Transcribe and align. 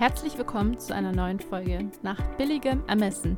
Herzlich 0.00 0.38
willkommen 0.38 0.78
zu 0.78 0.94
einer 0.94 1.12
neuen 1.12 1.38
Folge 1.38 1.90
nach 2.02 2.18
billigem 2.38 2.82
Ermessen, 2.86 3.36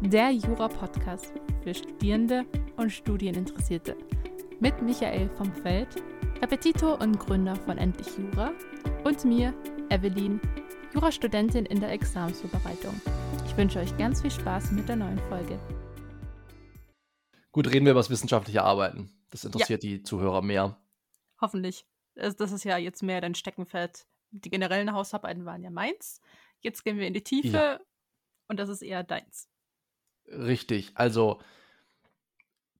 der 0.00 0.30
Jura-Podcast 0.30 1.32
für 1.64 1.74
Studierende 1.74 2.46
und 2.76 2.90
Studieninteressierte. 2.90 3.96
Mit 4.60 4.80
Michael 4.80 5.28
vom 5.30 5.52
Feld, 5.52 5.88
Repetitor 6.40 7.00
und 7.00 7.18
Gründer 7.18 7.56
von 7.56 7.78
Endlich 7.78 8.16
Jura 8.16 8.52
und 9.02 9.24
mir, 9.24 9.52
Evelyn, 9.90 10.40
Jurastudentin 10.92 11.66
in 11.66 11.80
der 11.80 11.90
Examensvorbereitung. 11.90 12.94
Ich 13.46 13.56
wünsche 13.56 13.80
euch 13.80 13.96
ganz 13.96 14.22
viel 14.22 14.30
Spaß 14.30 14.70
mit 14.70 14.88
der 14.88 14.94
neuen 14.94 15.18
Folge. 15.28 15.58
Gut, 17.50 17.66
reden 17.66 17.86
wir 17.86 17.90
über 17.90 17.98
das 17.98 18.10
wissenschaftliche 18.10 18.62
Arbeiten. 18.62 19.10
Das 19.30 19.44
interessiert 19.44 19.82
ja. 19.82 19.90
die 19.90 20.02
Zuhörer 20.04 20.42
mehr. 20.42 20.78
Hoffentlich. 21.40 21.88
Das 22.14 22.52
ist 22.52 22.62
ja 22.62 22.78
jetzt 22.78 23.02
mehr 23.02 23.20
dein 23.20 23.34
Steckenpferd 23.34 24.06
die 24.34 24.50
generellen 24.50 24.92
Hausarbeiten 24.92 25.44
waren 25.44 25.62
ja 25.62 25.70
meins. 25.70 26.20
Jetzt 26.60 26.84
gehen 26.84 26.98
wir 26.98 27.06
in 27.06 27.14
die 27.14 27.24
Tiefe 27.24 27.56
ja. 27.56 27.80
und 28.48 28.58
das 28.58 28.68
ist 28.68 28.82
eher 28.82 29.04
deins. 29.04 29.48
Richtig, 30.26 30.92
also 30.94 31.40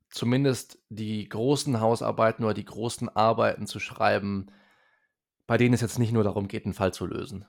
zumindest 0.09 0.78
die 0.88 1.28
großen 1.28 1.80
Hausarbeiten 1.80 2.45
oder 2.45 2.54
die 2.54 2.64
großen 2.64 3.09
Arbeiten 3.09 3.66
zu 3.66 3.80
schreiben, 3.80 4.46
bei 5.46 5.59
denen 5.59 5.74
es 5.74 5.80
jetzt 5.80 5.98
nicht 5.98 6.12
nur 6.12 6.24
darum 6.24 6.48
geht, 6.48 6.64
einen 6.64 6.74
Fall 6.74 6.95
zu 6.95 7.06
lösen, 7.06 7.46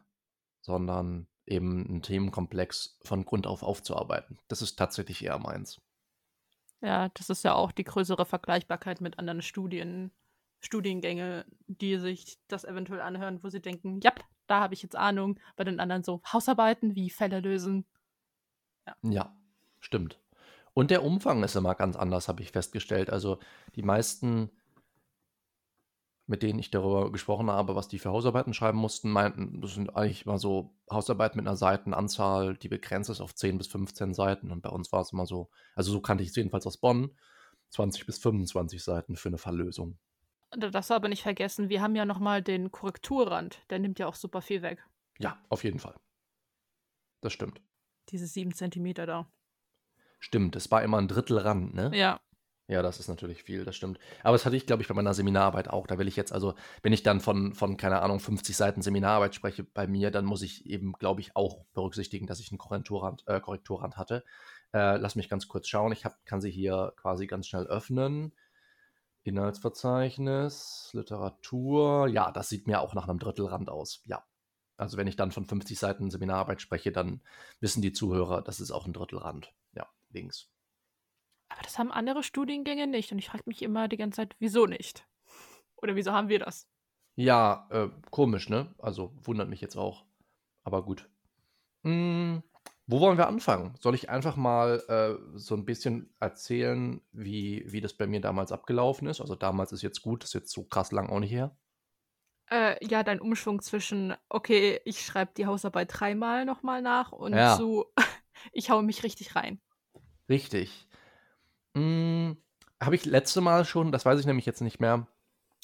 sondern 0.62 1.28
eben 1.46 1.88
einen 1.88 2.02
Themenkomplex 2.02 3.00
von 3.04 3.24
Grund 3.24 3.48
auf 3.48 3.64
aufzuarbeiten. 3.64 4.40
Das 4.48 4.62
ist 4.62 4.76
tatsächlich 4.76 5.24
eher 5.24 5.40
meins. 5.40 5.80
Ja, 6.82 7.10
das 7.10 7.30
ist 7.30 7.44
ja 7.44 7.54
auch 7.54 7.72
die 7.72 7.84
größere 7.84 8.26
Vergleichbarkeit 8.26 9.00
mit 9.00 9.18
anderen 9.18 9.42
Studien, 9.42 10.12
Studiengänge, 10.66 11.46
die 11.68 11.98
sich 11.98 12.40
das 12.48 12.66
eventuell 12.66 13.02
anhören, 13.02 13.44
wo 13.44 13.50
sie 13.50 13.62
denken, 13.62 14.00
ja, 14.02 14.14
da 14.48 14.60
habe 14.60 14.74
ich 14.74 14.84
jetzt 14.84 14.96
Ahnung. 14.96 15.40
Bei 15.56 15.64
den 15.64 15.80
anderen 15.80 16.04
so 16.04 16.22
Hausarbeiten 16.32 16.96
wie 16.96 17.10
Fälle 17.10 17.40
lösen. 17.40 17.86
Ja. 18.86 18.96
ja, 19.04 19.38
stimmt. 19.80 20.20
Und 20.74 20.92
der 20.92 21.04
Umfang 21.04 21.44
ist 21.44 21.56
immer 21.56 21.74
ganz 21.76 21.96
anders, 21.96 22.28
habe 22.28 22.44
ich 22.44 22.52
festgestellt. 22.52 23.10
Also 23.10 23.40
die 23.76 23.82
meisten, 23.82 24.50
mit 26.28 26.44
denen 26.44 26.60
ich 26.60 26.70
darüber 26.70 27.12
gesprochen 27.12 27.50
habe, 27.50 27.76
was 27.76 27.88
die 27.88 28.00
für 28.00 28.10
Hausarbeiten 28.10 28.54
schreiben 28.54 28.78
mussten, 28.78 29.10
meinten, 29.10 29.62
das 29.62 29.76
sind 29.76 29.96
eigentlich 29.96 30.26
immer 30.26 30.38
so 30.38 30.76
Hausarbeiten 30.92 31.38
mit 31.38 31.48
einer 31.48 31.56
Seitenanzahl, 31.56 32.58
die 32.58 32.68
begrenzt 32.68 33.10
ist 33.10 33.22
auf 33.22 33.34
10 33.34 33.58
bis 33.58 33.68
15 33.68 34.14
Seiten. 34.14 34.52
Und 34.52 34.62
bei 34.62 34.70
uns 34.70 34.92
war 34.92 35.02
es 35.02 35.14
immer 35.14 35.26
so, 35.26 35.50
also 35.76 35.92
so 35.92 36.02
kannte 36.02 36.24
ich 36.24 36.30
es 36.32 36.36
jedenfalls 36.36 36.68
aus 36.68 36.78
Bonn, 36.78 37.12
20 37.70 38.06
bis 38.06 38.18
25 38.18 38.84
Seiten 38.84 39.16
für 39.16 39.30
eine 39.30 39.38
Falllösung. 39.38 39.98
Das 40.52 40.92
aber 40.92 41.10
nicht 41.10 41.24
vergessen, 41.24 41.70
wir 41.70 41.82
haben 41.82 41.96
ja 41.96 42.06
nochmal 42.06 42.42
den 42.42 42.72
Korrekturrand. 42.72 43.60
Der 43.70 43.80
nimmt 43.80 44.00
ja 44.00 44.08
auch 44.08 44.16
super 44.16 44.42
viel 44.42 44.62
weg. 44.62 44.86
Ja, 45.20 45.38
auf 45.50 45.64
jeden 45.64 45.80
Fall. 45.80 45.96
Das 47.22 47.34
stimmt. 47.34 47.62
Diese 48.10 48.28
sieben 48.28 48.54
Zentimeter 48.54 49.06
da. 49.06 49.28
Stimmt, 50.20 50.56
es 50.56 50.72
war 50.72 50.84
immer 50.84 50.98
ein 50.98 51.08
Drittel 51.08 51.38
Rand, 51.38 51.74
ne? 51.74 51.92
Ja. 51.94 52.20
Ja, 52.68 52.82
das 52.82 53.00
ist 53.00 53.08
natürlich 53.08 53.44
viel, 53.44 53.64
das 53.64 53.76
stimmt. 53.76 54.00
Aber 54.24 54.34
das 54.34 54.46
hatte 54.46 54.56
ich, 54.56 54.66
glaube 54.66 54.82
ich, 54.82 54.88
bei 54.88 54.96
meiner 54.96 55.14
Seminararbeit 55.14 55.70
auch. 55.70 55.86
Da 55.86 56.00
will 56.00 56.08
ich 56.08 56.16
jetzt, 56.16 56.34
also, 56.34 56.56
wenn 56.82 56.94
ich 56.94 57.04
dann 57.04 57.22
von, 57.22 57.54
von, 57.54 57.78
keine 57.78 58.02
Ahnung, 58.02 58.20
50 58.20 58.58
Seiten 58.58 58.82
Seminararbeit 58.82 59.36
spreche 59.36 59.64
bei 59.64 59.86
mir, 59.86 60.10
dann 60.10 60.26
muss 60.26 60.42
ich 60.42 60.66
eben, 60.66 60.94
glaube 60.94 61.22
ich, 61.22 61.36
auch 61.36 61.66
berücksichtigen, 61.76 62.26
dass 62.26 62.40
ich 62.40 62.50
einen 62.52 62.58
Korrekturrand, 62.58 63.24
äh, 63.28 63.40
Korrekturrand 63.40 63.98
hatte. 63.98 64.24
Äh, 64.74 64.98
lass 64.98 65.16
mich 65.16 65.30
ganz 65.30 65.48
kurz 65.48 65.68
schauen. 65.68 65.92
Ich 65.92 66.06
hab, 66.06 66.26
kann 66.26 66.42
sie 66.42 66.50
hier 66.50 66.94
quasi 66.96 67.28
ganz 67.28 67.48
schnell 67.48 67.68
öffnen. 67.68 68.34
Inhaltsverzeichnis, 69.26 70.92
Literatur. 70.94 72.08
Ja, 72.08 72.32
das 72.32 72.50
sieht 72.50 72.68
mir 72.68 72.80
auch 72.82 72.94
nach 72.94 73.08
einem 73.08 73.20
Drittelrand 73.20 73.70
aus. 73.70 74.02
Ja. 74.06 74.24
Also 74.78 74.98
wenn 74.98 75.08
ich 75.08 75.16
dann 75.16 75.32
von 75.32 75.46
50 75.46 75.80
Seiten 75.80 76.12
Seminararbeit 76.12 76.62
spreche, 76.62 76.92
dann 76.92 77.22
wissen 77.60 77.82
die 77.82 77.94
Zuhörer, 77.94 78.42
das 78.42 78.60
ist 78.60 78.72
auch 78.72 78.86
ein 78.86 78.94
Drittelrand. 78.94 79.54
Ja, 79.74 79.88
links. 80.10 80.50
Aber 81.50 81.62
das 81.64 81.80
haben 81.80 81.92
andere 81.92 82.24
Studiengänge 82.24 82.86
nicht. 82.86 83.12
Und 83.12 83.20
ich 83.20 83.30
frage 83.30 83.44
mich 83.48 83.62
immer 83.62 83.88
die 83.88 83.98
ganze 83.98 84.18
Zeit, 84.18 84.36
wieso 84.40 84.66
nicht? 84.66 85.08
Oder 85.78 85.96
wieso 85.96 86.12
haben 86.12 86.30
wir 86.30 86.40
das? 86.40 86.68
Ja, 87.16 87.68
äh, 87.72 87.90
komisch, 88.12 88.50
ne? 88.50 88.76
Also 88.78 89.14
wundert 89.24 89.50
mich 89.50 89.62
jetzt 89.62 89.78
auch. 89.78 90.06
Aber 90.64 90.84
gut. 90.84 91.10
Hm, 91.84 92.44
wo 92.88 93.00
wollen 93.00 93.18
wir 93.18 93.28
anfangen? 93.28 93.76
Soll 93.80 93.96
ich 93.96 94.10
einfach 94.10 94.36
mal 94.36 94.84
äh, 94.88 95.38
so 95.38 95.56
ein 95.56 95.66
bisschen 95.66 96.14
erzählen, 96.20 97.02
wie, 97.12 97.64
wie 97.68 97.82
das 97.82 97.94
bei 97.94 98.06
mir 98.06 98.22
damals 98.22 98.52
abgelaufen 98.52 99.08
ist? 99.08 99.22
Also 99.22 99.36
damals 99.36 99.72
ist 99.72 99.82
jetzt 99.82 100.02
gut, 100.02 100.24
ist 100.24 100.34
jetzt 100.34 100.52
so 100.52 100.64
krass 100.64 100.92
lang 100.92 101.10
auch 101.10 101.20
nicht 101.20 101.32
her. 101.32 101.56
Äh, 102.52 102.86
ja, 102.86 103.02
dein 103.02 103.20
Umschwung 103.20 103.62
zwischen, 103.62 104.14
okay, 104.30 104.80
ich 104.86 105.04
schreibe 105.04 105.32
die 105.36 105.48
Hausarbeit 105.48 105.90
dreimal 105.92 106.46
nochmal 106.46 106.84
nach 106.84 107.12
und 107.12 107.34
ja. 107.34 107.58
zu, 107.58 107.86
ich 108.52 108.70
haue 108.70 108.84
mich 108.84 109.04
richtig 109.04 109.36
rein. 109.36 109.60
Richtig. 110.30 110.88
Hm, 111.76 112.38
Habe 112.80 112.96
ich 112.96 113.06
letzte 113.06 113.42
Mal 113.42 113.66
schon, 113.66 113.92
das 113.92 114.06
weiß 114.06 114.20
ich 114.20 114.28
nämlich 114.28 114.46
jetzt 114.46 114.62
nicht 114.62 114.80
mehr, 114.80 115.08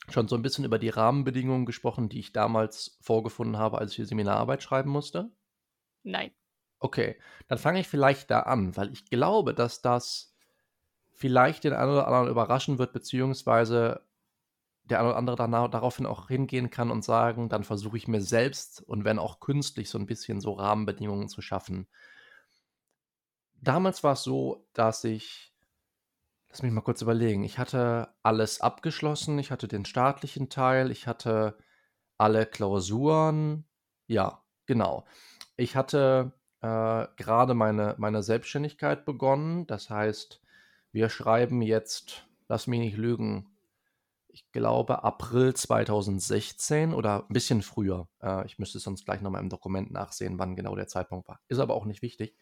schon 0.09 0.27
so 0.27 0.35
ein 0.35 0.41
bisschen 0.41 0.65
über 0.65 0.79
die 0.79 0.89
Rahmenbedingungen 0.89 1.67
gesprochen, 1.67 2.09
die 2.09 2.19
ich 2.19 2.33
damals 2.33 2.97
vorgefunden 3.01 3.57
habe, 3.57 3.77
als 3.77 3.91
ich 3.91 3.97
die 3.97 4.05
Seminararbeit 4.05 4.63
schreiben 4.63 4.89
musste? 4.89 5.29
Nein. 6.01 6.31
Okay, 6.83 7.15
dann 7.47 7.59
fange 7.59 7.79
ich 7.79 7.87
vielleicht 7.87 8.31
da 8.31 8.41
an, 8.41 8.75
weil 8.75 8.91
ich 8.91 9.05
glaube, 9.05 9.53
dass 9.53 9.81
das 9.83 10.35
vielleicht 11.13 11.63
den 11.63 11.73
einen 11.73 11.91
oder 11.91 12.07
anderen 12.07 12.29
überraschen 12.29 12.79
wird, 12.79 12.91
beziehungsweise 12.93 14.01
der 14.85 14.99
eine 14.99 15.09
oder 15.09 15.17
andere 15.17 15.35
danach, 15.37 15.69
daraufhin 15.69 16.07
auch 16.07 16.27
hingehen 16.29 16.71
kann 16.71 16.91
und 16.91 17.03
sagen, 17.05 17.49
dann 17.49 17.63
versuche 17.63 17.97
ich 17.97 18.07
mir 18.07 18.21
selbst 18.21 18.81
und 18.81 19.05
wenn 19.05 19.19
auch 19.19 19.39
künstlich 19.39 19.89
so 19.89 19.99
ein 19.99 20.07
bisschen 20.07 20.41
so 20.41 20.53
Rahmenbedingungen 20.53 21.29
zu 21.29 21.41
schaffen. 21.41 21.87
Damals 23.61 24.03
war 24.03 24.13
es 24.13 24.23
so, 24.23 24.67
dass 24.73 25.03
ich, 25.03 25.53
lass 26.49 26.63
mich 26.63 26.71
mal 26.71 26.81
kurz 26.81 27.01
überlegen, 27.01 27.43
ich 27.43 27.59
hatte 27.59 28.09
alles 28.23 28.61
abgeschlossen, 28.61 29.39
ich 29.39 29.51
hatte 29.51 29.67
den 29.67 29.85
staatlichen 29.85 30.49
Teil, 30.49 30.91
ich 30.91 31.07
hatte 31.07 31.57
alle 32.17 32.45
Klausuren, 32.45 33.65
ja, 34.07 34.43
genau. 34.65 35.05
Ich 35.57 35.75
hatte 35.75 36.33
äh, 36.61 37.07
gerade 37.17 37.53
meine, 37.53 37.95
meine 37.97 38.23
Selbstständigkeit 38.23 39.05
begonnen. 39.05 39.67
Das 39.67 39.89
heißt, 39.89 40.41
wir 40.91 41.09
schreiben 41.09 41.61
jetzt, 41.61 42.27
lass 42.47 42.67
mich 42.67 42.79
nicht 42.79 42.97
lügen, 42.97 43.47
ich 44.33 44.49
glaube 44.51 45.03
April 45.03 45.53
2016 45.53 46.93
oder 46.93 47.25
ein 47.27 47.33
bisschen 47.33 47.61
früher. 47.61 48.07
Äh, 48.21 48.45
ich 48.45 48.59
müsste 48.59 48.79
sonst 48.79 49.05
gleich 49.05 49.21
nochmal 49.21 49.41
im 49.41 49.49
Dokument 49.49 49.91
nachsehen, 49.91 50.39
wann 50.39 50.55
genau 50.55 50.75
der 50.75 50.87
Zeitpunkt 50.87 51.27
war. 51.27 51.41
Ist 51.47 51.59
aber 51.59 51.73
auch 51.73 51.85
nicht 51.85 52.01
wichtig. 52.01 52.35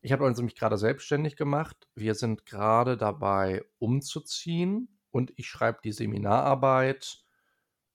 Ich 0.00 0.10
habe 0.12 0.24
also 0.24 0.42
mich 0.42 0.56
gerade 0.56 0.78
selbstständig 0.78 1.36
gemacht. 1.36 1.76
Wir 1.94 2.14
sind 2.14 2.44
gerade 2.44 2.96
dabei 2.96 3.64
umzuziehen 3.78 4.98
und 5.12 5.32
ich 5.36 5.46
schreibe 5.46 5.78
die 5.84 5.92
Seminararbeit 5.92 7.22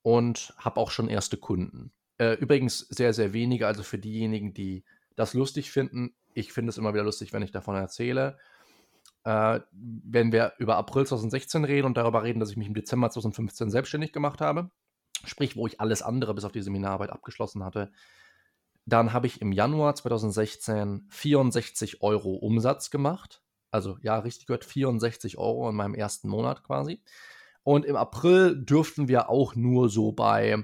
und 0.03 0.53
habe 0.57 0.79
auch 0.79 0.91
schon 0.91 1.09
erste 1.09 1.35
Kunden. 1.35 1.91
Äh, 2.17 2.35
übrigens 2.35 2.79
sehr, 2.79 3.13
sehr 3.13 3.33
wenige, 3.33 3.67
also 3.67 3.83
für 3.83 3.97
diejenigen, 3.97 4.53
die 4.53 4.85
das 5.17 5.33
lustig 5.33 5.71
finden. 5.71 6.15
Ich 6.33 6.53
finde 6.53 6.69
es 6.69 6.77
immer 6.77 6.93
wieder 6.93 7.03
lustig, 7.03 7.33
wenn 7.33 7.41
ich 7.41 7.51
davon 7.51 7.75
erzähle. 7.75 8.37
Äh, 9.25 9.59
wenn 9.71 10.31
wir 10.31 10.53
über 10.59 10.77
April 10.77 11.05
2016 11.05 11.65
reden 11.65 11.87
und 11.87 11.97
darüber 11.97 12.23
reden, 12.23 12.39
dass 12.39 12.51
ich 12.51 12.57
mich 12.57 12.67
im 12.67 12.75
Dezember 12.75 13.09
2015 13.09 13.69
selbstständig 13.69 14.13
gemacht 14.13 14.39
habe, 14.39 14.69
sprich, 15.25 15.57
wo 15.57 15.67
ich 15.67 15.81
alles 15.81 16.03
andere 16.03 16.35
bis 16.35 16.45
auf 16.45 16.51
die 16.51 16.61
Seminararbeit 16.61 17.09
abgeschlossen 17.09 17.65
hatte, 17.65 17.91
dann 18.85 19.11
habe 19.11 19.27
ich 19.27 19.41
im 19.41 19.51
Januar 19.51 19.95
2016 19.95 21.07
64 21.09 22.01
Euro 22.01 22.35
Umsatz 22.35 22.91
gemacht. 22.91 23.41
Also 23.71 23.97
ja, 24.01 24.19
richtig 24.19 24.45
gehört, 24.45 24.63
64 24.63 25.37
Euro 25.37 25.67
in 25.67 25.75
meinem 25.75 25.95
ersten 25.95 26.29
Monat 26.29 26.63
quasi. 26.63 27.01
Und 27.63 27.85
im 27.85 27.97
April 27.97 28.55
dürften 28.63 29.07
wir 29.07 29.29
auch 29.29 29.55
nur 29.55 29.89
so 29.89 30.13
bei 30.13 30.63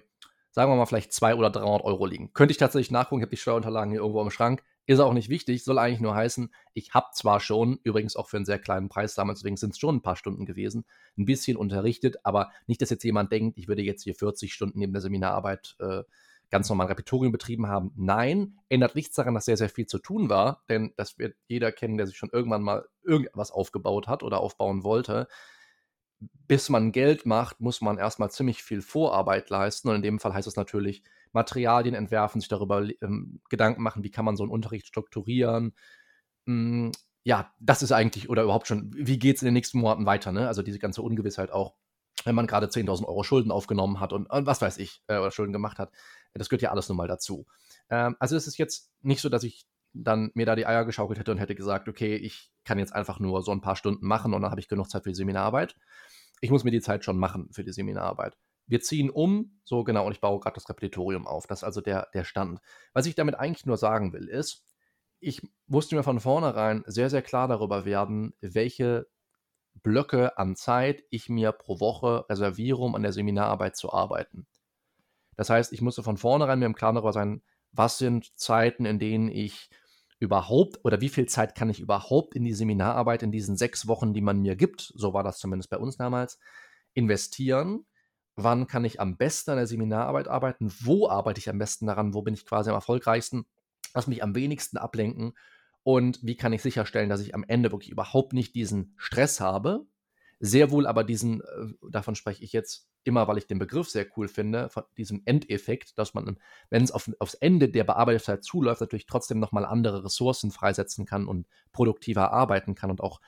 sagen 0.54 0.72
wir 0.72 0.76
mal, 0.76 0.86
vielleicht 0.86 1.12
200 1.12 1.40
oder 1.40 1.50
300 1.50 1.84
Euro 1.84 2.06
liegen. 2.06 2.32
Könnte 2.34 2.52
ich 2.52 2.58
tatsächlich 2.58 2.92
nachgucken, 2.92 3.22
ich 3.22 3.24
habe 3.24 3.32
die 3.32 3.38
Steuerunterlagen 3.38 3.92
hier 3.92 4.02
irgendwo 4.02 4.22
im 4.22 4.30
Schrank. 4.30 4.64
Ist 4.86 5.00
auch 5.00 5.14
nicht 5.14 5.30
wichtig, 5.30 5.64
soll 5.64 5.80
eigentlich 5.80 6.00
nur 6.00 6.14
heißen, 6.14 6.54
ich 6.74 6.94
habe 6.94 7.08
zwar 7.14 7.40
schon, 7.40 7.80
übrigens 7.84 8.16
auch 8.16 8.30
für 8.30 8.38
einen 8.38 8.46
sehr 8.46 8.60
kleinen 8.60 8.88
Preis 8.88 9.16
damals, 9.16 9.40
deswegen 9.40 9.58
sind 9.58 9.72
es 9.72 9.80
schon 9.80 9.96
ein 9.96 10.02
paar 10.02 10.16
Stunden 10.16 10.46
gewesen, 10.46 10.86
ein 11.18 11.26
bisschen 11.26 11.58
unterrichtet, 11.58 12.18
aber 12.24 12.52
nicht, 12.68 12.82
dass 12.82 12.90
jetzt 12.90 13.04
jemand 13.04 13.32
denkt, 13.32 13.58
ich 13.58 13.68
würde 13.68 13.82
jetzt 13.82 14.04
hier 14.04 14.14
40 14.14 14.54
Stunden 14.54 14.80
neben 14.80 14.94
der 14.94 15.02
Seminararbeit 15.02 15.76
äh, 15.80 16.04
ganz 16.52 16.70
normal 16.70 16.88
Repetitorium 16.88 17.32
betrieben 17.32 17.68
haben. 17.68 17.92
Nein, 17.96 18.60
ändert 18.70 18.94
nichts 18.94 19.16
daran, 19.16 19.34
dass 19.34 19.46
sehr, 19.46 19.58
sehr 19.58 19.70
viel 19.70 19.88
zu 19.88 19.98
tun 19.98 20.30
war, 20.30 20.64
denn 20.70 20.94
das 20.98 21.18
wird 21.18 21.36
jeder 21.48 21.72
kennen, 21.72 21.98
der 21.98 22.06
sich 22.06 22.18
schon 22.18 22.30
irgendwann 22.32 22.62
mal 22.62 22.86
irgendwas 23.04 23.52
aufgebaut 23.52 24.08
hat 24.08 24.22
oder 24.22 24.40
aufbauen 24.40 24.84
wollte 24.84 25.28
bis 26.48 26.70
man 26.70 26.92
Geld 26.92 27.26
macht, 27.26 27.60
muss 27.60 27.82
man 27.82 27.98
erstmal 27.98 28.32
ziemlich 28.32 28.64
viel 28.64 28.82
Vorarbeit 28.82 29.50
leisten. 29.50 29.90
Und 29.90 29.96
in 29.96 30.02
dem 30.02 30.20
Fall 30.20 30.34
heißt 30.34 30.48
es 30.48 30.56
natürlich, 30.56 31.04
Materialien 31.32 31.96
entwerfen, 31.96 32.42
sich 32.42 32.50
darüber 32.50 32.88
ähm, 33.02 33.42
Gedanken 33.50 33.82
machen, 33.82 34.04
wie 34.04 34.12
kann 34.12 34.26
man 34.26 34.38
so 34.38 34.44
einen 34.44 34.52
Unterricht 34.52 34.88
strukturieren. 34.88 35.74
Hm, 36.46 36.92
ja, 37.24 37.54
das 37.60 37.82
ist 37.82 37.92
eigentlich, 37.92 38.30
oder 38.30 38.44
überhaupt 38.44 38.68
schon, 38.68 38.92
wie 38.94 39.18
geht 39.18 39.38
es 39.38 39.42
in 39.42 39.48
den 39.48 39.54
nächsten 39.54 39.80
Monaten 39.80 40.06
weiter? 40.06 40.32
Ne? 40.32 40.48
Also 40.48 40.62
diese 40.62 40.80
ganze 40.80 41.02
Ungewissheit 41.02 41.52
auch, 41.52 41.76
wenn 42.26 42.36
man 42.36 42.48
gerade 42.48 42.68
10.000 42.68 43.06
Euro 43.06 43.24
Schulden 43.24 43.52
aufgenommen 43.52 44.00
hat 44.00 44.14
und, 44.14 44.30
und, 44.30 44.46
was 44.46 44.62
weiß 44.62 44.78
ich, 44.78 45.02
äh, 45.08 45.18
oder 45.18 45.32
Schulden 45.32 45.54
gemacht 45.54 45.80
hat. 45.80 45.92
Das 46.34 46.50
gehört 46.50 46.62
ja 46.62 46.72
alles 46.72 46.90
nun 46.90 46.98
mal 46.98 47.08
dazu. 47.08 47.46
Ähm, 47.90 48.16
also 48.20 48.36
es 48.36 48.48
ist 48.48 48.58
jetzt 48.58 48.92
nicht 49.02 49.22
so, 49.22 49.30
dass 49.30 49.44
ich 49.44 49.66
dann 49.94 50.32
mir 50.34 50.46
da 50.46 50.56
die 50.56 50.66
Eier 50.66 50.86
geschaukelt 50.86 51.20
hätte 51.20 51.32
und 51.32 51.38
hätte 51.38 51.56
gesagt, 51.56 51.88
okay, 51.88 52.16
ich 52.16 52.52
kann 52.66 52.80
jetzt 52.80 52.94
einfach 52.94 53.20
nur 53.20 53.42
so 53.44 53.52
ein 53.52 53.62
paar 53.62 53.76
Stunden 53.76 54.06
machen 54.06 54.34
und 54.34 54.42
dann 54.42 54.52
habe 54.52 54.60
ich 54.60 54.68
genug 54.68 54.90
Zeit 54.90 55.04
für 55.04 55.10
die 55.10 55.16
Seminararbeit. 55.16 55.76
Ich 56.42 56.50
muss 56.50 56.64
mir 56.64 56.72
die 56.72 56.82
Zeit 56.82 57.06
schon 57.06 57.18
machen 57.18 57.50
für 57.52 57.64
die 57.64 57.72
Seminararbeit. 57.72 58.38
Wir 58.66 58.82
ziehen 58.82 59.10
um, 59.10 59.60
so 59.64 59.84
genau, 59.84 60.06
und 60.06 60.14
ich 60.14 60.22
baue 60.22 60.40
gerade 60.40 60.56
das 60.56 60.68
Repetitorium 60.70 61.28
auf. 61.28 61.48
Das 61.48 61.60
ist 61.60 61.64
also 61.64 61.82
der, 61.82 62.08
der 62.14 62.24
Stand. 62.24 62.60
Was 62.94 63.06
ich 63.06 63.16
damit 63.16 63.36
eigentlich 63.36 63.66
nur 63.66 63.78
sagen 63.78 64.14
will, 64.14 64.28
ist, 64.28 64.66
ich 65.20 65.42
musste 65.68 65.96
mir 65.96 66.04
von 66.04 66.20
vornherein 66.20 66.84
sehr, 66.86 67.10
sehr 67.10 67.22
klar 67.22 67.48
darüber 67.48 67.86
werden, 67.86 68.34
welche 68.42 69.08
Blöcke 69.82 70.38
an 70.38 70.56
Zeit 70.56 71.04
ich 71.10 71.30
mir 71.30 71.52
pro 71.52 71.80
Woche 71.80 72.26
reserviere, 72.30 72.80
um 72.80 72.96
an 72.96 73.04
der 73.04 73.14
Seminararbeit 73.14 73.76
zu 73.76 73.92
arbeiten. 73.92 74.48
Das 75.36 75.50
heißt, 75.50 75.74
ich 75.74 75.82
musste 75.82 76.04
von 76.04 76.18
vornherein 76.18 76.60
mir 76.60 76.66
im 76.66 76.76
Klaren 76.76 76.96
darüber 76.96 77.14
sein, 77.14 77.42
was 77.72 77.98
sind 77.98 78.38
Zeiten, 78.38 78.86
in 78.86 79.00
denen 79.00 79.30
ich 79.30 79.70
überhaupt 80.24 80.84
oder 80.84 81.02
wie 81.02 81.10
viel 81.10 81.26
Zeit 81.26 81.54
kann 81.54 81.70
ich 81.70 81.82
überhaupt 81.82 82.34
in 82.34 82.46
die 82.46 82.54
Seminararbeit 82.54 83.24
in 83.24 83.32
diesen 83.32 83.58
sechs 83.58 83.88
Wochen, 83.88 84.14
die 84.14 84.22
man 84.22 84.40
mir 84.40 84.56
gibt, 84.56 84.94
so 84.96 85.14
war 85.14 85.24
das 85.24 85.38
zumindest 85.38 85.70
bei 85.70 85.78
uns 85.78 85.98
damals, 85.98 86.40
investieren. 86.94 87.86
Wann 88.36 88.66
kann 88.66 88.86
ich 88.86 89.00
am 89.00 89.18
besten 89.18 89.52
an 89.52 89.58
der 89.58 89.68
Seminararbeit 89.68 90.28
arbeiten? 90.28 90.74
Wo 90.80 91.08
arbeite 91.08 91.40
ich 91.40 91.50
am 91.50 91.60
besten 91.60 91.86
daran? 91.86 92.14
Wo 92.14 92.22
bin 92.22 92.34
ich 92.34 92.46
quasi 92.46 92.70
am 92.70 92.76
erfolgreichsten? 92.76 93.46
Was 93.94 94.08
mich 94.08 94.24
am 94.24 94.34
wenigsten 94.34 94.78
ablenken? 94.78 95.34
Und 95.84 96.20
wie 96.24 96.38
kann 96.38 96.54
ich 96.54 96.62
sicherstellen, 96.62 97.10
dass 97.10 97.22
ich 97.22 97.36
am 97.36 97.44
Ende 97.48 97.72
wirklich 97.72 97.92
überhaupt 97.92 98.34
nicht 98.34 98.56
diesen 98.56 98.96
Stress 98.98 99.40
habe? 99.42 99.86
Sehr 100.40 100.72
wohl 100.72 100.88
aber 100.88 101.04
diesen, 101.04 101.42
äh, 101.42 101.74
davon 101.92 102.16
spreche 102.16 102.44
ich 102.44 102.54
jetzt 102.54 102.88
immer, 103.04 103.28
weil 103.28 103.38
ich 103.38 103.48
den 103.48 103.60
Begriff 103.60 103.90
sehr 103.90 104.06
cool 104.18 104.28
finde, 104.28 104.70
von 104.70 104.84
diesem 104.98 105.22
Endeffekt, 105.26 105.98
dass 105.98 106.14
man, 106.14 106.38
wenn 106.70 106.84
es 106.84 106.92
auf, 106.92 107.10
aufs 107.20 107.34
Ende 107.36 107.70
der 107.70 107.84
Bearbeitungszeit 107.84 108.44
zuläuft, 108.44 108.82
natürlich 108.82 109.06
trotzdem 109.06 109.40
nochmal 109.40 109.66
andere 109.66 110.04
Ressourcen 110.04 110.52
freisetzen 110.52 111.06
kann 111.06 111.28
und 111.28 111.48
produktiver 111.72 112.32
arbeiten 112.32 112.76
kann 112.76 112.92
und 112.92 113.02
auch 113.02 113.20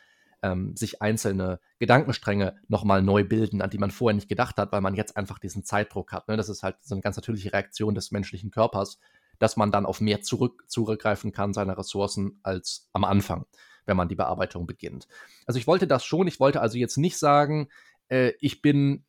ähm, 0.42 0.76
sich 0.76 1.02
einzelne 1.02 1.60
Gedankenstränge 1.80 2.56
nochmal 2.68 3.02
neu 3.02 3.24
bilden, 3.24 3.62
an 3.62 3.70
die 3.70 3.78
man 3.78 3.92
vorher 3.92 4.16
nicht 4.16 4.30
gedacht 4.30 4.58
hat, 4.58 4.72
weil 4.72 4.82
man 4.82 4.96
jetzt 4.96 5.18
einfach 5.18 5.40
diesen 5.40 5.64
Zeitdruck 5.64 6.12
hat. 6.12 6.28
Ne? 6.28 6.38
Das 6.38 6.50
ist 6.50 6.64
halt 6.64 6.78
so 6.82 6.94
eine 6.96 7.02
ganz 7.02 7.16
natürliche 7.16 7.52
Reaktion 7.52 7.96
des 7.96 8.12
menschlichen 8.12 8.52
Körpers, 8.52 9.00
dass 9.40 9.58
man 9.58 9.72
dann 9.72 9.86
auf 9.86 10.02
mehr 10.02 10.22
zurück, 10.22 10.66
zurückgreifen 10.68 11.32
kann, 11.32 11.54
seine 11.54 11.78
Ressourcen, 11.78 12.40
als 12.44 12.90
am 12.94 13.04
Anfang, 13.04 13.46
wenn 13.86 13.98
man 13.98 14.08
die 14.08 14.16
Bearbeitung 14.16 14.68
beginnt. 14.68 15.08
Also 15.46 15.60
ich 15.60 15.68
wollte 15.68 15.88
das 15.88 16.06
schon, 16.06 16.28
ich 16.28 16.40
wollte 16.40 16.62
also 16.62 16.78
jetzt 16.78 16.98
nicht 16.98 17.18
sagen, 17.18 17.70
äh, 18.10 18.34
ich 18.40 18.62
bin 18.62 19.04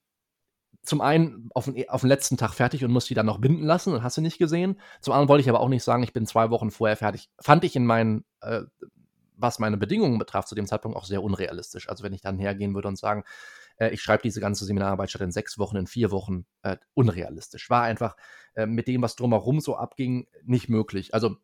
zum 0.87 1.01
einen 1.01 1.51
auf 1.55 1.67
den, 1.67 1.89
auf 1.89 2.03
den 2.03 2.09
letzten 2.09 2.37
Tag 2.37 2.55
fertig 2.55 2.85
und 2.85 2.93
muss 2.93 3.07
die 3.07 3.15
dann 3.15 3.27
noch 3.27 3.39
binden 3.39 3.65
lassen 3.65 3.93
und 3.93 4.03
hast 4.03 4.17
du 4.17 4.21
nicht 4.21 4.39
gesehen. 4.39 4.81
Zum 5.01 5.13
anderen 5.13 5.29
wollte 5.29 5.43
ich 5.43 5.49
aber 5.49 5.61
auch 5.61 5.69
nicht 5.69 5.85
sagen, 5.85 6.03
ich 6.03 6.13
bin 6.13 6.27
zwei 6.27 6.51
Wochen 6.51 6.71
vorher 6.71 6.97
fertig. 6.97 7.29
Fand 7.41 7.65
ich 7.65 7.77
in 7.77 7.85
meinen, 7.85 8.25
äh, 8.41 8.63
was 9.37 9.59
meine 9.59 9.77
Bedingungen 9.77 10.19
betraf, 10.19 10.47
zu 10.47 10.55
dem 10.55 10.67
Zeitpunkt 10.67 10.97
auch 10.97 11.05
sehr 11.05 11.23
unrealistisch. 11.23 11.89
Also 11.89 12.05
wenn 12.05 12.13
ich 12.13 12.23
dann 12.23 12.39
hergehen 12.39 12.75
würde 12.75 12.89
und 12.89 12.99
sagen, 12.99 13.25
äh, 13.79 13.91
ich 13.91 14.01
schreibe 14.01 14.23
diese 14.23 14.41
ganze 14.41 14.65
Seminararbeit 14.65 15.11
statt 15.11 15.23
in 15.23 15.33
sechs 15.33 15.59
Wochen, 15.59 15.77
in 15.77 15.87
vier 15.87 16.11
Wochen, 16.11 16.47
äh, 16.63 16.77
unrealistisch. 16.95 17.69
War 17.69 17.83
einfach 17.83 18.17
äh, 18.55 18.67
mit 18.67 18.87
dem, 18.87 19.03
was 19.03 19.17
drumherum 19.17 19.61
so 19.61 19.77
abging, 19.77 20.29
nicht 20.45 20.69
möglich. 20.69 21.15
Also 21.15 21.37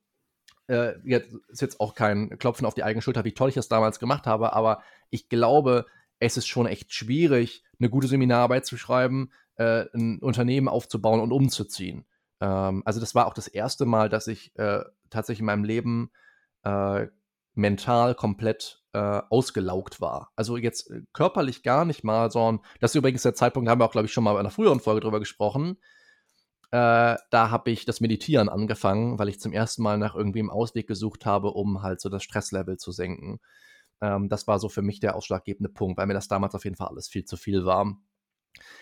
äh, 0.69 0.95
jetzt 1.05 1.35
ist 1.49 1.61
jetzt 1.61 1.81
auch 1.81 1.95
kein 1.95 2.39
Klopfen 2.39 2.67
auf 2.67 2.75
die 2.75 2.85
eigene 2.85 3.03
Schulter, 3.03 3.25
wie 3.25 3.35
toll 3.35 3.49
ich 3.49 3.57
das 3.57 3.69
damals 3.69 3.99
gemacht 3.99 4.27
habe, 4.27 4.53
aber 4.53 4.83
ich 5.11 5.29
glaube, 5.29 5.87
es 6.23 6.37
ist 6.37 6.47
schon 6.47 6.67
echt 6.67 6.95
schwierig, 6.95 7.65
eine 7.81 7.91
gute 7.91 8.07
Seminararbeit 8.07 8.65
zu 8.65 8.77
schreiben, 8.77 9.33
äh, 9.57 9.87
ein 9.93 10.21
Unternehmen 10.21 10.69
aufzubauen 10.69 11.21
und 11.21 11.33
umzuziehen. 11.33 12.05
Ähm, 12.41 12.83
also 12.85 13.01
das 13.01 13.17
war 13.17 13.27
auch 13.27 13.35
das 13.35 13.49
erste 13.49 13.87
Mal, 13.87 14.09
dass 14.09 14.29
ich 14.29 14.57
äh, 14.57 14.85
tatsächlich 15.11 15.41
in 15.41 15.47
meinem 15.47 15.65
Leben 15.65 16.13
äh, 16.63 17.09
mental 17.55 18.15
komplett 18.15 18.85
äh, 18.93 18.99
ausgelaugt 19.31 20.01
war. 20.01 20.31
Also 20.37 20.57
jetzt 20.57 20.91
äh, 20.93 21.03
körperlich 21.13 21.65
gar 21.65 21.85
nicht 21.85 22.05
mal, 22.05 22.31
sondern 22.31 22.65
das 22.81 22.93
ist 22.93 22.99
übrigens 22.99 23.23
der 23.23 23.35
Zeitpunkt, 23.35 23.67
da 23.67 23.73
haben 23.73 23.81
wir 23.81 23.87
auch, 23.87 23.93
glaube 23.93 24.07
ich, 24.07 24.13
schon 24.13 24.23
mal 24.23 24.33
in 24.33 24.39
einer 24.39 24.51
früheren 24.51 24.81
Folge 24.81 25.01
drüber 25.01 25.19
gesprochen. 25.19 25.77
Äh, 26.71 27.17
da 27.31 27.51
habe 27.51 27.73
ich 27.73 27.85
das 27.85 28.01
Meditieren 28.01 28.49
angefangen, 28.49 29.19
weil 29.19 29.29
ich 29.29 29.41
zum 29.41 29.53
ersten 29.53 29.83
Mal 29.83 29.99
nach 29.99 30.15
irgendwie 30.15 30.39
einem 30.39 30.51
Ausweg 30.51 30.87
gesucht 30.87 31.27
habe, 31.27 31.51
um 31.51 31.83
halt 31.83 32.01
so 32.01 32.09
das 32.09 32.23
Stresslevel 32.23 32.77
zu 32.77 32.93
senken. 32.93 33.41
Ähm, 34.03 34.29
das 34.29 34.47
war 34.47 34.59
so 34.59 34.69
für 34.69 34.83
mich 34.83 35.01
der 35.01 35.17
ausschlaggebende 35.17 35.71
Punkt, 35.73 35.97
weil 35.97 36.07
mir 36.07 36.15
das 36.15 36.29
damals 36.29 36.55
auf 36.55 36.65
jeden 36.65 36.77
Fall 36.77 36.89
alles 36.89 37.09
viel 37.09 37.25
zu 37.25 37.39
viel 37.39 37.65
war. 37.65 37.97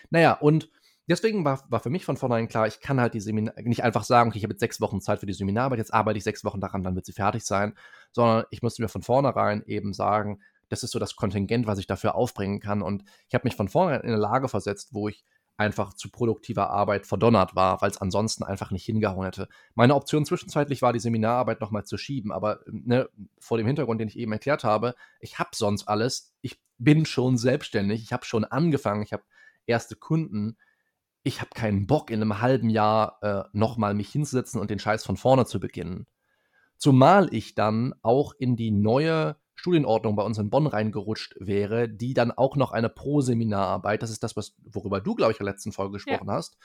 Naja, 0.09 0.33
und 0.33 0.69
deswegen 1.07 1.45
war, 1.45 1.63
war 1.69 1.79
für 1.79 1.89
mich 1.89 2.03
von 2.03 2.17
vornherein 2.17 2.47
klar, 2.47 2.67
ich 2.67 2.81
kann 2.81 2.99
halt 2.99 3.13
die 3.13 3.21
Seminar 3.21 3.53
nicht 3.61 3.83
einfach 3.83 4.03
sagen, 4.03 4.29
okay, 4.29 4.39
ich 4.39 4.43
habe 4.43 4.53
jetzt 4.53 4.59
sechs 4.59 4.81
Wochen 4.81 4.99
Zeit 4.99 5.19
für 5.19 5.25
die 5.25 5.33
Seminararbeit, 5.33 5.79
jetzt 5.79 5.93
arbeite 5.93 6.17
ich 6.17 6.23
sechs 6.23 6.43
Wochen 6.43 6.59
daran, 6.59 6.83
dann 6.83 6.95
wird 6.95 7.05
sie 7.05 7.13
fertig 7.13 7.45
sein, 7.45 7.75
sondern 8.11 8.45
ich 8.49 8.61
musste 8.61 8.81
mir 8.81 8.89
von 8.89 9.03
vornherein 9.03 9.63
eben 9.65 9.93
sagen, 9.93 10.41
das 10.69 10.83
ist 10.83 10.91
so 10.91 10.99
das 10.99 11.15
Kontingent, 11.15 11.67
was 11.67 11.79
ich 11.79 11.87
dafür 11.87 12.15
aufbringen 12.15 12.59
kann. 12.59 12.81
Und 12.81 13.03
ich 13.27 13.35
habe 13.35 13.45
mich 13.45 13.55
von 13.55 13.67
vornherein 13.67 14.01
in 14.01 14.09
eine 14.09 14.17
Lage 14.17 14.47
versetzt, 14.47 14.93
wo 14.93 15.09
ich 15.09 15.25
einfach 15.61 15.93
zu 15.93 16.09
produktiver 16.09 16.71
Arbeit 16.71 17.05
verdonnert 17.05 17.55
war, 17.55 17.81
weil 17.81 17.91
es 17.91 18.01
ansonsten 18.01 18.43
einfach 18.43 18.71
nicht 18.71 18.83
hingehauen 18.83 19.25
hätte. 19.25 19.47
Meine 19.75 19.93
Option 19.93 20.25
zwischenzeitlich 20.25 20.81
war, 20.81 20.91
die 20.91 20.99
Seminararbeit 20.99 21.61
nochmal 21.61 21.85
zu 21.85 21.97
schieben, 21.97 22.31
aber 22.31 22.61
ne, 22.65 23.09
vor 23.39 23.57
dem 23.57 23.67
Hintergrund, 23.67 24.01
den 24.01 24.07
ich 24.07 24.17
eben 24.17 24.31
erklärt 24.31 24.63
habe, 24.63 24.95
ich 25.19 25.37
habe 25.37 25.51
sonst 25.53 25.87
alles, 25.87 26.33
ich 26.41 26.59
bin 26.79 27.05
schon 27.05 27.37
selbstständig, 27.37 28.01
ich 28.01 28.11
habe 28.11 28.25
schon 28.25 28.43
angefangen, 28.43 29.03
ich 29.03 29.13
habe 29.13 29.23
erste 29.67 29.95
Kunden, 29.95 30.57
ich 31.21 31.41
habe 31.41 31.51
keinen 31.53 31.85
Bock, 31.85 32.09
in 32.09 32.21
einem 32.21 32.41
halben 32.41 32.71
Jahr 32.71 33.19
äh, 33.21 33.43
nochmal 33.53 33.93
mich 33.93 34.09
hinzusetzen 34.09 34.59
und 34.59 34.71
den 34.71 34.79
Scheiß 34.79 35.05
von 35.05 35.17
vorne 35.17 35.45
zu 35.45 35.59
beginnen. 35.59 36.07
Zumal 36.77 37.31
ich 37.31 37.53
dann 37.53 37.93
auch 38.01 38.33
in 38.39 38.55
die 38.55 38.71
neue 38.71 39.35
Studienordnung 39.61 40.15
bei 40.15 40.23
uns 40.23 40.39
in 40.39 40.49
Bonn 40.49 40.65
reingerutscht 40.65 41.35
wäre, 41.39 41.87
die 41.87 42.15
dann 42.15 42.31
auch 42.31 42.55
noch 42.55 42.71
eine 42.71 42.89
Pro-Seminararbeit, 42.89 44.01
das 44.01 44.09
ist 44.09 44.23
das, 44.23 44.35
was, 44.35 44.55
worüber 44.63 44.99
du, 45.01 45.13
glaube 45.13 45.33
ich, 45.33 45.39
in 45.39 45.45
der 45.45 45.53
letzten 45.53 45.71
Folge 45.71 45.93
gesprochen 45.93 46.27
ja. 46.27 46.33
hast, 46.33 46.57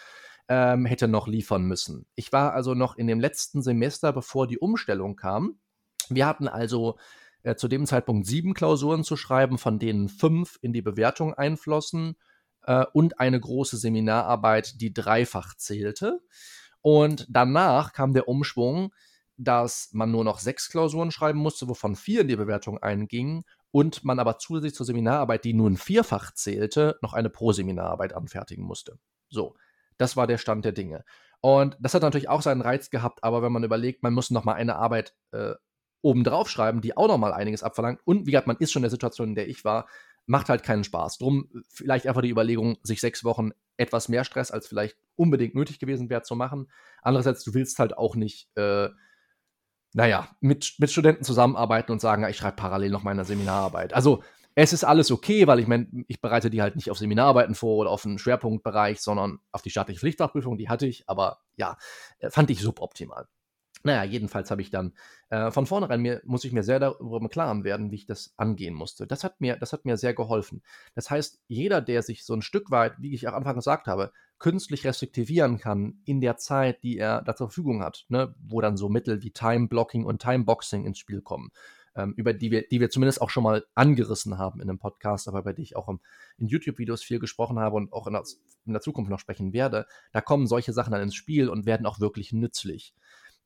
ähm, 0.48 0.86
hätte 0.86 1.06
noch 1.06 1.28
liefern 1.28 1.64
müssen. 1.64 2.06
Ich 2.14 2.32
war 2.32 2.54
also 2.54 2.72
noch 2.72 2.96
in 2.96 3.06
dem 3.06 3.20
letzten 3.20 3.60
Semester, 3.60 4.14
bevor 4.14 4.46
die 4.46 4.58
Umstellung 4.58 5.14
kam. 5.14 5.58
Wir 6.08 6.26
hatten 6.26 6.48
also 6.48 6.96
äh, 7.42 7.54
zu 7.54 7.68
dem 7.68 7.84
Zeitpunkt 7.84 8.26
sieben 8.26 8.54
Klausuren 8.54 9.04
zu 9.04 9.18
schreiben, 9.18 9.58
von 9.58 9.78
denen 9.78 10.08
fünf 10.08 10.58
in 10.62 10.72
die 10.72 10.82
Bewertung 10.82 11.34
einflossen 11.34 12.16
äh, 12.62 12.86
und 12.94 13.20
eine 13.20 13.38
große 13.38 13.76
Seminararbeit, 13.76 14.80
die 14.80 14.94
dreifach 14.94 15.54
zählte. 15.54 16.22
Und 16.80 17.26
danach 17.28 17.92
kam 17.92 18.14
der 18.14 18.26
Umschwung, 18.26 18.94
dass 19.36 19.90
man 19.92 20.10
nur 20.10 20.24
noch 20.24 20.38
sechs 20.38 20.70
Klausuren 20.70 21.10
schreiben 21.10 21.38
musste, 21.38 21.68
wovon 21.68 21.96
vier 21.96 22.22
in 22.22 22.28
die 22.28 22.36
Bewertung 22.36 22.78
eingingen 22.78 23.44
und 23.70 24.04
man 24.04 24.18
aber 24.18 24.38
zusätzlich 24.38 24.74
zur 24.74 24.86
Seminararbeit, 24.86 25.44
die 25.44 25.52
nun 25.52 25.76
vierfach 25.76 26.32
zählte, 26.32 26.98
noch 27.02 27.12
eine 27.12 27.30
Pro-Seminararbeit 27.30 28.14
anfertigen 28.14 28.64
musste. 28.64 28.98
So, 29.28 29.56
das 29.98 30.16
war 30.16 30.26
der 30.26 30.38
Stand 30.38 30.64
der 30.64 30.72
Dinge. 30.72 31.04
Und 31.40 31.76
das 31.80 31.94
hat 31.94 32.02
natürlich 32.02 32.28
auch 32.28 32.42
seinen 32.42 32.62
Reiz 32.62 32.90
gehabt, 32.90 33.22
aber 33.22 33.42
wenn 33.42 33.52
man 33.52 33.64
überlegt, 33.64 34.02
man 34.02 34.14
muss 34.14 34.30
noch 34.30 34.44
mal 34.44 34.54
eine 34.54 34.76
Arbeit 34.76 35.14
äh, 35.32 35.54
obendrauf 36.02 36.48
schreiben, 36.48 36.80
die 36.80 36.96
auch 36.96 37.08
noch 37.08 37.18
mal 37.18 37.32
einiges 37.32 37.62
abverlangt 37.62 38.00
und 38.04 38.26
wie 38.26 38.30
gesagt, 38.30 38.46
man 38.46 38.56
ist 38.58 38.72
schon 38.72 38.80
in 38.80 38.84
der 38.84 38.90
Situation, 38.90 39.28
in 39.28 39.34
der 39.34 39.48
ich 39.48 39.64
war, 39.64 39.86
macht 40.26 40.48
halt 40.48 40.62
keinen 40.62 40.84
Spaß. 40.84 41.18
Drum 41.18 41.48
vielleicht 41.68 42.06
einfach 42.06 42.22
die 42.22 42.30
Überlegung, 42.30 42.78
sich 42.82 43.00
sechs 43.00 43.24
Wochen 43.24 43.50
etwas 43.76 44.08
mehr 44.08 44.24
Stress 44.24 44.50
als 44.50 44.66
vielleicht 44.66 44.96
unbedingt 45.14 45.54
nötig 45.54 45.78
gewesen 45.78 46.10
wäre 46.10 46.22
zu 46.22 46.34
machen. 46.34 46.70
Andererseits, 47.02 47.44
du 47.44 47.54
willst 47.54 47.78
halt 47.78 47.96
auch 47.96 48.16
nicht 48.16 48.48
äh, 48.56 48.88
naja, 49.96 50.28
mit, 50.40 50.74
mit 50.76 50.90
Studenten 50.90 51.24
zusammenarbeiten 51.24 51.90
und 51.90 52.02
sagen, 52.02 52.22
ich 52.28 52.36
schreibe 52.36 52.56
parallel 52.56 52.90
noch 52.90 53.02
meine 53.02 53.24
Seminararbeit. 53.24 53.94
Also 53.94 54.22
es 54.54 54.74
ist 54.74 54.84
alles 54.84 55.10
okay, 55.10 55.46
weil 55.46 55.58
ich 55.58 55.66
meine, 55.66 55.86
ich 56.06 56.20
bereite 56.20 56.50
die 56.50 56.60
halt 56.60 56.76
nicht 56.76 56.90
auf 56.90 56.98
Seminararbeiten 56.98 57.54
vor 57.54 57.78
oder 57.78 57.90
auf 57.90 58.04
einen 58.04 58.18
Schwerpunktbereich, 58.18 59.00
sondern 59.00 59.38
auf 59.52 59.62
die 59.62 59.70
staatliche 59.70 60.00
Pflichtfachprüfung, 60.00 60.58
die 60.58 60.68
hatte 60.68 60.86
ich, 60.86 61.08
aber 61.08 61.38
ja, 61.56 61.78
äh, 62.18 62.28
fand 62.28 62.50
ich 62.50 62.60
suboptimal. 62.60 63.26
Naja, 63.86 64.02
jedenfalls 64.02 64.50
habe 64.50 64.62
ich 64.62 64.70
dann 64.70 64.94
äh, 65.30 65.52
von 65.52 65.64
vornherein 65.64 66.02
mir, 66.02 66.20
muss 66.24 66.42
ich 66.42 66.50
mir 66.50 66.64
sehr 66.64 66.80
darüber 66.80 67.18
im 67.18 67.28
Klaren 67.28 67.62
werden, 67.62 67.92
wie 67.92 67.94
ich 67.94 68.06
das 68.06 68.34
angehen 68.36 68.74
musste. 68.74 69.06
Das 69.06 69.22
hat, 69.22 69.40
mir, 69.40 69.56
das 69.56 69.72
hat 69.72 69.84
mir 69.84 69.96
sehr 69.96 70.12
geholfen. 70.12 70.60
Das 70.96 71.08
heißt, 71.08 71.40
jeder, 71.46 71.80
der 71.80 72.02
sich 72.02 72.24
so 72.24 72.34
ein 72.34 72.42
Stück 72.42 72.72
weit, 72.72 72.94
wie 72.98 73.14
ich 73.14 73.28
auch 73.28 73.32
Anfang 73.32 73.54
gesagt 73.54 73.86
habe, 73.86 74.10
künstlich 74.40 74.84
restriktivieren 74.84 75.58
kann 75.58 76.00
in 76.04 76.20
der 76.20 76.36
Zeit, 76.36 76.82
die 76.82 76.98
er 76.98 77.22
da 77.22 77.36
zur 77.36 77.46
Verfügung 77.46 77.80
hat, 77.80 78.06
ne, 78.08 78.34
wo 78.40 78.60
dann 78.60 78.76
so 78.76 78.88
Mittel 78.88 79.22
wie 79.22 79.30
Time-Blocking 79.30 80.04
und 80.04 80.20
Time-Boxing 80.20 80.84
ins 80.84 80.98
Spiel 80.98 81.22
kommen, 81.22 81.52
ähm, 81.94 82.12
über 82.16 82.32
die 82.32 82.50
wir, 82.50 82.66
die 82.66 82.80
wir 82.80 82.90
zumindest 82.90 83.22
auch 83.22 83.30
schon 83.30 83.44
mal 83.44 83.64
angerissen 83.76 84.36
haben 84.36 84.60
in 84.60 84.68
einem 84.68 84.80
Podcast, 84.80 85.28
aber 85.28 85.44
bei 85.44 85.52
die 85.52 85.62
ich 85.62 85.76
auch 85.76 85.88
im, 85.88 86.00
in 86.38 86.48
YouTube-Videos 86.48 87.04
viel 87.04 87.20
gesprochen 87.20 87.60
habe 87.60 87.76
und 87.76 87.92
auch 87.92 88.08
in 88.08 88.14
der, 88.14 88.24
in 88.66 88.72
der 88.72 88.82
Zukunft 88.82 89.12
noch 89.12 89.20
sprechen 89.20 89.52
werde, 89.52 89.86
da 90.10 90.20
kommen 90.20 90.48
solche 90.48 90.72
Sachen 90.72 90.90
dann 90.90 91.02
ins 91.02 91.14
Spiel 91.14 91.48
und 91.48 91.66
werden 91.66 91.86
auch 91.86 92.00
wirklich 92.00 92.32
nützlich. 92.32 92.94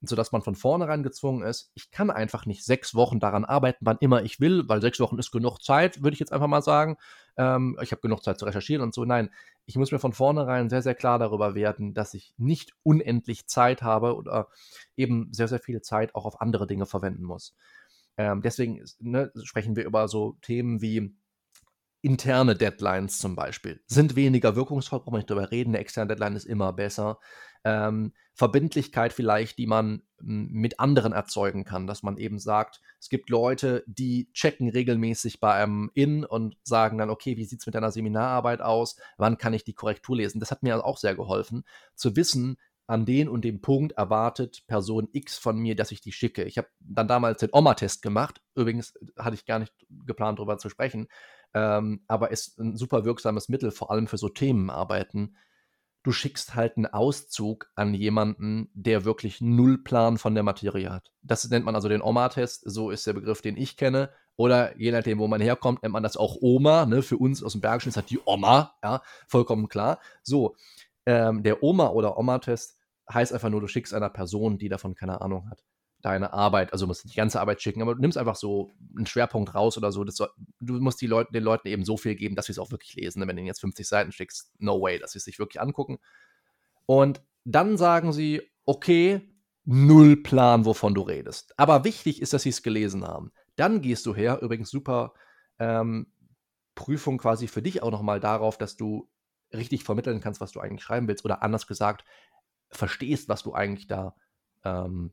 Sodass 0.03 0.33
man 0.33 0.43
von 0.43 0.55
vornherein 0.55 1.03
gezwungen 1.03 1.43
ist, 1.43 1.71
ich 1.75 1.91
kann 1.91 2.11
einfach 2.11 2.47
nicht 2.47 2.65
sechs 2.65 2.95
Wochen 2.95 3.21
daran 3.21 3.45
arbeiten, 3.45 3.85
wann 3.85 3.99
immer 4.01 4.23
ich 4.23 4.41
will, 4.41 4.69
weil 4.69 4.81
sechs 4.81 4.99
Wochen 5.01 5.19
ist 5.19 5.31
genug 5.31 5.59
Zeit, 5.59 6.03
würde 6.03 6.15
ich 6.15 6.21
jetzt 6.21 6.33
einfach 6.33 6.47
mal 6.47 6.63
sagen. 6.63 6.97
Ähm, 7.37 7.79
ich 7.83 7.93
habe 7.93 8.01
genug 8.01 8.23
Zeit 8.23 8.39
zu 8.39 8.47
recherchieren 8.47 8.83
und 8.83 8.95
so. 8.95 9.05
Nein, 9.05 9.31
ich 9.67 9.77
muss 9.77 9.93
mir 9.93 9.99
von 9.99 10.13
vornherein 10.13 10.71
sehr, 10.71 10.83
sehr 10.83 10.95
klar 10.95 11.19
darüber 11.19 11.55
werden, 11.55 11.95
dass 11.95 12.15
ich 12.15 12.35
nicht 12.39 12.73
unendlich 12.83 13.47
Zeit 13.47 13.83
habe 13.83 14.17
oder 14.17 14.49
eben 14.97 15.29
sehr, 15.33 15.49
sehr 15.49 15.61
viel 15.61 15.83
Zeit 15.83 16.15
auch 16.15 16.25
auf 16.25 16.41
andere 16.41 16.67
Dinge 16.67 16.87
verwenden 16.87 17.25
muss. 17.25 17.55
Ähm, 18.17 18.43
deswegen 18.43 18.85
ne, 18.99 19.33
sprechen 19.45 19.77
wir 19.77 19.85
über 19.85 20.09
so 20.09 20.37
Themen 20.43 20.81
wie 20.83 21.15
interne 22.03 22.55
Deadlines 22.55 23.19
zum 23.19 23.37
Beispiel 23.37 23.81
sind 23.87 24.17
weniger 24.17 24.57
wirkungsvoll, 24.57 25.01
brauchen 25.01 25.15
wir 25.15 25.19
nicht 25.19 25.31
drüber 25.31 25.51
reden. 25.51 25.71
Eine 25.71 25.81
externe 25.81 26.09
Deadline 26.09 26.37
ist 26.37 26.47
immer 26.47 26.73
besser. 26.73 27.19
Ähm, 27.63 28.13
Verbindlichkeit 28.35 29.13
vielleicht, 29.13 29.59
die 29.59 29.67
man 29.67 30.03
hm, 30.19 30.49
mit 30.51 30.81
anderen 30.81 31.13
erzeugen 31.13 31.65
kann, 31.65 31.87
dass 31.87 32.03
man 32.03 32.17
eben 32.17 32.39
sagt, 32.39 32.81
es 32.99 33.11
gibt 33.11 33.29
Leute, 33.29 33.85
die 33.87 34.31
checken 34.33 34.71
regelmäßig 34.71 35.41
bei 35.41 35.53
einem 35.53 35.91
In 35.93 36.25
und 36.25 36.57
sagen 36.63 36.97
dann, 36.97 37.11
okay, 37.11 37.37
wie 37.37 37.45
sieht 37.45 37.61
es 37.61 37.67
mit 37.67 37.75
deiner 37.75 37.93
Seminararbeit 37.93 38.63
aus? 38.63 38.97
Wann 39.19 39.37
kann 39.37 39.53
ich 39.53 39.65
die 39.65 39.75
Korrektur 39.75 40.17
lesen? 40.17 40.41
Das 40.41 40.51
hat 40.51 40.63
mir 40.63 40.83
auch 40.83 40.97
sehr 40.97 41.15
geholfen, 41.15 41.65
zu 41.95 42.17
wissen, 42.17 42.57
an 42.87 43.05
den 43.05 43.29
und 43.29 43.45
dem 43.45 43.61
Punkt 43.61 43.93
erwartet 43.93 44.67
Person 44.67 45.09
X 45.13 45.39
von 45.39 45.57
mir, 45.57 45.77
dass 45.77 45.93
ich 45.93 46.01
die 46.01 46.11
schicke. 46.11 46.43
Ich 46.43 46.59
habe 46.59 46.67
dann 46.81 47.07
damals 47.07 47.39
den 47.39 47.51
Oma-Test 47.53 48.03
gemacht. 48.03 48.43
Übrigens 48.57 48.95
hatte 49.17 49.37
ich 49.37 49.47
gar 49.47 49.61
nicht 49.61 49.73
geplant, 50.07 50.41
darüber 50.41 50.59
zu 50.59 50.69
sprechen 50.69 51.07
ähm, 51.55 52.03
aber 52.07 52.31
ist 52.31 52.59
ein 52.59 52.77
super 52.77 53.05
wirksames 53.05 53.49
Mittel, 53.49 53.71
vor 53.71 53.91
allem 53.91 54.07
für 54.07 54.19
so 54.19 54.29
Themenarbeiten. 54.29 55.37
Du 56.03 56.13
schickst 56.13 56.55
halt 56.55 56.77
einen 56.77 56.87
Auszug 56.87 57.71
an 57.75 57.93
jemanden, 57.93 58.71
der 58.73 59.05
wirklich 59.05 59.41
null 59.41 59.79
Plan 59.83 60.17
von 60.17 60.35
der 60.35 60.43
Materie 60.45 60.91
hat. 60.91 61.13
Das 61.23 61.49
nennt 61.51 61.67
man 61.67 61.75
also 61.75 61.89
den 61.89 62.01
Oma-Test, 62.01 62.63
so 62.65 62.91
ist 62.91 63.07
der 63.07 63.13
Begriff, 63.13 63.43
den 63.43 63.57
ich 63.57 63.77
kenne. 63.77 64.11
Oder 64.37 64.79
je 64.79 64.93
nachdem, 64.93 65.19
wo 65.19 65.27
man 65.27 65.43
herkommt, 65.43 65.83
nennt 65.83 65.93
man 65.93 66.03
das 66.03 66.17
auch 66.17 66.37
Oma. 66.41 66.87
Ne? 66.87 67.03
Für 67.03 67.19
uns 67.19 67.43
aus 67.43 67.53
dem 67.53 67.61
Bergischen 67.61 67.91
ist 67.91 67.99
das 67.99 68.07
die 68.07 68.21
Oma, 68.25 68.75
ja, 68.83 69.03
vollkommen 69.27 69.69
klar. 69.69 69.99
So, 70.23 70.57
ähm, 71.05 71.43
der 71.43 71.63
Oma- 71.63 71.91
oder 71.91 72.17
Oma-Test 72.17 72.79
heißt 73.13 73.35
einfach 73.35 73.51
nur, 73.51 73.61
du 73.61 73.67
schickst 73.67 73.93
einer 73.93 74.09
Person, 74.09 74.57
die 74.57 74.71
davon 74.71 74.95
keine 74.95 75.21
Ahnung 75.21 75.51
hat 75.51 75.63
deine 76.03 76.33
Arbeit, 76.33 76.73
also 76.73 76.87
musst 76.87 77.05
nicht 77.05 77.15
die 77.15 77.19
ganze 77.19 77.41
Arbeit 77.41 77.61
schicken, 77.63 77.83
aber 77.83 77.95
du 77.95 78.01
nimmst 78.01 78.19
einfach 78.19 78.37
so 78.37 78.71
einen 78.97 79.07
Schwerpunkt 79.07 79.55
raus 79.55 79.77
oder 79.77 79.93
so. 79.93 80.07
Soll, 80.09 80.31
du 80.61 80.75
musst 80.81 81.03
Leute, 81.03 81.33
den 81.33 81.45
Leuten 81.45 81.69
eben 81.69 81.85
so 81.85 81.97
viel 81.97 82.15
geben, 82.15 82.37
dass 82.37 82.47
sie 82.47 82.53
es 82.53 82.59
auch 82.59 82.71
wirklich 82.71 82.95
lesen. 82.95 83.21
Wenn 83.21 83.37
du 83.37 83.41
ihnen 83.41 83.47
jetzt 83.47 83.61
50 83.61 83.87
Seiten 83.87 84.13
schickst, 84.13 84.53
no 84.59 84.81
way, 84.81 84.99
dass 84.99 85.13
sie 85.13 85.19
es 85.19 85.25
sich 85.25 85.39
wirklich 85.39 85.61
angucken. 85.61 85.99
Und 86.87 87.23
dann 87.45 87.77
sagen 87.77 88.13
sie, 88.13 88.43
okay, 88.65 89.29
null 89.65 90.17
Plan, 90.17 90.65
wovon 90.65 90.95
du 90.95 91.03
redest. 91.03 91.55
Aber 91.59 91.85
wichtig 91.85 92.23
ist, 92.23 92.33
dass 92.33 92.43
sie 92.43 92.49
es 92.51 92.63
gelesen 92.63 93.07
haben. 93.07 93.33
Dann 93.57 93.83
gehst 93.83 94.07
du 94.07 94.15
her, 94.15 94.41
übrigens 94.43 94.71
super 94.71 95.13
ähm, 95.59 96.13
Prüfung 96.75 97.19
quasi 97.19 97.47
für 97.47 97.63
dich 97.63 97.83
auch 97.83 97.91
nochmal 97.91 98.21
darauf, 98.21 98.57
dass 98.57 98.77
du 98.77 99.09
richtig 99.53 99.85
vermitteln 99.85 100.21
kannst, 100.21 100.41
was 100.41 100.53
du 100.53 100.61
eigentlich 100.61 100.83
schreiben 100.83 101.09
willst 101.09 101.25
oder 101.25 101.43
anders 101.43 101.67
gesagt, 101.67 102.05
verstehst, 102.71 103.29
was 103.29 103.43
du 103.43 103.53
eigentlich 103.53 103.87
da 103.87 104.15
ähm, 104.65 105.13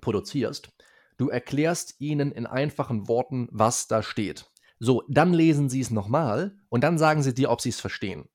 produzierst. 0.00 0.70
Du 1.16 1.28
erklärst 1.28 2.00
ihnen 2.00 2.32
in 2.32 2.46
einfachen 2.46 3.08
Worten, 3.08 3.48
was 3.50 3.86
da 3.86 4.02
steht. 4.02 4.50
So, 4.78 5.04
dann 5.08 5.32
lesen 5.32 5.68
sie 5.68 5.80
es 5.80 5.90
nochmal 5.90 6.56
und 6.68 6.82
dann 6.82 6.98
sagen 6.98 7.22
sie 7.22 7.34
dir, 7.34 7.50
ob 7.50 7.60
sie 7.60 7.68
es 7.68 7.80
verstehen. 7.80 8.28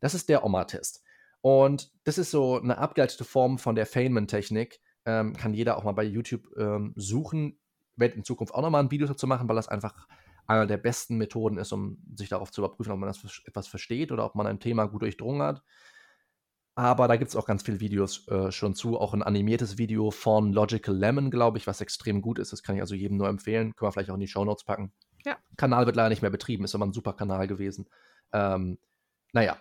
Das 0.00 0.14
ist 0.14 0.28
der 0.28 0.44
Oma-Test. 0.44 1.02
Und 1.42 1.92
das 2.04 2.18
ist 2.18 2.30
so 2.30 2.58
eine 2.58 2.78
abgeleitete 2.78 3.24
Form 3.24 3.58
von 3.58 3.74
der 3.74 3.86
Feynman-Technik. 3.86 4.80
Ähm, 5.04 5.34
kann 5.34 5.54
jeder 5.54 5.76
auch 5.76 5.84
mal 5.84 5.92
bei 5.92 6.04
YouTube 6.04 6.48
ähm, 6.56 6.92
suchen. 6.96 7.58
Werde 7.96 8.14
in 8.14 8.24
Zukunft 8.24 8.54
auch 8.54 8.62
nochmal 8.62 8.82
ein 8.82 8.90
Video 8.90 9.06
dazu 9.06 9.26
machen, 9.26 9.48
weil 9.48 9.56
das 9.56 9.68
einfach 9.68 10.08
einer 10.46 10.66
der 10.66 10.76
besten 10.76 11.18
Methoden 11.18 11.58
ist, 11.58 11.72
um 11.72 11.98
sich 12.14 12.28
darauf 12.28 12.50
zu 12.50 12.60
überprüfen, 12.60 12.92
ob 12.92 12.98
man 12.98 13.08
das 13.08 13.42
etwas 13.44 13.68
versteht 13.68 14.12
oder 14.12 14.24
ob 14.24 14.34
man 14.34 14.46
ein 14.46 14.60
Thema 14.60 14.86
gut 14.86 15.02
durchdrungen 15.02 15.42
hat. 15.42 15.62
Aber 16.74 17.06
da 17.06 17.16
gibt 17.16 17.28
es 17.28 17.36
auch 17.36 17.44
ganz 17.44 17.62
viele 17.62 17.80
Videos 17.80 18.26
äh, 18.28 18.50
schon 18.50 18.74
zu. 18.74 18.98
Auch 18.98 19.12
ein 19.12 19.22
animiertes 19.22 19.76
Video 19.76 20.10
von 20.10 20.52
Logical 20.52 20.96
Lemon, 20.96 21.30
glaube 21.30 21.58
ich, 21.58 21.66
was 21.66 21.82
extrem 21.82 22.22
gut 22.22 22.38
ist. 22.38 22.52
Das 22.52 22.62
kann 22.62 22.76
ich 22.76 22.80
also 22.80 22.94
jedem 22.94 23.18
nur 23.18 23.28
empfehlen. 23.28 23.74
Können 23.76 23.88
wir 23.88 23.92
vielleicht 23.92 24.10
auch 24.10 24.14
in 24.14 24.20
die 24.20 24.28
Show 24.28 24.44
Notes 24.44 24.64
packen. 24.64 24.92
Ja. 25.24 25.36
Kanal 25.56 25.86
wird 25.86 25.96
leider 25.96 26.08
nicht 26.08 26.22
mehr 26.22 26.30
betrieben, 26.30 26.64
ist 26.64 26.74
aber 26.74 26.86
ein 26.86 26.94
super 26.94 27.12
Kanal 27.12 27.46
gewesen. 27.46 27.88
Ähm, 28.32 28.78
naja, 29.32 29.58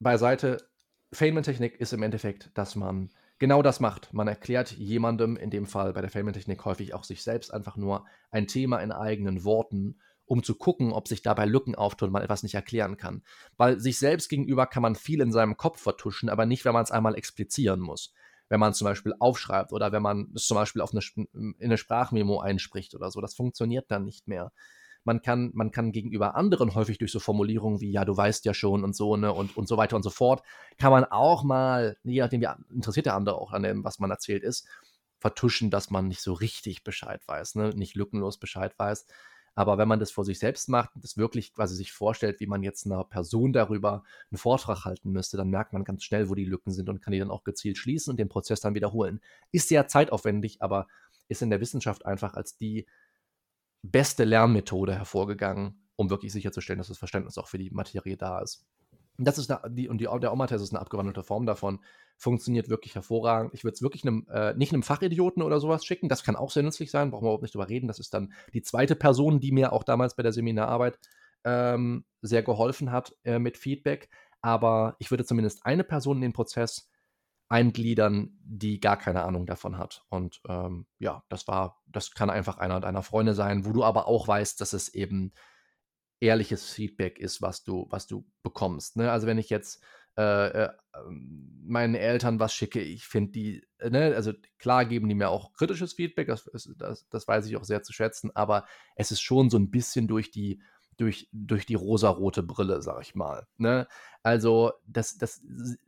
beiseite. 0.00 0.68
Feynman-Technik 1.12 1.80
ist 1.80 1.92
im 1.92 2.02
Endeffekt, 2.02 2.50
dass 2.54 2.76
man 2.76 3.10
genau 3.38 3.62
das 3.62 3.80
macht. 3.80 4.12
Man 4.12 4.28
erklärt 4.28 4.72
jemandem, 4.72 5.36
in 5.36 5.50
dem 5.50 5.66
Fall 5.66 5.92
bei 5.92 6.00
der 6.00 6.10
Feynman-Technik 6.10 6.64
häufig 6.64 6.94
auch 6.94 7.04
sich 7.04 7.22
selbst 7.22 7.52
einfach 7.52 7.76
nur 7.76 8.06
ein 8.30 8.46
Thema 8.46 8.78
in 8.80 8.92
eigenen 8.92 9.44
Worten 9.44 10.00
um 10.28 10.42
zu 10.42 10.54
gucken, 10.54 10.92
ob 10.92 11.08
sich 11.08 11.22
dabei 11.22 11.46
Lücken 11.46 11.74
auftun, 11.74 12.12
man 12.12 12.22
etwas 12.22 12.42
nicht 12.42 12.54
erklären 12.54 12.96
kann. 12.96 13.22
Weil 13.56 13.80
sich 13.80 13.98
selbst 13.98 14.28
gegenüber 14.28 14.66
kann 14.66 14.82
man 14.82 14.94
viel 14.94 15.20
in 15.20 15.32
seinem 15.32 15.56
Kopf 15.56 15.80
vertuschen, 15.80 16.28
aber 16.28 16.46
nicht, 16.46 16.64
wenn 16.64 16.74
man 16.74 16.84
es 16.84 16.90
einmal 16.90 17.14
explizieren 17.14 17.80
muss. 17.80 18.12
Wenn 18.48 18.60
man 18.60 18.74
zum 18.74 18.84
Beispiel 18.84 19.14
aufschreibt 19.18 19.72
oder 19.72 19.90
wenn 19.90 20.02
man 20.02 20.30
es 20.34 20.46
zum 20.46 20.54
Beispiel 20.54 20.82
auf 20.82 20.92
eine, 20.92 21.00
in 21.34 21.56
eine 21.60 21.78
Sprachmemo 21.78 22.40
einspricht 22.40 22.94
oder 22.94 23.10
so. 23.10 23.20
Das 23.20 23.34
funktioniert 23.34 23.90
dann 23.90 24.04
nicht 24.04 24.28
mehr. 24.28 24.52
Man 25.04 25.22
kann, 25.22 25.50
man 25.54 25.70
kann 25.70 25.92
gegenüber 25.92 26.34
anderen 26.34 26.74
häufig 26.74 26.98
durch 26.98 27.12
so 27.12 27.20
Formulierungen 27.20 27.80
wie, 27.80 27.90
ja, 27.90 28.04
du 28.04 28.16
weißt 28.16 28.44
ja 28.44 28.52
schon 28.52 28.84
und 28.84 28.94
so, 28.94 29.16
ne, 29.16 29.32
und, 29.32 29.56
und 29.56 29.66
so 29.66 29.76
weiter 29.78 29.96
und 29.96 30.02
so 30.02 30.10
fort, 30.10 30.42
kann 30.76 30.90
man 30.90 31.04
auch 31.04 31.44
mal, 31.44 31.96
je 32.04 32.20
nachdem, 32.20 32.42
wie 32.42 32.74
interessiert 32.74 33.06
der 33.06 33.14
andere 33.14 33.36
auch 33.36 33.52
an 33.52 33.62
dem, 33.62 33.84
was 33.84 33.98
man 34.00 34.10
erzählt 34.10 34.42
ist, 34.42 34.66
vertuschen, 35.18 35.70
dass 35.70 35.90
man 35.90 36.08
nicht 36.08 36.20
so 36.20 36.32
richtig 36.32 36.84
Bescheid 36.84 37.26
weiß, 37.26 37.54
ne, 37.54 37.70
nicht 37.70 37.94
lückenlos 37.96 38.38
Bescheid 38.38 38.78
weiß. 38.78 39.06
Aber 39.58 39.76
wenn 39.76 39.88
man 39.88 39.98
das 39.98 40.12
vor 40.12 40.24
sich 40.24 40.38
selbst 40.38 40.68
macht 40.68 40.94
und 40.94 41.02
das 41.02 41.16
wirklich 41.16 41.52
quasi 41.52 41.74
sich 41.74 41.90
vorstellt, 41.90 42.38
wie 42.38 42.46
man 42.46 42.62
jetzt 42.62 42.86
einer 42.86 43.02
Person 43.02 43.52
darüber 43.52 44.04
einen 44.30 44.38
Vortrag 44.38 44.84
halten 44.84 45.10
müsste, 45.10 45.36
dann 45.36 45.50
merkt 45.50 45.72
man 45.72 45.82
ganz 45.82 46.04
schnell, 46.04 46.28
wo 46.28 46.36
die 46.36 46.44
Lücken 46.44 46.70
sind 46.70 46.88
und 46.88 47.02
kann 47.02 47.10
die 47.12 47.18
dann 47.18 47.32
auch 47.32 47.42
gezielt 47.42 47.76
schließen 47.76 48.12
und 48.12 48.20
den 48.20 48.28
Prozess 48.28 48.60
dann 48.60 48.76
wiederholen. 48.76 49.20
Ist 49.50 49.68
sehr 49.68 49.88
zeitaufwendig, 49.88 50.62
aber 50.62 50.86
ist 51.26 51.42
in 51.42 51.50
der 51.50 51.60
Wissenschaft 51.60 52.06
einfach 52.06 52.34
als 52.34 52.56
die 52.56 52.86
beste 53.82 54.22
Lernmethode 54.22 54.94
hervorgegangen, 54.94 55.88
um 55.96 56.08
wirklich 56.08 56.32
sicherzustellen, 56.32 56.78
dass 56.78 56.86
das 56.86 56.98
Verständnis 56.98 57.36
auch 57.36 57.48
für 57.48 57.58
die 57.58 57.70
Materie 57.70 58.16
da 58.16 58.38
ist. 58.38 58.64
Das 59.18 59.36
ist 59.36 59.50
eine, 59.50 59.74
die, 59.74 59.88
und 59.88 59.98
die, 59.98 60.08
der 60.20 60.32
Oma-Test 60.32 60.62
ist 60.62 60.72
eine 60.72 60.80
abgewandelte 60.80 61.24
Form 61.24 61.44
davon. 61.44 61.80
Funktioniert 62.16 62.68
wirklich 62.68 62.94
hervorragend. 62.94 63.52
Ich 63.52 63.64
würde 63.64 63.74
es 63.74 63.82
wirklich 63.82 64.04
einem, 64.04 64.26
äh, 64.30 64.54
nicht 64.54 64.72
einem 64.72 64.84
Fachidioten 64.84 65.42
oder 65.42 65.58
sowas 65.58 65.84
schicken. 65.84 66.08
Das 66.08 66.22
kann 66.22 66.36
auch 66.36 66.50
sehr 66.50 66.62
nützlich 66.62 66.90
sein, 66.90 67.10
brauchen 67.10 67.24
wir 67.24 67.28
überhaupt 67.28 67.42
nicht 67.42 67.54
drüber 67.54 67.68
reden. 67.68 67.88
Das 67.88 67.98
ist 67.98 68.14
dann 68.14 68.32
die 68.54 68.62
zweite 68.62 68.94
Person, 68.94 69.40
die 69.40 69.52
mir 69.52 69.72
auch 69.72 69.82
damals 69.82 70.14
bei 70.14 70.22
der 70.22 70.32
Seminararbeit 70.32 70.98
ähm, 71.44 72.04
sehr 72.22 72.42
geholfen 72.42 72.92
hat 72.92 73.14
äh, 73.24 73.38
mit 73.38 73.56
Feedback. 73.56 74.08
Aber 74.40 74.94
ich 75.00 75.10
würde 75.10 75.24
zumindest 75.24 75.66
eine 75.66 75.82
Person 75.82 76.18
in 76.18 76.22
den 76.22 76.32
Prozess 76.32 76.88
eingliedern, 77.48 78.38
die 78.42 78.78
gar 78.78 78.98
keine 78.98 79.24
Ahnung 79.24 79.46
davon 79.46 79.78
hat. 79.78 80.04
Und 80.10 80.40
ähm, 80.48 80.86
ja, 80.98 81.24
das 81.28 81.48
war, 81.48 81.80
das 81.86 82.12
kann 82.12 82.30
einfach 82.30 82.58
einer 82.58 82.80
deiner 82.80 83.02
Freunde 83.02 83.34
sein, 83.34 83.64
wo 83.64 83.72
du 83.72 83.84
aber 83.84 84.06
auch 84.06 84.28
weißt, 84.28 84.60
dass 84.60 84.74
es 84.74 84.92
eben 84.94 85.32
ehrliches 86.20 86.70
Feedback 86.70 87.18
ist, 87.18 87.42
was 87.42 87.64
du, 87.64 87.86
was 87.90 88.06
du 88.06 88.26
bekommst. 88.42 88.96
Ne? 88.96 89.10
Also 89.10 89.26
wenn 89.26 89.38
ich 89.38 89.50
jetzt 89.50 89.82
äh, 90.16 90.64
äh, 90.64 90.68
ähm, 90.96 91.62
meinen 91.64 91.94
Eltern 91.94 92.40
was 92.40 92.52
schicke, 92.52 92.80
ich 92.80 93.06
finde 93.06 93.30
die, 93.32 93.66
äh, 93.78 93.90
ne, 93.90 94.14
also 94.16 94.32
klar 94.58 94.84
geben 94.84 95.08
die 95.08 95.14
mir 95.14 95.28
auch 95.28 95.52
kritisches 95.52 95.92
Feedback, 95.92 96.26
das, 96.26 96.50
das, 96.76 97.08
das 97.08 97.28
weiß 97.28 97.46
ich 97.46 97.56
auch 97.56 97.62
sehr 97.62 97.84
zu 97.84 97.92
schätzen, 97.92 98.34
aber 98.34 98.64
es 98.96 99.12
ist 99.12 99.20
schon 99.20 99.48
so 99.48 99.58
ein 99.58 99.70
bisschen 99.70 100.08
durch 100.08 100.32
die, 100.32 100.60
durch, 100.96 101.28
durch 101.30 101.66
die 101.66 101.76
rosarote 101.76 102.42
Brille, 102.42 102.82
sag 102.82 103.00
ich 103.02 103.14
mal. 103.14 103.46
Ne? 103.58 103.86
Also, 104.24 104.72
das, 104.86 105.16
das 105.18 105.40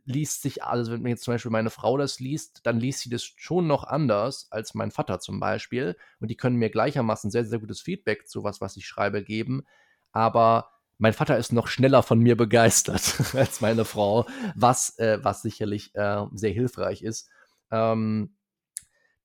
liest 0.05 0.41
sich, 0.41 0.63
also 0.63 0.93
wenn 0.93 1.05
jetzt 1.05 1.23
zum 1.23 1.33
Beispiel 1.33 1.51
meine 1.51 1.69
Frau 1.69 1.97
das 1.97 2.21
liest, 2.21 2.61
dann 2.63 2.79
liest 2.79 3.01
sie 3.01 3.09
das 3.09 3.23
schon 3.23 3.67
noch 3.67 3.83
anders 3.83 4.47
als 4.51 4.73
mein 4.73 4.91
Vater 4.91 5.19
zum 5.19 5.41
Beispiel. 5.41 5.97
Und 6.21 6.31
die 6.31 6.37
können 6.37 6.55
mir 6.55 6.69
gleichermaßen 6.69 7.29
sehr, 7.29 7.43
sehr 7.43 7.59
gutes 7.59 7.81
Feedback 7.81 8.29
zu 8.29 8.45
was, 8.45 8.61
was 8.61 8.77
ich 8.77 8.87
schreibe, 8.87 9.21
geben 9.21 9.65
aber 10.11 10.69
mein 10.97 11.13
Vater 11.13 11.37
ist 11.37 11.51
noch 11.51 11.67
schneller 11.67 12.03
von 12.03 12.19
mir 12.19 12.37
begeistert 12.37 13.15
als 13.35 13.59
meine 13.61 13.85
Frau, 13.85 14.27
was, 14.55 14.97
äh, 14.99 15.17
was 15.23 15.41
sicherlich 15.41 15.95
äh, 15.95 16.25
sehr 16.33 16.51
hilfreich 16.51 17.01
ist. 17.01 17.29
Ähm, 17.71 18.35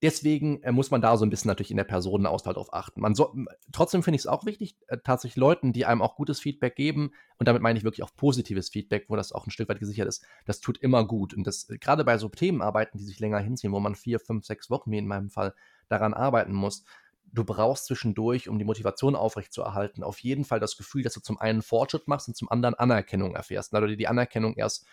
deswegen 0.02 0.62
äh, 0.62 0.73
muss 0.73 0.90
man 0.90 1.02
da 1.02 1.16
so 1.16 1.26
ein 1.26 1.31
bisschen 1.31 1.49
natürlich 1.49 1.71
in 1.71 1.76
der 1.76 1.85
Personenauswahl 1.85 2.55
drauf 2.55 2.73
achten. 2.73 3.00
Man 3.00 3.14
so, 3.14 3.35
trotzdem 3.73 4.02
finde 4.02 4.16
ich 4.16 4.23
es 4.23 4.26
auch 4.26 4.47
wichtig, 4.47 4.76
äh, 4.88 4.99
tatsächlich 5.05 5.37
Leuten, 5.37 5.73
die 5.73 5.85
einem 5.85 6.00
auch 6.00 6.16
gutes 6.16 6.40
Feedback 6.40 6.76
geben, 6.76 7.11
und 7.38 7.47
damit 7.47 7.61
meine 7.61 7.78
ich 7.78 7.85
wirklich 7.85 8.02
auch 8.02 8.14
positives 8.16 8.71
Feedback, 8.71 9.07
wo 9.09 9.16
das 9.16 9.33
auch 9.33 9.47
ein 9.47 9.50
Stück 9.50 9.69
weit 9.69 9.81
gesichert 9.81 10.09
ist, 10.09 10.25
das 10.47 10.61
tut 10.61 10.78
immer 10.78 11.07
gut. 11.07 11.35
Und 11.35 11.47
das 11.47 11.66
gerade 11.81 12.05
bei 12.05 12.19
so 12.19 12.28
Themenarbeiten, 12.28 12.99
die 12.99 13.05
sich 13.05 13.21
länger 13.21 13.38
hinziehen, 13.38 13.73
wo 13.73 13.81
man 13.81 13.95
vier, 13.95 14.19
fünf, 14.21 14.47
sechs 14.47 14.71
Wochen, 14.71 14.90
wie 14.90 14.99
in 14.99 15.07
meinem 15.07 15.31
Fall, 15.31 15.55
daran 15.88 16.14
arbeiten 16.14 16.52
muss, 16.52 16.85
du 17.33 17.45
brauchst 17.45 17.87
zwischendurch, 17.87 18.49
um 18.49 18.59
die 18.59 18.64
Motivation 18.64 19.14
aufrechtzuerhalten, 19.14 20.02
auf 20.02 20.18
jeden 20.21 20.45
Fall 20.45 20.61
das 20.61 20.76
Gefühl, 20.76 21.02
dass 21.02 21.14
du 21.14 21.21
zum 21.21 21.38
einen 21.38 21.62
Fortschritt 21.62 22.09
machst 22.09 22.28
und 22.28 22.37
zum 22.37 22.50
anderen 22.50 22.75
Anerkennung 22.75 23.35
erfährst. 23.35 23.73
Da 23.73 23.80
du 23.80 23.87
dir 23.87 23.97
die 23.97 24.09
Anerkennung 24.09 24.54
erst 24.54 24.87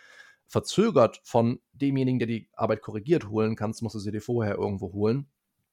verzögert 0.47 1.21
von 1.23 1.59
demjenigen, 1.71 2.19
der 2.19 2.27
die 2.27 2.49
Arbeit 2.53 2.81
korrigiert, 2.81 3.29
holen 3.29 3.55
kannst, 3.55 3.81
musst 3.81 3.95
du 3.95 3.99
sie 3.99 4.11
dir 4.11 4.21
vorher 4.21 4.55
irgendwo 4.55 4.91
holen. 4.93 5.27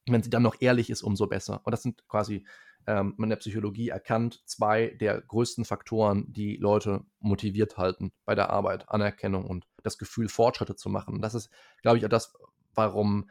Wenn 0.07 0.23
sie 0.23 0.31
dann 0.31 0.43
noch 0.43 0.57
ehrlich 0.61 0.90
ist, 0.90 1.02
umso 1.02 1.26
besser. 1.26 1.61
Und 1.64 1.73
das 1.73 1.83
sind 1.83 2.07
quasi 2.09 2.47
ähm, 2.87 3.14
in 3.19 3.29
der 3.29 3.37
Psychologie 3.37 3.90
erkannt 3.90 4.43
zwei 4.47 4.88
der 5.00 5.21
größten 5.21 5.64
Faktoren, 5.64 6.33
die 6.33 6.57
Leute 6.57 7.05
motiviert 7.19 7.76
halten 7.76 8.12
bei 8.25 8.35
der 8.35 8.50
Arbeit. 8.50 8.88
Anerkennung 8.88 9.45
und 9.45 9.67
das 9.83 9.99
Gefühl, 9.99 10.29
Fortschritte 10.29 10.76
zu 10.76 10.88
machen. 10.88 11.14
Und 11.14 11.23
das 11.23 11.35
ist, 11.35 11.50
glaube 11.83 11.99
ich, 11.99 12.05
auch 12.05 12.11
das, 12.11 12.33
warum 12.75 13.29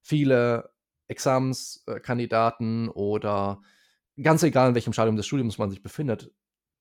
viele 0.00 0.71
Examenskandidaten 1.12 2.88
oder 2.88 3.62
ganz 4.20 4.42
egal, 4.42 4.70
in 4.70 4.74
welchem 4.74 4.92
Stadium 4.92 5.16
des 5.16 5.26
Studiums 5.26 5.58
man 5.58 5.70
sich 5.70 5.82
befindet, 5.82 6.32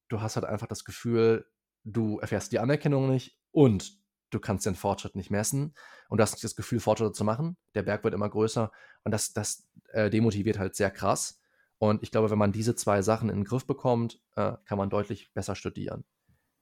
du 0.10 0.22
hast 0.22 0.36
halt 0.36 0.46
einfach 0.46 0.68
das 0.68 0.84
Gefühl, 0.84 1.46
du 1.84 2.20
erfährst 2.20 2.52
die 2.52 2.60
Anerkennung 2.60 3.10
nicht 3.10 3.38
und 3.52 4.00
du 4.30 4.40
kannst 4.40 4.66
den 4.66 4.76
Fortschritt 4.76 5.16
nicht 5.16 5.32
messen 5.32 5.74
und 6.10 6.18
du 6.18 6.22
hast 6.24 6.34
nicht 6.34 6.44
das 6.44 6.56
Gefühl, 6.56 6.80
Fortschritte 6.80 7.12
zu 7.12 7.24
machen. 7.24 7.58
Der 7.76 7.84
Berg 7.84 8.04
wird 8.04 8.14
immer 8.14 8.30
größer 8.30 8.72
und 9.04 9.12
das, 9.12 9.34
das 9.34 9.68
äh, 9.90 10.10
demotiviert 10.10 10.58
halt 10.58 10.76
sehr 10.76 10.92
krass. 10.92 11.40
Und 11.78 12.04
ich 12.04 12.12
glaube, 12.12 12.30
wenn 12.30 12.38
man 12.38 12.52
diese 12.52 12.76
zwei 12.76 13.02
Sachen 13.02 13.30
in 13.30 13.38
den 13.38 13.44
Griff 13.44 13.66
bekommt, 13.66 14.22
äh, 14.36 14.54
kann 14.66 14.78
man 14.78 14.90
deutlich 14.90 15.34
besser 15.34 15.56
studieren. 15.56 16.06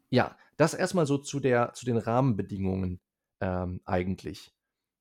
Ja, 0.09 0.38
das 0.57 0.73
erstmal 0.73 1.05
so 1.05 1.17
zu, 1.17 1.39
der, 1.39 1.73
zu 1.73 1.85
den 1.85 1.97
Rahmenbedingungen 1.97 2.99
ähm, 3.41 3.81
eigentlich. 3.85 4.55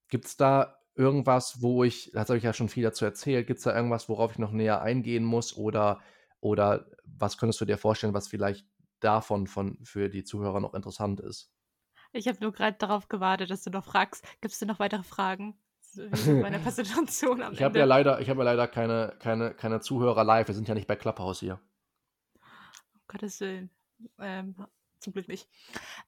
Gibt 0.09 0.27
es 0.27 0.37
da 0.37 0.78
irgendwas, 0.99 1.63
wo 1.63 1.85
ich, 1.85 2.11
das 2.13 2.29
habe 2.29 2.39
ich 2.39 2.45
ja 2.45 2.53
schon 2.53 2.69
viel 2.69 2.83
dazu 2.83 3.05
erzählt, 3.05 3.47
gibt 3.47 3.59
es 3.59 3.65
da 3.65 3.75
irgendwas, 3.75 4.09
worauf 4.09 4.33
ich 4.33 4.39
noch 4.39 4.53
näher 4.53 4.83
eingehen 4.83 5.25
muss 5.25 5.57
oder, 5.57 6.01
oder 6.41 6.87
was 7.05 7.39
könntest 7.39 7.61
du 7.61 7.65
dir 7.65 7.79
vorstellen, 7.79 8.15
was 8.15 8.29
vielleicht 8.29 8.67
davon 9.01 9.47
von, 9.47 9.79
für 9.85 10.09
die 10.09 10.25
Zuhörer 10.25 10.61
noch 10.61 10.75
interessant 10.75 11.21
ist? 11.21 11.53
Ich 12.13 12.27
habe 12.27 12.39
nur 12.41 12.53
gerade 12.53 12.77
darauf 12.77 13.09
gewartet, 13.09 13.51
dass 13.51 13.63
du 13.63 13.71
noch 13.71 13.85
fragst, 13.85 14.25
gibt 14.41 14.53
es 14.53 14.59
denn 14.59 14.69
noch 14.69 14.81
weitere 14.81 15.05
Fragen? 15.05 15.59
Meine 16.27 16.59
Präsentation 16.59 17.43
am 17.43 17.55
ich 17.55 17.63
habe 17.63 17.79
ja 17.79 17.85
leider, 17.85 18.21
ich 18.21 18.29
habe 18.29 18.41
ja 18.41 18.45
leider 18.45 18.69
keine, 18.69 19.15
keine, 19.21 19.55
keine 19.55 19.81
Zuhörer 19.81 20.23
live. 20.23 20.49
Wir 20.49 20.55
sind 20.55 20.69
ja 20.69 20.75
nicht 20.75 20.87
bei 20.87 20.97
Clubhouse 20.97 21.41
hier. 21.41 21.61
Um 22.93 23.01
Gottes 23.07 23.41
Willen. 23.41 23.71
Ähm, 24.19 24.55
zum 25.01 25.13
Glück 25.13 25.29
nicht. 25.29 25.49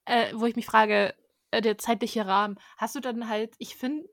Äh, 0.04 0.34
wo 0.34 0.46
ich 0.46 0.54
mich 0.56 0.66
frage, 0.66 1.14
äh, 1.50 1.60
der 1.60 1.78
zeitliche 1.78 2.26
Rahmen, 2.26 2.58
hast 2.76 2.94
du 2.94 3.00
dann 3.00 3.28
halt, 3.28 3.54
ich 3.58 3.76
finde, 3.76 4.08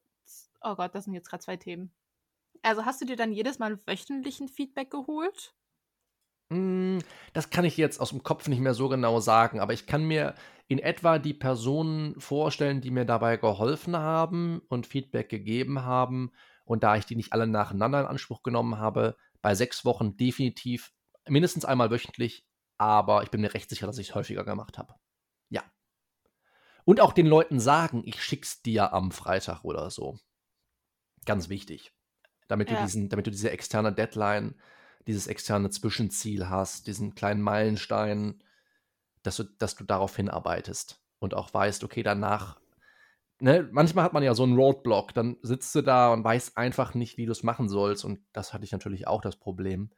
oh 0.61 0.75
Gott, 0.75 0.93
das 0.95 1.05
sind 1.05 1.13
jetzt 1.13 1.29
gerade 1.29 1.43
zwei 1.43 1.57
Themen. 1.57 1.91
Also 2.63 2.85
hast 2.85 3.01
du 3.01 3.05
dir 3.05 3.15
dann 3.15 3.31
jedes 3.31 3.59
Mal 3.59 3.79
wöchentlichen 3.85 4.47
Feedback 4.47 4.91
geholt? 4.91 5.53
Hm, 6.51 6.99
das 7.33 7.49
kann 7.49 7.65
ich 7.65 7.77
jetzt 7.77 7.99
aus 7.99 8.09
dem 8.09 8.23
Kopf 8.23 8.47
nicht 8.47 8.61
mehr 8.61 8.73
so 8.73 8.87
genau 8.87 9.19
sagen, 9.19 9.59
aber 9.59 9.73
ich 9.73 9.85
kann 9.85 10.03
mir 10.03 10.33
in 10.67 10.79
etwa 10.79 11.19
die 11.19 11.33
Personen 11.33 12.19
vorstellen, 12.19 12.81
die 12.81 12.91
mir 12.91 13.05
dabei 13.05 13.37
geholfen 13.37 13.97
haben 13.97 14.61
und 14.69 14.87
Feedback 14.87 15.29
gegeben 15.29 15.83
haben. 15.83 16.31
Und 16.65 16.83
da 16.83 16.95
ich 16.97 17.05
die 17.05 17.15
nicht 17.15 17.33
alle 17.33 17.47
nacheinander 17.47 18.01
in 18.01 18.05
Anspruch 18.05 18.43
genommen 18.43 18.77
habe, 18.77 19.15
bei 19.41 19.55
sechs 19.55 19.85
Wochen 19.85 20.17
definitiv 20.17 20.91
mindestens 21.27 21.65
einmal 21.65 21.91
wöchentlich, 21.91 22.45
aber 22.77 23.23
ich 23.23 23.31
bin 23.31 23.41
mir 23.41 23.53
recht 23.53 23.69
sicher, 23.69 23.87
dass 23.87 23.97
ich 23.97 24.09
es 24.09 24.15
häufiger 24.15 24.43
gemacht 24.43 24.77
habe. 24.77 24.95
Ja. 25.49 25.63
Und 26.85 27.01
auch 27.01 27.13
den 27.13 27.27
Leuten 27.27 27.59
sagen, 27.59 28.03
ich 28.05 28.21
schick's 28.21 28.61
dir 28.61 28.93
am 28.93 29.11
Freitag 29.11 29.63
oder 29.63 29.89
so. 29.89 30.19
Ganz 31.27 31.50
wichtig. 31.50 31.93
Damit, 32.48 32.72
ja. 32.72 32.77
du, 32.77 32.84
diesen, 32.84 33.10
damit 33.10 33.27
du 33.27 33.31
diese 33.31 33.51
externe 33.51 33.93
Deadline, 33.93 34.55
dieses 35.05 35.27
externe 35.27 35.69
Zwischenziel 35.69 36.50
hast, 36.50 36.88
diesen 36.88 37.13
kleinen 37.13 37.41
Meilenstein, 37.41 38.43
dass 39.24 39.38
du, 39.38 39.43
dass 39.43 39.75
du 39.75 39.84
darauf 39.84 40.15
hinarbeitest 40.15 41.01
und 41.19 41.34
auch 41.34 41.53
weißt, 41.53 41.84
okay, 41.84 42.03
danach, 42.03 42.60
ne, 43.39 43.67
manchmal 43.72 44.05
hat 44.05 44.13
man 44.13 44.24
ja 44.24 44.34
so 44.34 44.43
einen 44.43 44.55
Roadblock, 44.55 45.13
dann 45.13 45.38
sitzt 45.41 45.75
du 45.75 45.81
da 45.81 46.13
und 46.13 46.24
weißt 46.24 46.57
einfach 46.57 46.93
nicht, 46.93 47.17
wie 47.17 47.25
du 47.25 47.34
es 47.34 47.43
machen 47.43 47.67
sollst. 47.67 48.05
Und 48.05 48.19
das 48.31 48.53
hatte 48.53 48.63
ich 48.63 48.72
natürlich 48.72 49.07
auch 49.07 49.22
das 49.22 49.36
Problem. 49.36 49.91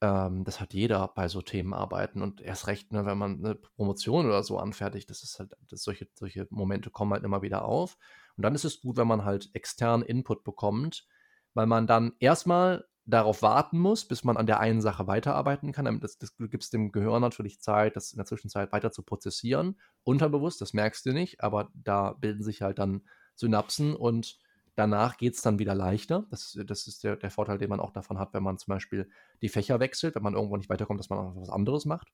Ähm, 0.00 0.44
das 0.44 0.60
hat 0.60 0.74
jeder 0.74 1.08
bei 1.08 1.28
so 1.28 1.42
Themen 1.42 1.74
arbeiten 1.74 2.22
und 2.22 2.40
erst 2.40 2.66
recht, 2.66 2.92
ne, 2.92 3.06
wenn 3.06 3.18
man 3.18 3.44
eine 3.44 3.54
Promotion 3.54 4.26
oder 4.26 4.42
so 4.42 4.58
anfertigt, 4.58 5.10
das 5.10 5.22
ist 5.22 5.38
halt, 5.38 5.56
das, 5.68 5.82
solche, 5.82 6.08
solche 6.14 6.46
Momente 6.50 6.90
kommen 6.90 7.12
halt 7.12 7.24
immer 7.24 7.42
wieder 7.42 7.64
auf. 7.64 7.96
Und 8.38 8.42
dann 8.42 8.54
ist 8.54 8.64
es 8.64 8.80
gut, 8.80 8.96
wenn 8.96 9.08
man 9.08 9.24
halt 9.24 9.50
externen 9.52 10.06
Input 10.06 10.44
bekommt, 10.44 11.08
weil 11.54 11.66
man 11.66 11.88
dann 11.88 12.12
erstmal 12.20 12.86
darauf 13.04 13.42
warten 13.42 13.78
muss, 13.80 14.06
bis 14.06 14.22
man 14.22 14.36
an 14.36 14.46
der 14.46 14.60
einen 14.60 14.80
Sache 14.80 15.08
weiterarbeiten 15.08 15.72
kann. 15.72 15.98
Das, 15.98 16.18
das 16.18 16.36
gibt 16.36 16.72
dem 16.72 16.92
Gehirn 16.92 17.20
natürlich 17.20 17.60
Zeit, 17.60 17.96
das 17.96 18.12
in 18.12 18.18
der 18.18 18.26
Zwischenzeit 18.26 18.70
weiter 18.70 18.92
zu 18.92 19.02
prozessieren. 19.02 19.80
Unterbewusst, 20.04 20.60
das 20.60 20.72
merkst 20.72 21.04
du 21.06 21.12
nicht, 21.12 21.42
aber 21.42 21.70
da 21.74 22.12
bilden 22.12 22.44
sich 22.44 22.62
halt 22.62 22.78
dann 22.78 23.02
Synapsen 23.34 23.96
und 23.96 24.38
danach 24.76 25.16
geht 25.16 25.34
es 25.34 25.42
dann 25.42 25.58
wieder 25.58 25.74
leichter. 25.74 26.26
Das, 26.30 26.56
das 26.64 26.86
ist 26.86 27.02
der, 27.02 27.16
der, 27.16 27.32
Vorteil, 27.32 27.58
den 27.58 27.70
man 27.70 27.80
auch 27.80 27.90
davon 27.90 28.20
hat, 28.20 28.34
wenn 28.34 28.44
man 28.44 28.56
zum 28.58 28.72
Beispiel 28.72 29.10
die 29.42 29.48
Fächer 29.48 29.80
wechselt, 29.80 30.14
wenn 30.14 30.22
man 30.22 30.34
irgendwo 30.34 30.56
nicht 30.56 30.70
weiterkommt, 30.70 31.00
dass 31.00 31.10
man 31.10 31.18
auch 31.18 31.34
was 31.34 31.50
anderes 31.50 31.86
macht. 31.86 32.12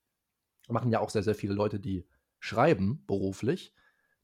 Machen 0.68 0.90
ja 0.90 1.00
auch 1.00 1.10
sehr, 1.10 1.22
sehr 1.22 1.34
viele 1.34 1.52
Leute, 1.52 1.80
die 1.80 2.06
schreiben 2.38 3.04
beruflich. 3.06 3.74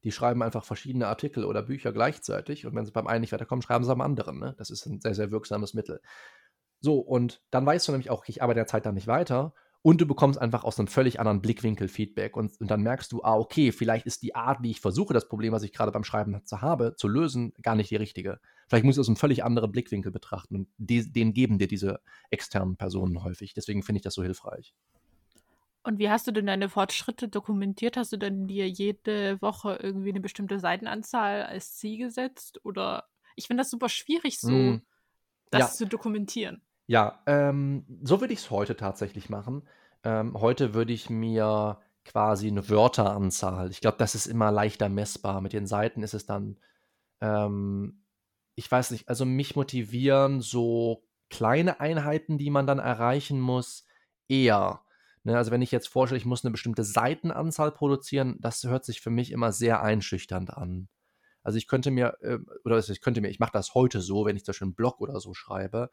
Die 0.03 0.11
schreiben 0.11 0.41
einfach 0.41 0.63
verschiedene 0.63 1.07
Artikel 1.07 1.45
oder 1.45 1.61
Bücher 1.61 1.91
gleichzeitig 1.91 2.65
und 2.65 2.75
wenn 2.75 2.85
sie 2.85 2.91
beim 2.91 3.07
einen 3.07 3.21
nicht 3.21 3.33
weiterkommen, 3.33 3.61
schreiben 3.61 3.83
sie 3.83 3.91
am 3.91 4.01
anderen. 4.01 4.39
Ne? 4.39 4.55
Das 4.57 4.69
ist 4.69 4.85
ein 4.85 5.01
sehr, 5.01 5.15
sehr 5.15 5.31
wirksames 5.31 5.73
Mittel. 5.73 6.01
So, 6.79 6.99
und 6.99 7.41
dann 7.51 7.65
weißt 7.65 7.87
du 7.87 7.91
nämlich 7.91 8.09
auch, 8.09 8.25
ich 8.27 8.41
arbeite 8.41 8.59
der 8.59 8.67
Zeit 8.67 8.85
dann 8.85 8.95
nicht 8.95 9.07
weiter. 9.07 9.53
Und 9.83 9.99
du 9.99 10.05
bekommst 10.05 10.39
einfach 10.39 10.63
aus 10.63 10.77
einem 10.77 10.87
völlig 10.87 11.19
anderen 11.19 11.41
Blickwinkel 11.41 11.87
Feedback. 11.87 12.37
Und, 12.37 12.59
und, 12.61 12.69
dann 12.69 12.81
merkst 12.81 13.11
du, 13.11 13.23
ah, 13.23 13.35
okay, 13.35 13.71
vielleicht 13.71 14.05
ist 14.05 14.21
die 14.21 14.35
Art, 14.35 14.61
wie 14.61 14.69
ich 14.69 14.79
versuche, 14.79 15.13
das 15.13 15.27
Problem, 15.27 15.53
was 15.53 15.63
ich 15.63 15.73
gerade 15.73 15.91
beim 15.91 16.03
Schreiben 16.03 16.39
zu 16.45 16.61
habe, 16.61 16.95
zu 16.95 17.07
lösen, 17.07 17.53
gar 17.63 17.75
nicht 17.75 17.89
die 17.89 17.95
richtige. 17.95 18.39
Vielleicht 18.67 18.85
muss 18.85 18.95
ich 18.95 18.99
aus 18.99 19.07
einem 19.07 19.15
völlig 19.15 19.43
anderen 19.43 19.71
Blickwinkel 19.71 20.11
betrachten. 20.11 20.55
Und 20.55 20.67
die, 20.77 21.11
den 21.11 21.33
geben 21.33 21.57
dir 21.57 21.67
diese 21.67 21.99
externen 22.29 22.77
Personen 22.77 23.23
häufig. 23.23 23.55
Deswegen 23.55 23.81
finde 23.81 23.97
ich 23.97 24.03
das 24.03 24.13
so 24.13 24.21
hilfreich. 24.21 24.75
Und 25.83 25.97
wie 25.99 26.09
hast 26.09 26.27
du 26.27 26.31
denn 26.31 26.45
deine 26.45 26.69
Fortschritte 26.69 27.27
dokumentiert? 27.27 27.97
Hast 27.97 28.11
du 28.11 28.17
denn 28.17 28.47
dir 28.47 28.69
jede 28.69 29.41
Woche 29.41 29.79
irgendwie 29.81 30.09
eine 30.09 30.19
bestimmte 30.21 30.59
Seitenanzahl 30.59 31.43
als 31.43 31.75
Ziel 31.75 31.97
gesetzt? 31.97 32.59
Oder 32.63 33.09
ich 33.35 33.47
finde 33.47 33.61
das 33.61 33.71
super 33.71 33.89
schwierig, 33.89 34.39
so 34.39 34.51
mm, 34.51 34.81
das 35.49 35.59
ja. 35.59 35.67
zu 35.69 35.87
dokumentieren. 35.87 36.61
Ja, 36.87 37.23
ähm, 37.25 37.85
so 38.03 38.21
würde 38.21 38.33
ich 38.33 38.39
es 38.39 38.51
heute 38.51 38.75
tatsächlich 38.75 39.29
machen. 39.29 39.63
Ähm, 40.03 40.39
heute 40.39 40.73
würde 40.73 40.93
ich 40.93 41.09
mir 41.09 41.79
quasi 42.03 42.47
eine 42.47 42.67
Wörteranzahl 42.67 43.69
ich 43.69 43.79
glaube, 43.79 43.97
das 43.97 44.15
ist 44.15 44.25
immer 44.25 44.51
leichter 44.51 44.89
messbar. 44.89 45.41
Mit 45.41 45.53
den 45.53 45.67
Seiten 45.67 46.03
ist 46.03 46.13
es 46.13 46.25
dann, 46.25 46.57
ähm 47.21 47.97
ich 48.55 48.69
weiß 48.69 48.91
nicht, 48.91 49.07
also 49.07 49.25
mich 49.25 49.55
motivieren 49.55 50.41
so 50.41 51.03
kleine 51.29 51.79
Einheiten, 51.79 52.37
die 52.37 52.49
man 52.49 52.67
dann 52.67 52.79
erreichen 52.79 53.39
muss, 53.39 53.85
eher. 54.27 54.81
Ne, 55.23 55.37
also 55.37 55.51
wenn 55.51 55.61
ich 55.61 55.71
jetzt 55.71 55.87
vorstelle, 55.87 56.17
ich 56.17 56.25
muss 56.25 56.43
eine 56.43 56.51
bestimmte 56.51 56.83
Seitenanzahl 56.83 57.71
produzieren, 57.71 58.37
das 58.39 58.63
hört 58.63 58.85
sich 58.85 59.01
für 59.01 59.11
mich 59.11 59.31
immer 59.31 59.51
sehr 59.51 59.81
einschüchternd 59.83 60.51
an. 60.51 60.89
Also 61.43 61.57
ich 61.57 61.67
könnte 61.67 61.91
mir, 61.91 62.17
äh, 62.21 62.39
oder 62.65 62.79
ich 62.79 63.01
könnte 63.01 63.21
mir, 63.21 63.29
ich 63.29 63.39
mache 63.39 63.51
das 63.53 63.75
heute 63.75 64.01
so, 64.01 64.25
wenn 64.25 64.35
ich 64.35 64.45
zum 64.45 64.51
Beispiel 64.51 64.65
einen 64.67 64.75
Blog 64.75 64.99
oder 64.99 65.19
so 65.19 65.33
schreibe, 65.33 65.89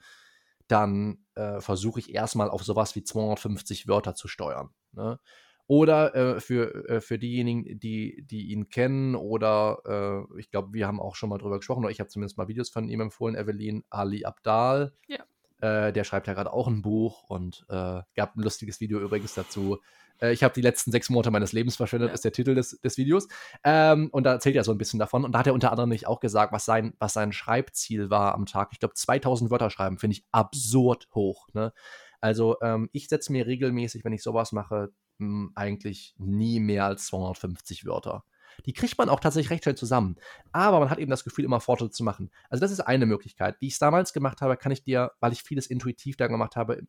dann 0.67 1.27
äh, 1.35 1.61
versuche 1.61 2.01
ich 2.01 2.15
erstmal 2.15 2.51
auf 2.51 2.65
sowas 2.65 2.95
wie 2.95 3.03
250 3.05 3.89
Wörter 3.89 4.15
zu 4.15 4.29
steuern. 4.29 4.71
Ne? 4.93 5.19
Oder 5.67 6.15
äh, 6.15 6.41
für, 6.41 6.89
äh, 6.89 7.01
für 7.03 7.19
diejenigen, 7.19 7.79
die, 7.79 8.25
die 8.27 8.49
ihn 8.49 8.71
kennen, 8.71 9.15
oder 9.15 10.27
äh, 10.33 10.41
ich 10.41 10.51
glaube, 10.51 10.73
wir 10.73 10.87
haben 10.87 11.01
auch 11.01 11.15
schon 11.15 11.29
mal 11.29 11.37
drüber 11.37 11.59
gesprochen, 11.59 11.85
oder 11.85 11.91
ich 11.91 12.01
habe 12.01 12.09
zumindest 12.09 12.39
mal 12.39 12.49
Videos 12.49 12.71
von 12.71 12.89
ihm 12.89 13.03
empfohlen, 13.03 13.35
Evelyn 13.35 13.85
Ali 13.91 14.25
Abdal. 14.25 14.95
Ja. 15.09 15.25
Äh, 15.61 15.93
der 15.93 16.05
schreibt 16.05 16.27
ja 16.27 16.35
gerade 16.35 16.53
auch 16.53 16.69
ein 16.69 16.83
Buch 16.83 17.25
und 17.25 17.65
äh, 17.69 18.03
gab 18.15 18.37
ein 18.37 18.43
lustiges 18.43 18.81
Video 18.81 19.01
übrigens 19.01 19.35
dazu, 19.35 19.79
äh, 20.21 20.33
ich 20.33 20.43
habe 20.43 20.55
die 20.55 20.61
letzten 20.61 20.91
sechs 20.91 21.11
Monate 21.11 21.31
meines 21.31 21.53
Lebens 21.53 21.77
verschwendet, 21.77 22.09
ja. 22.09 22.15
ist 22.15 22.25
der 22.25 22.33
Titel 22.33 22.55
des, 22.55 22.81
des 22.81 22.97
Videos. 22.97 23.29
Ähm, 23.65 24.09
und 24.13 24.25
da 24.25 24.33
erzählt 24.33 24.57
er 24.57 24.65
so 24.65 24.73
ein 24.73 24.79
bisschen 24.79 24.99
davon. 24.99 25.25
Und 25.25 25.33
da 25.33 25.41
hat 25.41 25.47
er 25.47 25.55
unter 25.55 25.71
anderem 25.71 25.91
nicht 25.91 26.07
auch 26.07 26.21
gesagt, 26.21 26.53
was 26.53 26.65
sein, 26.65 26.95
was 26.99 27.13
sein 27.13 27.33
Schreibziel 27.33 28.11
war 28.11 28.35
am 28.35 28.47
Tag. 28.47 28.71
Ich 28.73 28.81
glaube, 28.81 28.95
2000 28.95 29.51
Wörter 29.51 29.71
schreiben 29.71 29.99
finde 29.99 30.17
ich 30.17 30.25
absurd 30.33 31.09
hoch. 31.15 31.49
Ne? 31.53 31.73
Also 32.21 32.57
ähm, 32.63 32.89
ich 32.93 33.09
setze 33.09 33.33
mir 33.33 33.47
regelmäßig, 33.47 34.05
wenn 34.05 34.13
ich 34.13 34.23
sowas 34.23 34.53
mache, 34.53 34.91
mh, 35.19 35.27
hm, 35.27 35.53
eigentlich 35.55 36.15
nie 36.19 36.61
mehr 36.61 36.87
als 36.87 37.07
250 37.07 37.87
Wörter. 37.87 38.25
Die 38.67 38.73
kriegt 38.73 38.99
man 38.99 39.09
auch 39.09 39.21
tatsächlich 39.21 39.51
recht 39.51 39.65
schnell 39.65 39.77
zusammen. 39.77 40.17
Aber 40.53 40.81
man 40.81 40.91
hat 40.91 40.99
eben 40.99 41.11
das 41.11 41.25
Gefühl, 41.25 41.45
immer 41.45 41.61
Fortschritte 41.61 41.93
zu 41.93 42.05
machen. 42.05 42.31
Also 42.51 42.61
das 42.61 42.71
ist 42.71 42.81
eine 42.81 43.07
Möglichkeit. 43.07 43.57
Wie 43.61 43.67
ich 43.67 43.75
es 43.75 43.79
damals 43.79 44.13
gemacht 44.13 44.41
habe, 44.41 44.57
kann 44.57 44.73
ich 44.73 44.83
dir, 44.83 45.13
weil 45.21 45.33
ich 45.33 45.43
vieles 45.43 45.67
intuitiv 45.67 46.17
da 46.17 46.27
gemacht 46.27 46.57
habe, 46.57 46.83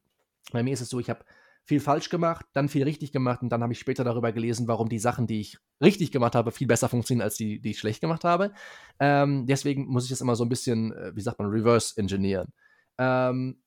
bei 0.52 0.64
mir 0.64 0.74
ist 0.74 0.82
es 0.82 0.90
so, 0.90 1.00
ich 1.00 1.10
habe 1.10 1.24
viel 1.70 1.80
falsch 1.80 2.10
gemacht, 2.10 2.46
dann 2.54 2.68
viel 2.68 2.84
richtig 2.84 3.12
gemacht 3.12 3.44
und 3.44 3.50
dann 3.50 3.62
habe 3.62 3.74
ich 3.74 3.80
später 3.80 4.04
darüber 4.04 4.32
gelesen, 4.32 4.68
warum 4.68 4.90
die 4.90 4.98
Sachen, 4.98 5.28
die 5.28 5.42
ich 5.42 5.60
richtig 5.84 6.12
gemacht 6.12 6.34
habe, 6.34 6.52
viel 6.52 6.66
besser 6.66 6.90
funktionieren 6.90 7.24
als 7.24 7.36
die, 7.36 7.60
die 7.60 7.72
ich 7.72 7.80
schlecht 7.80 8.02
gemacht 8.02 8.24
habe. 8.24 8.54
Ähm, 9.00 9.46
deswegen 9.46 9.86
muss 9.86 10.06
ich 10.06 10.10
das 10.10 10.22
immer 10.22 10.36
so 10.36 10.44
ein 10.44 10.50
bisschen, 10.50 10.92
äh, 10.94 11.16
wie 11.16 11.22
sagt 11.22 11.38
man, 11.38 11.50
reverse 11.50 11.96
engineeren. 11.98 12.52
Ähm, 12.98 13.62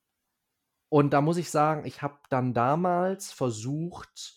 und 0.88 1.12
da 1.12 1.20
muss 1.20 1.36
ich 1.36 1.48
sagen, 1.50 1.86
ich 1.86 2.02
habe 2.02 2.18
dann 2.28 2.54
damals 2.54 3.32
versucht, 3.32 4.36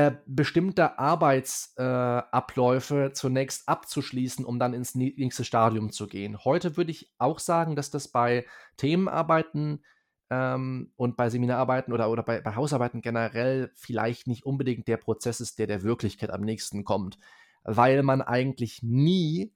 äh, 0.00 0.16
bestimmte 0.26 0.98
Arbeitsabläufe 0.98 3.04
äh, 3.04 3.12
zunächst 3.12 3.68
abzuschließen, 3.68 4.46
um 4.46 4.58
dann 4.58 4.72
ins 4.72 4.94
nächste 4.94 5.44
Stadium 5.44 5.92
zu 5.92 6.06
gehen. 6.06 6.42
Heute 6.44 6.78
würde 6.78 6.90
ich 6.90 7.12
auch 7.18 7.38
sagen, 7.38 7.76
dass 7.76 7.90
das 7.90 8.08
bei 8.08 8.46
Themenarbeiten 8.78 9.84
ähm, 10.30 10.92
und 10.96 11.18
bei 11.18 11.28
Seminararbeiten 11.28 11.92
oder, 11.92 12.10
oder 12.10 12.22
bei, 12.22 12.40
bei 12.40 12.54
Hausarbeiten 12.54 13.02
generell 13.02 13.70
vielleicht 13.74 14.26
nicht 14.26 14.46
unbedingt 14.46 14.88
der 14.88 14.96
Prozess 14.96 15.40
ist, 15.40 15.58
der 15.58 15.66
der 15.66 15.82
Wirklichkeit 15.82 16.30
am 16.30 16.40
nächsten 16.40 16.84
kommt, 16.84 17.18
weil 17.62 18.02
man 18.02 18.22
eigentlich 18.22 18.82
nie 18.82 19.52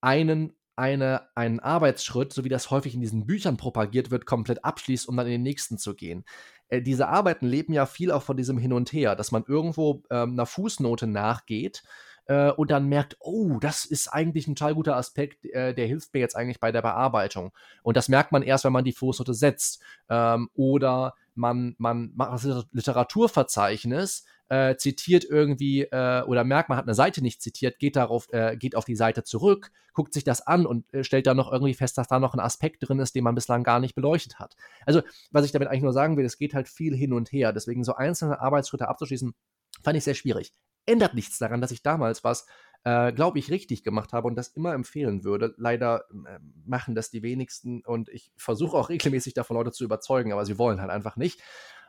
einen 0.00 0.54
eine, 0.78 1.22
einen 1.34 1.58
Arbeitsschritt, 1.58 2.32
so 2.32 2.44
wie 2.44 2.48
das 2.48 2.70
häufig 2.70 2.94
in 2.94 3.00
diesen 3.00 3.26
Büchern 3.26 3.56
propagiert 3.56 4.12
wird, 4.12 4.26
komplett 4.26 4.64
abschließt, 4.64 5.08
um 5.08 5.16
dann 5.16 5.26
in 5.26 5.32
den 5.32 5.42
nächsten 5.42 5.76
zu 5.76 5.96
gehen. 5.96 6.24
Äh, 6.68 6.82
diese 6.82 7.08
Arbeiten 7.08 7.46
leben 7.46 7.72
ja 7.72 7.86
viel 7.86 8.10
auch 8.10 8.22
von 8.22 8.36
diesem 8.36 8.58
Hin 8.58 8.72
und 8.72 8.92
Her, 8.92 9.16
dass 9.16 9.32
man 9.32 9.44
irgendwo 9.46 10.02
ähm, 10.10 10.32
einer 10.32 10.46
Fußnote 10.46 11.06
nachgeht 11.06 11.82
äh, 12.26 12.50
und 12.50 12.70
dann 12.70 12.86
merkt, 12.88 13.16
oh, 13.20 13.58
das 13.58 13.84
ist 13.84 14.08
eigentlich 14.08 14.46
ein 14.46 14.54
total 14.54 14.74
guter 14.74 14.96
Aspekt, 14.96 15.44
äh, 15.46 15.74
der 15.74 15.86
hilft 15.86 16.14
mir 16.14 16.20
jetzt 16.20 16.36
eigentlich 16.36 16.60
bei 16.60 16.70
der 16.70 16.82
Bearbeitung. 16.82 17.52
Und 17.82 17.96
das 17.96 18.08
merkt 18.08 18.32
man 18.32 18.42
erst, 18.42 18.64
wenn 18.64 18.72
man 18.72 18.84
die 18.84 18.92
Fußnote 18.92 19.34
setzt. 19.34 19.82
Ähm, 20.08 20.50
oder 20.54 21.14
man, 21.34 21.74
man 21.78 22.12
macht 22.14 22.44
das 22.44 22.66
Literaturverzeichnis, 22.72 24.24
äh, 24.48 24.76
zitiert 24.76 25.24
irgendwie 25.24 25.82
äh, 25.82 26.22
oder 26.22 26.44
merkt, 26.44 26.68
man 26.68 26.78
hat 26.78 26.86
eine 26.86 26.94
Seite 26.94 27.22
nicht 27.22 27.42
zitiert, 27.42 27.78
geht 27.78 27.96
darauf, 27.96 28.32
äh, 28.32 28.56
geht 28.56 28.76
auf 28.76 28.84
die 28.84 28.96
Seite 28.96 29.22
zurück, 29.22 29.70
guckt 29.92 30.14
sich 30.14 30.24
das 30.24 30.46
an 30.46 30.66
und 30.66 30.92
äh, 30.92 31.04
stellt 31.04 31.26
dann 31.26 31.36
noch 31.36 31.52
irgendwie 31.52 31.74
fest, 31.74 31.98
dass 31.98 32.08
da 32.08 32.18
noch 32.18 32.34
ein 32.34 32.40
Aspekt 32.40 32.88
drin 32.88 32.98
ist, 32.98 33.14
den 33.14 33.24
man 33.24 33.34
bislang 33.34 33.62
gar 33.62 33.80
nicht 33.80 33.94
beleuchtet 33.94 34.38
hat. 34.38 34.56
Also, 34.86 35.02
was 35.30 35.44
ich 35.44 35.52
damit 35.52 35.68
eigentlich 35.68 35.82
nur 35.82 35.92
sagen 35.92 36.16
will, 36.16 36.24
es 36.24 36.38
geht 36.38 36.54
halt 36.54 36.68
viel 36.68 36.96
hin 36.96 37.12
und 37.12 37.32
her. 37.32 37.52
Deswegen 37.52 37.84
so 37.84 37.94
einzelne 37.94 38.40
Arbeitsschritte 38.40 38.88
abzuschließen, 38.88 39.34
fand 39.82 39.96
ich 39.96 40.04
sehr 40.04 40.14
schwierig. 40.14 40.52
Ändert 40.86 41.14
nichts 41.14 41.38
daran, 41.38 41.60
dass 41.60 41.70
ich 41.70 41.82
damals 41.82 42.24
was 42.24 42.46
äh, 42.84 43.12
glaube 43.12 43.38
ich, 43.38 43.50
richtig 43.50 43.82
gemacht 43.82 44.12
habe 44.12 44.28
und 44.28 44.36
das 44.36 44.48
immer 44.48 44.72
empfehlen 44.72 45.24
würde. 45.24 45.54
Leider 45.56 46.04
äh, 46.10 46.38
machen 46.64 46.94
das 46.94 47.10
die 47.10 47.22
wenigsten 47.22 47.82
und 47.84 48.08
ich 48.08 48.32
versuche 48.36 48.76
auch 48.76 48.88
regelmäßig 48.88 49.34
davon 49.34 49.56
Leute 49.56 49.72
zu 49.72 49.84
überzeugen, 49.84 50.32
aber 50.32 50.46
sie 50.46 50.58
wollen 50.58 50.80
halt 50.80 50.90
einfach 50.90 51.16
nicht. 51.16 51.40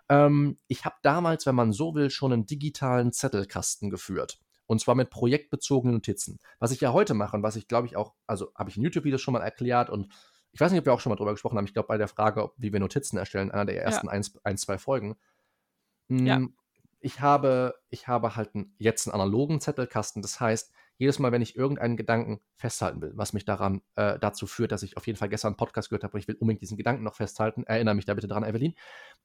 Ähm, 0.09 0.57
ich 0.67 0.85
habe 0.85 0.95
damals, 1.01 1.45
wenn 1.45 1.55
man 1.55 1.71
so 1.71 1.95
will, 1.95 2.09
schon 2.09 2.33
einen 2.33 2.45
digitalen 2.45 3.11
Zettelkasten 3.11 3.89
geführt. 3.89 4.39
Und 4.65 4.81
zwar 4.81 4.95
mit 4.95 5.09
projektbezogenen 5.09 5.95
Notizen. 5.95 6.39
Was 6.59 6.71
ich 6.71 6.81
ja 6.81 6.93
heute 6.93 7.13
mache 7.13 7.35
und 7.35 7.43
was 7.43 7.55
ich 7.55 7.67
glaube 7.67 7.87
ich 7.87 7.95
auch, 7.95 8.13
also 8.27 8.51
habe 8.55 8.69
ich 8.69 8.77
in 8.77 8.83
YouTube-Videos 8.83 9.21
schon 9.21 9.33
mal 9.33 9.41
erklärt 9.41 9.89
und 9.89 10.11
ich 10.51 10.59
weiß 10.59 10.71
nicht, 10.71 10.79
ob 10.79 10.85
wir 10.85 10.93
auch 10.93 10.99
schon 10.99 11.11
mal 11.11 11.15
drüber 11.15 11.31
gesprochen 11.31 11.57
haben. 11.57 11.65
Ich 11.65 11.73
glaube, 11.73 11.87
bei 11.87 11.97
der 11.97 12.07
Frage, 12.07 12.51
wie 12.57 12.73
wir 12.73 12.79
Notizen 12.79 13.17
erstellen, 13.17 13.51
einer 13.51 13.65
der 13.65 13.81
ersten 13.81 14.07
ja. 14.07 14.13
ein, 14.13 14.25
ein, 14.43 14.57
zwei 14.57 14.77
Folgen. 14.77 15.15
Ja. 16.09 16.37
Hm, 16.37 16.55
ich 16.99 17.21
habe, 17.21 17.75
ich 17.89 18.07
habe 18.07 18.35
halt 18.35 18.51
jetzt 18.77 19.07
einen 19.07 19.13
analogen 19.13 19.61
Zettelkasten. 19.61 20.21
Das 20.21 20.39
heißt, 20.39 20.71
jedes 20.99 21.17
Mal, 21.17 21.31
wenn 21.31 21.41
ich 21.41 21.55
irgendeinen 21.55 21.95
Gedanken 21.95 22.41
festhalten 22.57 23.01
will, 23.01 23.13
was 23.15 23.31
mich 23.31 23.45
daran 23.45 23.81
äh, 23.95 24.19
dazu 24.19 24.45
führt, 24.47 24.73
dass 24.73 24.83
ich 24.83 24.97
auf 24.97 25.07
jeden 25.07 25.17
Fall 25.17 25.29
gestern 25.29 25.49
einen 25.49 25.57
Podcast 25.57 25.89
gehört 25.89 26.03
habe 26.03 26.13
und 26.13 26.19
ich 26.19 26.27
will 26.27 26.35
unbedingt 26.35 26.61
diesen 26.61 26.77
Gedanken 26.77 27.03
noch 27.03 27.15
festhalten, 27.15 27.63
erinnere 27.63 27.95
mich 27.95 28.05
da 28.05 28.13
bitte 28.13 28.27
dran, 28.27 28.43
Evelyn. 28.43 28.75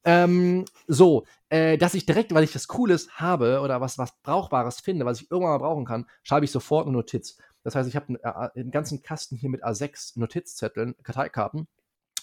Ähm, 0.04 0.64
so, 0.86 1.26
äh, 1.48 1.76
dass 1.76 1.94
ich 1.94 2.06
direkt, 2.06 2.32
weil 2.32 2.44
ich 2.44 2.52
das 2.52 2.68
Cooles 2.68 3.10
habe 3.18 3.60
oder 3.60 3.80
was, 3.80 3.98
was 3.98 4.16
Brauchbares 4.22 4.80
finde, 4.80 5.04
was 5.04 5.20
ich 5.20 5.30
irgendwann 5.32 5.58
mal 5.58 5.66
brauchen 5.66 5.84
kann, 5.84 6.06
schreibe 6.22 6.44
ich 6.44 6.52
sofort 6.52 6.86
eine 6.86 6.96
Notiz. 6.96 7.38
Das 7.64 7.74
heißt, 7.74 7.88
ich 7.88 7.96
habe 7.96 8.06
einen, 8.06 8.16
äh, 8.22 8.60
einen 8.60 8.70
ganzen 8.70 9.02
Kasten 9.02 9.36
hier 9.36 9.50
mit 9.50 9.64
A6 9.64 10.16
Notizzetteln, 10.18 10.94
Karteikarten. 11.02 11.66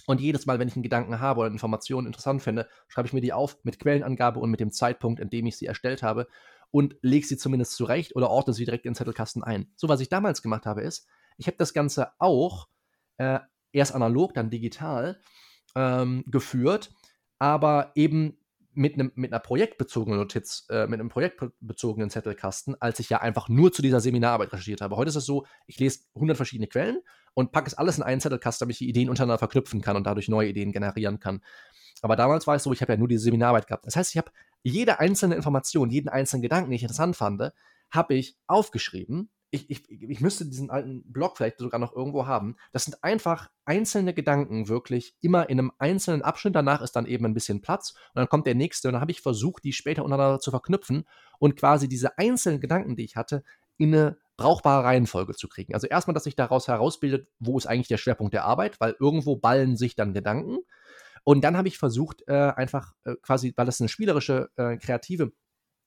Und 0.07 0.21
jedes 0.21 0.45
Mal, 0.45 0.59
wenn 0.59 0.67
ich 0.67 0.75
einen 0.75 0.83
Gedanken 0.83 1.19
habe 1.19 1.41
oder 1.41 1.49
Informationen 1.49 2.07
interessant 2.07 2.41
finde, 2.41 2.67
schreibe 2.87 3.07
ich 3.07 3.13
mir 3.13 3.21
die 3.21 3.33
auf 3.33 3.57
mit 3.63 3.79
Quellenangabe 3.79 4.39
und 4.39 4.49
mit 4.49 4.59
dem 4.61 4.71
Zeitpunkt, 4.71 5.19
in 5.19 5.29
dem 5.29 5.45
ich 5.45 5.57
sie 5.57 5.67
erstellt 5.67 6.03
habe 6.03 6.27
und 6.71 6.95
lege 7.01 7.25
sie 7.25 7.37
zumindest 7.37 7.75
zurecht 7.75 8.15
oder 8.15 8.29
ordne 8.29 8.53
sie 8.53 8.65
direkt 8.65 8.85
in 8.85 8.91
den 8.91 8.95
Zettelkasten 8.95 9.43
ein. 9.43 9.71
So, 9.75 9.89
was 9.89 9.99
ich 9.99 10.09
damals 10.09 10.41
gemacht 10.41 10.65
habe, 10.65 10.81
ist, 10.81 11.07
ich 11.37 11.47
habe 11.47 11.57
das 11.57 11.73
Ganze 11.73 12.11
auch 12.19 12.67
äh, 13.17 13.39
erst 13.71 13.93
analog, 13.93 14.33
dann 14.33 14.49
digital 14.49 15.19
ähm, 15.75 16.23
geführt, 16.27 16.91
aber 17.39 17.91
eben 17.95 18.37
mit, 18.73 18.93
einem, 18.93 19.11
mit 19.15 19.33
einer 19.33 19.39
projektbezogenen 19.39 20.19
Notiz, 20.19 20.65
äh, 20.69 20.87
mit 20.87 20.99
einem 20.99 21.09
projektbezogenen 21.09 22.09
Zettelkasten, 22.09 22.79
als 22.79 22.99
ich 22.99 23.09
ja 23.09 23.19
einfach 23.19 23.49
nur 23.49 23.71
zu 23.71 23.81
dieser 23.81 23.99
Seminararbeit 23.99 24.53
recherchiert 24.53 24.81
habe. 24.81 24.95
Heute 24.95 25.09
ist 25.09 25.15
es 25.15 25.25
so, 25.25 25.45
ich 25.67 25.79
lese 25.79 26.01
100 26.15 26.37
verschiedene 26.37 26.67
Quellen 26.67 27.01
und 27.33 27.51
packe 27.51 27.67
es 27.67 27.73
alles 27.73 27.97
in 27.97 28.03
einen 28.03 28.21
Zettelkasten, 28.21 28.65
damit 28.65 28.75
ich 28.75 28.79
die 28.79 28.89
Ideen 28.89 29.09
untereinander 29.09 29.39
verknüpfen 29.39 29.81
kann 29.81 29.97
und 29.97 30.05
dadurch 30.05 30.29
neue 30.29 30.49
Ideen 30.49 30.71
generieren 30.71 31.19
kann. 31.19 31.41
Aber 32.01 32.15
damals 32.15 32.47
war 32.47 32.55
es 32.55 32.63
so, 32.63 32.71
ich 32.71 32.81
habe 32.81 32.93
ja 32.93 32.97
nur 32.97 33.07
diese 33.07 33.23
Seminararbeit 33.23 33.67
gehabt. 33.67 33.85
Das 33.85 33.95
heißt, 33.95 34.11
ich 34.11 34.17
habe 34.17 34.31
jede 34.63 34.99
einzelne 34.99 35.35
Information, 35.35 35.89
jeden 35.89 36.09
einzelnen 36.09 36.41
Gedanken, 36.41 36.69
den 36.69 36.75
ich 36.75 36.83
interessant 36.83 37.15
fand, 37.15 37.51
habe 37.89 38.13
ich 38.15 38.37
aufgeschrieben. 38.47 39.29
Ich, 39.53 39.69
ich, 39.69 39.89
ich 39.89 40.21
müsste 40.21 40.45
diesen 40.45 40.69
alten 40.69 41.03
Blog 41.11 41.35
vielleicht 41.35 41.59
sogar 41.59 41.79
noch 41.79 41.93
irgendwo 41.93 42.25
haben. 42.25 42.55
Das 42.71 42.85
sind 42.85 43.03
einfach 43.03 43.49
einzelne 43.65 44.13
Gedanken, 44.13 44.69
wirklich 44.69 45.13
immer 45.19 45.49
in 45.49 45.59
einem 45.59 45.73
einzelnen 45.77 46.21
Abschnitt. 46.21 46.55
Danach 46.55 46.81
ist 46.81 46.93
dann 46.93 47.05
eben 47.05 47.25
ein 47.25 47.33
bisschen 47.33 47.61
Platz 47.61 47.91
und 48.13 48.19
dann 48.19 48.29
kommt 48.29 48.47
der 48.47 48.55
nächste. 48.55 48.87
Und 48.87 48.93
dann 48.93 49.01
habe 49.01 49.11
ich 49.11 49.19
versucht, 49.19 49.65
die 49.65 49.73
später 49.73 50.05
untereinander 50.05 50.39
zu 50.39 50.51
verknüpfen 50.51 51.03
und 51.37 51.57
quasi 51.57 51.89
diese 51.89 52.17
einzelnen 52.17 52.61
Gedanken, 52.61 52.95
die 52.95 53.03
ich 53.03 53.17
hatte, 53.17 53.43
in 53.77 53.93
eine 53.93 54.17
brauchbare 54.37 54.85
Reihenfolge 54.85 55.35
zu 55.35 55.49
kriegen. 55.49 55.73
Also 55.73 55.87
erstmal, 55.87 56.13
dass 56.13 56.23
sich 56.23 56.35
daraus 56.35 56.67
herausbildet, 56.67 57.27
wo 57.39 57.57
ist 57.57 57.67
eigentlich 57.67 57.89
der 57.89 57.97
Schwerpunkt 57.97 58.33
der 58.33 58.45
Arbeit, 58.45 58.79
weil 58.79 58.95
irgendwo 58.99 59.35
ballen 59.35 59.75
sich 59.75 59.95
dann 59.95 60.13
Gedanken. 60.13 60.59
Und 61.23 61.43
dann 61.43 61.57
habe 61.57 61.67
ich 61.67 61.77
versucht, 61.77 62.23
äh, 62.27 62.33
einfach 62.33 62.93
äh, 63.03 63.15
quasi, 63.21 63.53
weil 63.55 63.65
das 63.65 63.79
eine 63.79 63.89
spielerische, 63.89 64.49
äh, 64.55 64.77
kreative, 64.77 65.31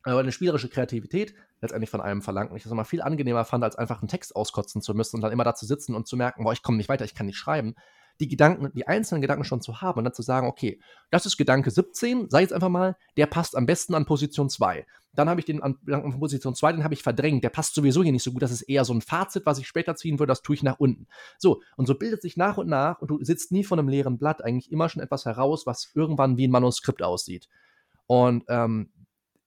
äh, 0.04 0.10
eine 0.10 0.32
spielerische 0.32 0.68
Kreativität 0.68 1.34
letztendlich 1.60 1.90
von 1.90 2.00
einem 2.00 2.22
verlangt 2.22 2.50
und 2.50 2.56
ich 2.56 2.62
das 2.62 2.72
immer 2.72 2.84
viel 2.84 3.02
angenehmer 3.02 3.44
fand, 3.44 3.64
als 3.64 3.76
einfach 3.76 4.00
einen 4.00 4.08
Text 4.08 4.36
auskotzen 4.36 4.82
zu 4.82 4.94
müssen 4.94 5.16
und 5.16 5.22
dann 5.22 5.32
immer 5.32 5.44
da 5.44 5.54
zu 5.54 5.66
sitzen 5.66 5.94
und 5.94 6.06
zu 6.06 6.16
merken, 6.16 6.44
boah, 6.44 6.52
ich 6.52 6.62
komme 6.62 6.76
nicht 6.76 6.88
weiter, 6.88 7.04
ich 7.04 7.14
kann 7.14 7.26
nicht 7.26 7.38
schreiben, 7.38 7.74
die 8.20 8.28
Gedanken, 8.28 8.70
die 8.74 8.86
einzelnen 8.86 9.22
Gedanken 9.22 9.44
schon 9.44 9.60
zu 9.60 9.80
haben 9.80 9.98
und 9.98 10.04
dann 10.04 10.14
zu 10.14 10.22
sagen, 10.22 10.46
okay, 10.46 10.80
das 11.10 11.26
ist 11.26 11.36
Gedanke 11.36 11.70
17, 11.70 12.30
sag 12.30 12.40
jetzt 12.40 12.52
einfach 12.52 12.68
mal, 12.68 12.96
der 13.16 13.26
passt 13.26 13.56
am 13.56 13.66
besten 13.66 13.94
an 13.94 14.06
Position 14.06 14.48
2. 14.48 14.86
Dann 15.12 15.28
habe 15.28 15.40
ich 15.40 15.46
den 15.46 15.62
an, 15.62 15.78
an 15.88 16.18
Position 16.18 16.54
2, 16.54 16.72
den 16.72 16.84
habe 16.84 16.94
ich 16.94 17.02
verdrängt, 17.02 17.44
der 17.44 17.50
passt 17.50 17.74
sowieso 17.74 18.02
hier 18.02 18.12
nicht 18.12 18.22
so 18.22 18.32
gut, 18.32 18.42
das 18.42 18.50
ist 18.50 18.62
eher 18.62 18.84
so 18.84 18.92
ein 18.92 19.00
Fazit, 19.00 19.46
was 19.46 19.58
ich 19.58 19.66
später 19.66 19.94
ziehen 19.96 20.18
würde, 20.18 20.30
das 20.30 20.42
tue 20.42 20.54
ich 20.54 20.62
nach 20.62 20.78
unten. 20.78 21.06
So, 21.38 21.62
und 21.76 21.86
so 21.86 21.94
bildet 21.94 22.22
sich 22.22 22.36
nach 22.36 22.56
und 22.56 22.68
nach 22.68 23.00
und 23.00 23.10
du 23.10 23.22
sitzt 23.22 23.52
nie 23.52 23.64
von 23.64 23.78
einem 23.78 23.88
leeren 23.88 24.18
Blatt 24.18 24.44
eigentlich 24.44 24.72
immer 24.72 24.88
schon 24.88 25.02
etwas 25.02 25.24
heraus, 25.24 25.66
was 25.66 25.90
irgendwann 25.94 26.36
wie 26.36 26.46
ein 26.46 26.52
Manuskript 26.52 27.02
aussieht. 27.02 27.48
Und 28.06 28.44
ähm, 28.48 28.90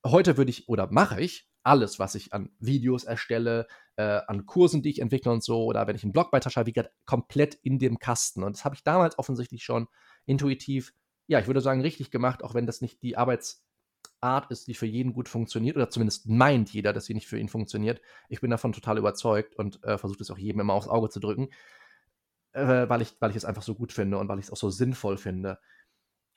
heute 0.06 0.38
würde 0.38 0.52
ich 0.52 0.68
oder 0.70 0.88
mache 0.92 1.22
ich 1.22 1.48
alles, 1.64 2.00
was 2.00 2.16
ich 2.16 2.34
an 2.34 2.50
Videos 2.60 3.04
erstelle, 3.04 3.68
äh, 3.98 4.22
an 4.28 4.46
Kursen, 4.46 4.82
die 4.82 4.90
ich 4.90 5.02
entwickle 5.02 5.32
und 5.32 5.44
so, 5.44 5.66
oder 5.66 5.88
wenn 5.88 5.96
ich 5.96 6.04
einen 6.04 6.14
Blogbeitrag 6.14 6.54
schreibe, 6.54 6.68
wie 6.68 6.74
gesagt, 6.74 6.94
komplett 7.06 7.56
in 7.56 7.80
dem 7.80 8.00
Kasten. 8.00 8.44
Und 8.44 8.56
das 8.56 8.64
habe 8.64 8.76
ich 8.76 8.84
damals 8.84 9.18
offensichtlich 9.20 9.64
schon 9.64 9.88
intuitiv, 10.26 10.94
ja, 11.26 11.40
ich 11.40 11.48
würde 11.48 11.62
sagen, 11.62 11.82
richtig 11.82 12.12
gemacht, 12.12 12.44
auch 12.44 12.54
wenn 12.54 12.68
das 12.68 12.82
nicht 12.82 13.02
die 13.02 13.18
Arbeitsart 13.18 14.50
ist, 14.50 14.68
die 14.68 14.76
für 14.76 14.86
jeden 14.86 15.14
gut 15.14 15.28
funktioniert, 15.28 15.76
oder 15.76 15.90
zumindest 15.90 16.30
meint 16.30 16.72
jeder, 16.72 16.94
dass 16.94 17.06
sie 17.06 17.16
nicht 17.16 17.28
für 17.28 17.40
ihn 17.40 17.50
funktioniert. 17.50 18.00
Ich 18.30 18.40
bin 18.40 18.52
davon 18.52 18.72
total 18.72 19.00
überzeugt 19.00 19.56
und 19.56 19.84
äh, 19.84 19.98
versuche 19.98 20.22
es 20.22 20.32
auch 20.32 20.38
jedem 20.38 20.62
immer 20.62 20.74
aufs 20.74 20.88
Auge 20.88 21.10
zu 21.10 21.20
drücken, 21.20 21.50
äh, 22.54 22.88
weil, 22.88 23.02
ich, 23.02 23.16
weil 23.20 23.32
ich 23.32 23.38
es 23.38 23.46
einfach 23.46 23.64
so 23.64 23.74
gut 23.74 23.92
finde 23.92 24.20
und 24.20 24.30
weil 24.30 24.40
ich 24.40 24.46
es 24.46 24.52
auch 24.52 24.58
so 24.58 24.70
sinnvoll 24.70 25.18
finde. 25.18 25.60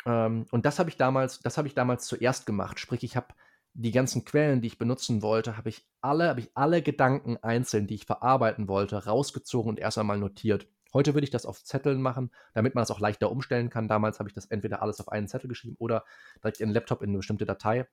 Ähm, 0.07 0.47
und 0.51 0.65
das 0.65 0.79
habe 0.79 0.89
ich 0.89 0.97
damals, 0.97 1.41
das 1.41 1.59
habe 1.59 1.69
ich 1.69 1.75
damals 1.75 2.07
zuerst 2.07 2.47
gemacht. 2.47 2.81
Sprich, 2.81 3.05
ich 3.05 3.17
habe 3.17 3.35
die 3.75 3.93
ganzen 3.93 4.25
Quellen, 4.25 4.61
die 4.61 4.69
ich 4.69 4.79
benutzen 4.79 5.23
wollte, 5.23 5.57
habe 5.57 5.69
ich 5.69 5.87
alle, 6.01 6.29
habe 6.29 6.41
ich 6.41 6.51
alle 6.55 6.83
Gedanken 6.83 7.37
einzeln, 7.39 7.87
die 7.87 7.95
ich 7.95 8.07
verarbeiten 8.07 8.69
wollte, 8.69 9.05
rausgezogen 9.05 9.71
und 9.71 9.79
erst 9.79 9.99
einmal 9.99 10.19
notiert. 10.19 10.67
Heute 10.93 11.15
würde 11.15 11.25
ich 11.25 11.31
das 11.31 11.47
auf 11.47 11.63
Zetteln 11.63 12.03
machen, 12.03 12.31
damit 12.53 12.75
man 12.75 12.83
es 12.83 12.91
auch 12.91 12.99
leichter 12.99 13.31
umstellen 13.31 13.71
kann. 13.71 13.87
Damals 13.87 14.19
habe 14.19 14.29
ich 14.29 14.35
das 14.35 14.47
entweder 14.47 14.83
alles 14.83 15.01
auf 15.01 15.09
einen 15.09 15.29
Zettel 15.29 15.49
geschrieben 15.49 15.77
oder 15.79 16.05
direkt 16.43 16.61
in 16.61 16.69
den 16.69 16.75
Laptop 16.75 17.03
in 17.03 17.11
eine 17.11 17.19
bestimmte 17.19 17.47
Datei 17.47 17.87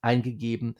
eingegeben. 0.00 0.74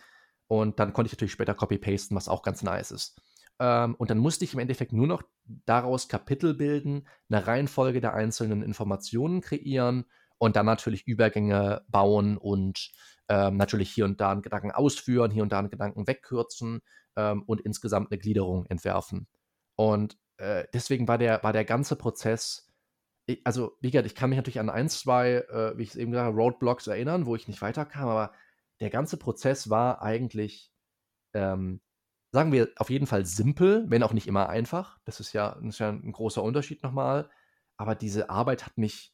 Und 0.49 0.81
dann 0.81 0.92
konnte 0.92 1.07
ich 1.07 1.12
natürlich 1.12 1.33
später 1.33 1.55
copy-pasten, 1.55 2.16
was 2.16 2.29
auch 2.29 2.42
ganz 2.42 2.62
nice 2.62 2.90
ist. 2.90 3.20
Ähm, 3.61 3.94
und 3.94 4.11
dann 4.11 4.18
musste 4.18 4.44
ich 4.44 4.55
im 4.55 4.59
Endeffekt 4.59 4.92
nur 4.92 5.07
noch 5.07 5.23
daraus 5.64 6.09
Kapitel 6.09 6.55
bilden, 6.55 7.07
eine 7.29 7.47
Reihenfolge 7.47 8.01
der 8.01 8.14
einzelnen 8.14 8.62
Informationen 8.62 9.40
kreieren 9.40 10.05
und 10.38 10.57
dann 10.57 10.66
natürlich 10.66 11.07
Übergänge 11.07 11.85
bauen 11.88 12.37
und 12.37 12.90
ähm, 13.29 13.57
natürlich 13.57 13.91
hier 13.91 14.05
und 14.05 14.21
da 14.21 14.33
einen 14.33 14.43
Gedanken 14.43 14.71
ausführen, 14.71 15.31
hier 15.31 15.43
und 15.43 15.53
da 15.53 15.59
einen 15.59 15.71
Gedanken 15.71 16.07
wegkürzen 16.07 16.81
ähm, 17.17 17.43
und 17.47 17.61
insgesamt 17.61 18.11
eine 18.11 18.19
Gliederung 18.19 18.67
entwerfen. 18.67 19.27
Und 19.77 20.19
äh, 20.37 20.65
deswegen 20.73 21.09
war 21.09 21.19
der, 21.19 21.43
war 21.43 21.53
der 21.53 21.65
ganze 21.65 21.97
Prozess, 21.97 22.69
ich, 23.27 23.41
also 23.45 23.77
wie 23.81 23.91
gesagt, 23.91 24.07
ich 24.07 24.15
kann 24.15 24.31
mich 24.31 24.37
natürlich 24.37 24.61
an 24.61 24.71
ein, 24.71 24.89
zwei, 24.89 25.45
äh, 25.49 25.77
wie 25.79 25.83
ich 25.83 25.91
es 25.91 25.97
eben 25.97 26.11
gesagt 26.11 26.27
habe, 26.27 26.37
Roadblocks 26.37 26.87
erinnern, 26.87 27.27
wo 27.27 27.37
ich 27.37 27.49
nicht 27.49 27.63
weiterkam, 27.63 28.09
aber 28.09 28.33
der 28.81 28.91
ganze 28.91 29.17
Prozess 29.17 29.71
war 29.71 30.03
eigentlich, 30.03 30.73
ähm, 31.33 31.81
sagen 32.33 32.53
wir, 32.53 32.69
auf 32.77 32.91
jeden 32.91 33.07
Fall 33.07 33.25
simpel, 33.25 33.85
wenn 33.89 34.03
auch 34.03 34.13
nicht 34.13 34.27
immer 34.27 34.49
einfach. 34.49 34.99
Das 35.05 35.21
ist 35.21 35.33
ja, 35.33 35.55
das 35.55 35.75
ist 35.75 35.79
ja 35.79 35.91
ein 35.91 36.13
großer 36.13 36.43
Unterschied 36.43 36.83
nochmal. 36.83 37.31
Aber 37.77 37.95
diese 37.95 38.31
Arbeit 38.31 38.67
hat 38.67 38.77
mich 38.77 39.13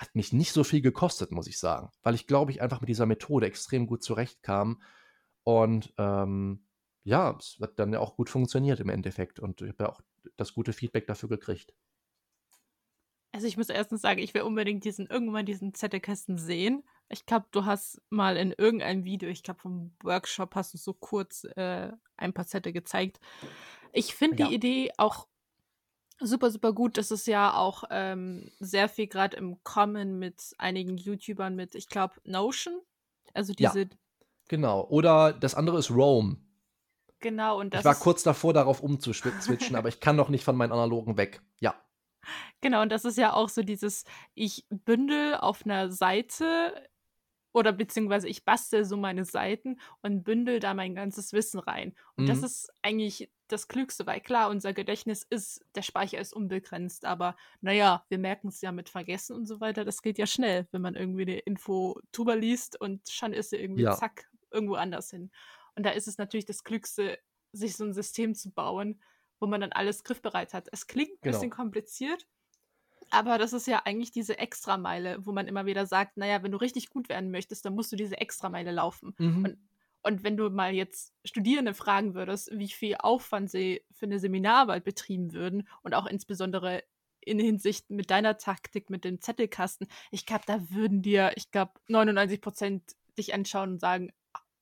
hat 0.00 0.14
mich 0.14 0.32
nicht 0.32 0.52
so 0.52 0.64
viel 0.64 0.80
gekostet, 0.80 1.30
muss 1.30 1.46
ich 1.46 1.58
sagen, 1.58 1.90
weil 2.02 2.14
ich 2.14 2.26
glaube 2.26 2.50
ich 2.50 2.62
einfach 2.62 2.80
mit 2.80 2.88
dieser 2.88 3.06
Methode 3.06 3.46
extrem 3.46 3.86
gut 3.86 4.02
zurechtkam 4.02 4.80
Und 5.44 5.92
ähm, 5.98 6.64
ja, 7.04 7.36
es 7.38 7.58
hat 7.60 7.78
dann 7.78 7.92
ja 7.92 8.00
auch 8.00 8.16
gut 8.16 8.30
funktioniert 8.30 8.80
im 8.80 8.88
Endeffekt 8.88 9.40
und 9.40 9.62
ich 9.62 9.68
habe 9.70 9.84
ja 9.84 9.90
auch 9.90 10.00
das 10.36 10.54
gute 10.54 10.72
Feedback 10.72 11.06
dafür 11.06 11.28
gekriegt. 11.28 11.74
Also 13.32 13.46
ich 13.46 13.56
muss 13.56 13.68
erstens 13.68 14.02
sagen, 14.02 14.20
ich 14.20 14.34
will 14.34 14.42
unbedingt 14.42 14.84
diesen 14.84 15.06
irgendwann 15.06 15.46
diesen 15.46 15.72
Zettelkasten 15.72 16.36
sehen. 16.36 16.82
Ich 17.08 17.26
glaube, 17.26 17.46
du 17.52 17.64
hast 17.64 18.02
mal 18.10 18.36
in 18.36 18.52
irgendeinem 18.52 19.04
Video, 19.04 19.28
ich 19.28 19.42
glaube 19.42 19.60
vom 19.60 19.94
Workshop, 20.02 20.54
hast 20.56 20.74
du 20.74 20.78
so 20.78 20.94
kurz 20.94 21.44
äh, 21.56 21.92
ein 22.16 22.32
paar 22.32 22.46
Zettel 22.46 22.72
gezeigt. 22.72 23.20
Ich 23.92 24.14
finde 24.14 24.38
ja. 24.38 24.48
die 24.48 24.54
Idee 24.54 24.90
auch 24.96 25.26
super, 26.20 26.50
super 26.50 26.72
gut. 26.72 26.96
Das 26.96 27.10
ist 27.10 27.26
ja 27.26 27.54
auch 27.54 27.84
ähm, 27.90 28.50
sehr 28.60 28.88
viel 28.88 29.06
gerade 29.06 29.36
im 29.36 29.62
Kommen 29.64 30.18
mit 30.18 30.54
einigen 30.58 30.96
YouTubern 30.96 31.56
mit, 31.56 31.74
ich 31.74 31.88
glaube, 31.88 32.14
Notion. 32.24 32.80
Also 33.34 33.52
diese. 33.52 33.82
Ja, 33.82 33.88
genau. 34.48 34.86
Oder 34.88 35.32
das 35.32 35.54
andere 35.54 35.78
ist 35.78 35.90
Rome. 35.90 36.36
Genau, 37.20 37.60
und 37.60 37.74
das. 37.74 37.80
Ich 37.80 37.84
war 37.84 37.94
kurz 37.94 38.22
davor, 38.22 38.54
darauf 38.54 38.82
umzuswitchen, 38.82 39.76
aber 39.76 39.88
ich 39.88 40.00
kann 40.00 40.16
noch 40.16 40.30
nicht 40.30 40.44
von 40.44 40.56
meinen 40.56 40.72
analogen 40.72 41.16
weg. 41.16 41.42
Ja. 41.58 41.74
Genau, 42.60 42.82
und 42.82 42.90
das 42.90 43.04
ist 43.04 43.18
ja 43.18 43.32
auch 43.32 43.48
so 43.48 43.62
dieses, 43.62 44.04
ich 44.34 44.66
bündel 44.68 45.36
auf 45.36 45.64
einer 45.64 45.90
Seite 45.90 46.74
oder 47.52 47.72
beziehungsweise 47.72 48.28
ich 48.28 48.44
bastel 48.44 48.84
so 48.84 48.96
meine 48.96 49.24
Seiten 49.24 49.80
und 50.02 50.22
bündel 50.22 50.60
da 50.60 50.74
mein 50.74 50.94
ganzes 50.94 51.32
Wissen 51.32 51.58
rein. 51.58 51.94
Und 52.16 52.24
mhm. 52.24 52.28
das 52.28 52.42
ist 52.42 52.72
eigentlich 52.82 53.30
das 53.48 53.66
Klügste, 53.66 54.06
weil 54.06 54.20
klar, 54.20 54.48
unser 54.48 54.72
Gedächtnis 54.72 55.26
ist, 55.28 55.64
der 55.74 55.82
Speicher 55.82 56.20
ist 56.20 56.32
unbegrenzt, 56.32 57.04
aber 57.04 57.36
naja, 57.60 58.04
wir 58.08 58.18
merken 58.18 58.48
es 58.48 58.60
ja 58.60 58.70
mit 58.70 58.88
Vergessen 58.88 59.34
und 59.34 59.46
so 59.46 59.60
weiter. 59.60 59.84
Das 59.84 60.02
geht 60.02 60.18
ja 60.18 60.26
schnell, 60.26 60.68
wenn 60.70 60.82
man 60.82 60.94
irgendwie 60.94 61.22
eine 61.22 61.38
Info 61.38 62.00
drüber 62.12 62.36
liest 62.36 62.80
und 62.80 63.08
schon 63.08 63.32
ist 63.32 63.50
sie 63.50 63.56
irgendwie 63.56 63.82
ja. 63.82 63.96
zack 63.96 64.30
irgendwo 64.52 64.74
anders 64.74 65.10
hin. 65.10 65.30
Und 65.74 65.84
da 65.84 65.90
ist 65.90 66.08
es 66.08 66.18
natürlich 66.18 66.46
das 66.46 66.64
Klügste, 66.64 67.18
sich 67.52 67.76
so 67.76 67.84
ein 67.84 67.94
System 67.94 68.34
zu 68.34 68.52
bauen, 68.52 69.00
wo 69.40 69.46
man 69.46 69.60
dann 69.60 69.72
alles 69.72 70.04
griffbereit 70.04 70.54
hat. 70.54 70.68
Es 70.70 70.86
klingt 70.86 71.12
ein 71.12 71.18
genau. 71.22 71.36
bisschen 71.36 71.50
kompliziert, 71.50 72.26
aber 73.10 73.38
das 73.38 73.52
ist 73.52 73.66
ja 73.66 73.82
eigentlich 73.84 74.10
diese 74.10 74.38
Extrameile, 74.38 75.18
wo 75.24 75.32
man 75.32 75.46
immer 75.46 75.66
wieder 75.66 75.86
sagt, 75.86 76.16
naja, 76.16 76.42
wenn 76.42 76.52
du 76.52 76.58
richtig 76.58 76.90
gut 76.90 77.08
werden 77.08 77.30
möchtest, 77.30 77.64
dann 77.64 77.74
musst 77.74 77.92
du 77.92 77.96
diese 77.96 78.18
Extrameile 78.18 78.72
laufen. 78.72 79.14
Mhm. 79.18 79.44
Und, 79.44 79.58
und 80.02 80.24
wenn 80.24 80.36
du 80.36 80.48
mal 80.50 80.72
jetzt 80.72 81.12
Studierende 81.24 81.74
fragen 81.74 82.14
würdest, 82.14 82.50
wie 82.52 82.68
viel 82.68 82.96
Aufwand 82.98 83.50
sie 83.50 83.82
für 83.92 84.06
eine 84.06 84.18
Seminararbeit 84.18 84.84
betrieben 84.84 85.32
würden 85.32 85.68
und 85.82 85.94
auch 85.94 86.06
insbesondere 86.06 86.82
in 87.20 87.38
Hinsicht 87.38 87.90
mit 87.90 88.10
deiner 88.10 88.38
Taktik, 88.38 88.88
mit 88.88 89.04
dem 89.04 89.20
Zettelkasten, 89.20 89.88
ich 90.10 90.24
glaube, 90.24 90.44
da 90.46 90.70
würden 90.70 91.02
dir, 91.02 91.32
ich 91.36 91.50
glaube, 91.50 91.72
99 91.88 92.40
Prozent 92.40 92.82
dich 93.18 93.34
anschauen 93.34 93.72
und 93.72 93.80
sagen, 93.80 94.10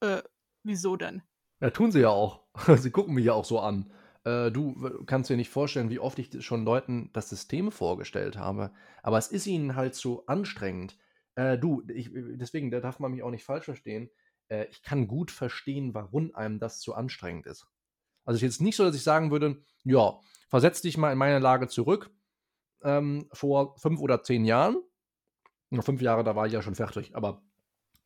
äh, 0.01 0.23
Wieso 0.69 0.97
denn? 0.97 1.23
Ja, 1.61 1.71
tun 1.71 1.91
sie 1.91 2.01
ja 2.01 2.11
auch. 2.11 2.43
sie 2.77 2.91
gucken 2.91 3.15
mich 3.15 3.25
ja 3.25 3.33
auch 3.33 3.47
so 3.47 3.61
an. 3.61 3.91
Äh, 4.25 4.51
du 4.51 5.05
kannst 5.07 5.31
dir 5.31 5.37
nicht 5.37 5.51
vorstellen, 5.51 5.91
wie 5.91 5.99
oft 5.99 6.19
ich 6.19 6.45
schon 6.45 6.65
Leuten 6.65 7.11
das 7.13 7.29
System 7.29 7.71
vorgestellt 7.73 8.37
habe. 8.37 8.73
Aber 9.03 9.19
es 9.19 9.29
ist 9.29 9.47
ihnen 9.47 9.77
halt 9.77 9.95
so 9.95 10.27
anstrengend. 10.27 10.97
Äh, 11.35 11.59
du, 11.59 11.83
ich, 11.89 12.11
deswegen, 12.13 12.71
da 12.71 12.81
darf 12.81 12.99
man 12.99 13.13
mich 13.13 13.23
auch 13.23 13.31
nicht 13.31 13.45
falsch 13.45 13.67
verstehen. 13.67 14.11
Äh, 14.49 14.67
ich 14.71 14.83
kann 14.83 15.07
gut 15.09 15.31
verstehen, 15.31 15.95
warum 15.95 16.35
einem 16.35 16.59
das 16.59 16.81
zu 16.81 16.95
anstrengend 16.95 17.47
ist. 17.47 17.67
Also 18.25 18.37
es 18.37 18.43
ist 18.43 18.43
jetzt 18.43 18.61
nicht 18.61 18.77
so, 18.77 18.85
dass 18.85 18.97
ich 18.97 19.03
sagen 19.03 19.31
würde, 19.31 19.63
ja, 19.85 20.19
versetz 20.49 20.83
dich 20.83 20.99
mal 20.99 21.13
in 21.13 21.19
meine 21.19 21.39
Lage 21.39 21.69
zurück. 21.69 22.11
Ähm, 22.83 23.29
vor 23.33 23.77
fünf 23.79 24.01
oder 24.01 24.23
zehn 24.23 24.45
Jahren. 24.45 24.77
Fünf 25.81 26.01
Jahre, 26.01 26.25
da 26.25 26.35
war 26.37 26.47
ich 26.47 26.53
ja 26.53 26.63
schon 26.63 26.75
fertig, 26.75 27.15
aber 27.15 27.43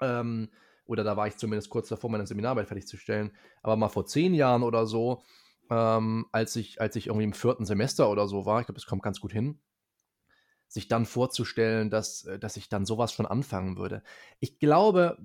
ähm, 0.01 0.51
oder 0.85 1.05
da 1.05 1.17
war 1.17 1.27
ich 1.27 1.37
zumindest 1.37 1.71
kurz 1.71 1.89
davor, 1.89 2.11
meine 2.11 2.27
Seminararbeit 2.27 2.67
fertigzustellen. 2.67 3.31
Aber 3.63 3.77
mal 3.77 3.89
vor 3.89 4.07
zehn 4.07 4.35
Jahren 4.35 4.63
oder 4.63 4.87
so, 4.87 5.23
ähm, 5.73 6.27
als, 6.33 6.55
ich, 6.57 6.81
als 6.83 6.97
ich 6.97 7.07
irgendwie 7.07 7.25
im 7.25 7.33
vierten 7.33 7.65
Semester 7.65 8.11
oder 8.11 8.29
so 8.29 8.45
war, 8.45 8.61
ich 8.61 8.67
glaube, 8.67 8.79
das 8.79 8.87
kommt 8.87 9.03
ganz 9.03 9.21
gut 9.21 9.33
hin, 9.33 9.59
sich 10.69 10.87
dann 10.87 11.07
vorzustellen, 11.07 11.89
dass, 11.89 12.25
äh, 12.25 12.39
dass 12.39 12.59
ich 12.59 12.69
dann 12.69 12.85
sowas 12.85 13.13
schon 13.13 13.25
anfangen 13.25 13.79
würde. 13.79 14.03
Ich 14.39 14.59
glaube, 14.59 15.17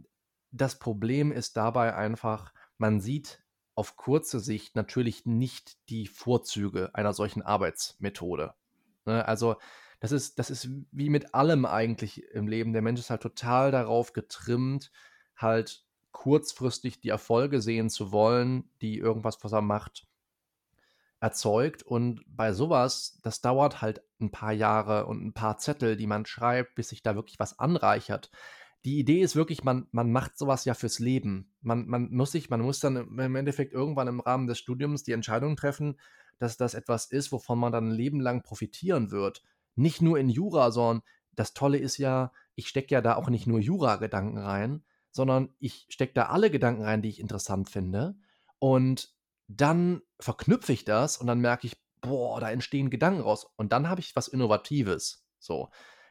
das 0.51 0.79
Problem 0.79 1.33
ist 1.33 1.57
dabei 1.57 1.95
einfach, 1.95 2.53
man 2.77 3.01
sieht 3.01 3.43
auf 3.75 3.97
kurze 3.97 4.39
Sicht 4.39 4.75
natürlich 4.75 5.25
nicht 5.25 5.77
die 5.89 6.07
Vorzüge 6.07 6.95
einer 6.95 7.13
solchen 7.13 7.41
Arbeitsmethode. 7.41 8.53
Ne? 9.05 9.27
Also 9.27 9.57
das 9.99 10.13
ist, 10.13 10.39
das 10.39 10.49
ist 10.49 10.69
wie 10.91 11.09
mit 11.09 11.33
allem 11.35 11.65
eigentlich 11.65 12.23
im 12.31 12.47
Leben. 12.47 12.71
Der 12.71 12.81
Mensch 12.81 13.01
ist 13.01 13.09
halt 13.09 13.21
total 13.21 13.71
darauf 13.71 14.13
getrimmt, 14.13 14.91
halt 15.35 15.83
kurzfristig 16.11 17.01
die 17.01 17.09
Erfolge 17.09 17.61
sehen 17.61 17.89
zu 17.89 18.11
wollen, 18.13 18.69
die 18.81 18.97
irgendwas, 18.97 19.43
was 19.43 19.51
er 19.51 19.61
macht, 19.61 20.07
erzeugt. 21.19 21.83
Und 21.83 22.21
bei 22.27 22.53
sowas, 22.53 23.19
das 23.23 23.41
dauert 23.41 23.81
halt 23.81 24.01
ein 24.19 24.31
paar 24.31 24.53
Jahre 24.53 25.05
und 25.05 25.25
ein 25.25 25.33
paar 25.33 25.57
Zettel, 25.57 25.95
die 25.97 26.07
man 26.07 26.25
schreibt, 26.25 26.75
bis 26.75 26.89
sich 26.89 27.01
da 27.01 27.15
wirklich 27.15 27.39
was 27.39 27.59
anreichert. 27.59 28.31
Die 28.85 28.99
Idee 28.99 29.21
ist 29.21 29.35
wirklich, 29.35 29.63
man, 29.63 29.87
man 29.91 30.11
macht 30.11 30.37
sowas 30.37 30.65
ja 30.65 30.73
fürs 30.73 30.99
Leben. 30.99 31.53
Man, 31.61 31.87
man 31.87 32.09
muss 32.11 32.31
sich, 32.31 32.49
man 32.49 32.61
muss 32.61 32.79
dann 32.79 32.95
im 32.95 33.35
Endeffekt 33.35 33.73
irgendwann 33.73 34.07
im 34.07 34.19
Rahmen 34.19 34.47
des 34.47 34.59
Studiums 34.59 35.03
die 35.03 35.11
Entscheidung 35.11 35.55
treffen, 35.55 35.99
dass 36.39 36.57
das 36.57 36.73
etwas 36.73 37.07
ist, 37.07 37.31
wovon 37.31 37.59
man 37.59 37.71
dann 37.71 37.89
ein 37.89 37.95
Leben 37.95 38.21
lang 38.21 38.43
profitieren 38.43 39.11
wird. 39.11 39.43
Nicht 39.75 40.01
nur 40.01 40.19
in 40.19 40.29
Jura, 40.29 40.71
sondern 40.71 41.03
das 41.33 41.53
Tolle 41.53 41.77
ist 41.77 41.97
ja, 41.97 42.31
ich 42.55 42.67
stecke 42.67 42.93
ja 42.93 43.01
da 43.01 43.15
auch 43.15 43.29
nicht 43.29 43.47
nur 43.47 43.59
Jura-Gedanken 43.59 44.37
rein, 44.37 44.83
sondern 45.11 45.49
ich 45.59 45.87
stecke 45.89 46.13
da 46.13 46.27
alle 46.27 46.51
Gedanken 46.51 46.83
rein, 46.83 47.01
die 47.01 47.09
ich 47.09 47.19
interessant 47.19 47.69
finde. 47.69 48.15
Und 48.59 49.16
dann 49.47 50.01
verknüpfe 50.19 50.73
ich 50.73 50.85
das 50.85 51.17
und 51.17 51.27
dann 51.27 51.39
merke 51.39 51.67
ich, 51.67 51.77
boah, 52.01 52.39
da 52.39 52.51
entstehen 52.51 52.89
Gedanken 52.89 53.21
raus. 53.21 53.47
Und 53.55 53.71
dann 53.71 53.89
habe 53.89 54.01
ich 54.01 54.15
was 54.15 54.27
Innovatives. 54.27 55.25
So. 55.39 55.69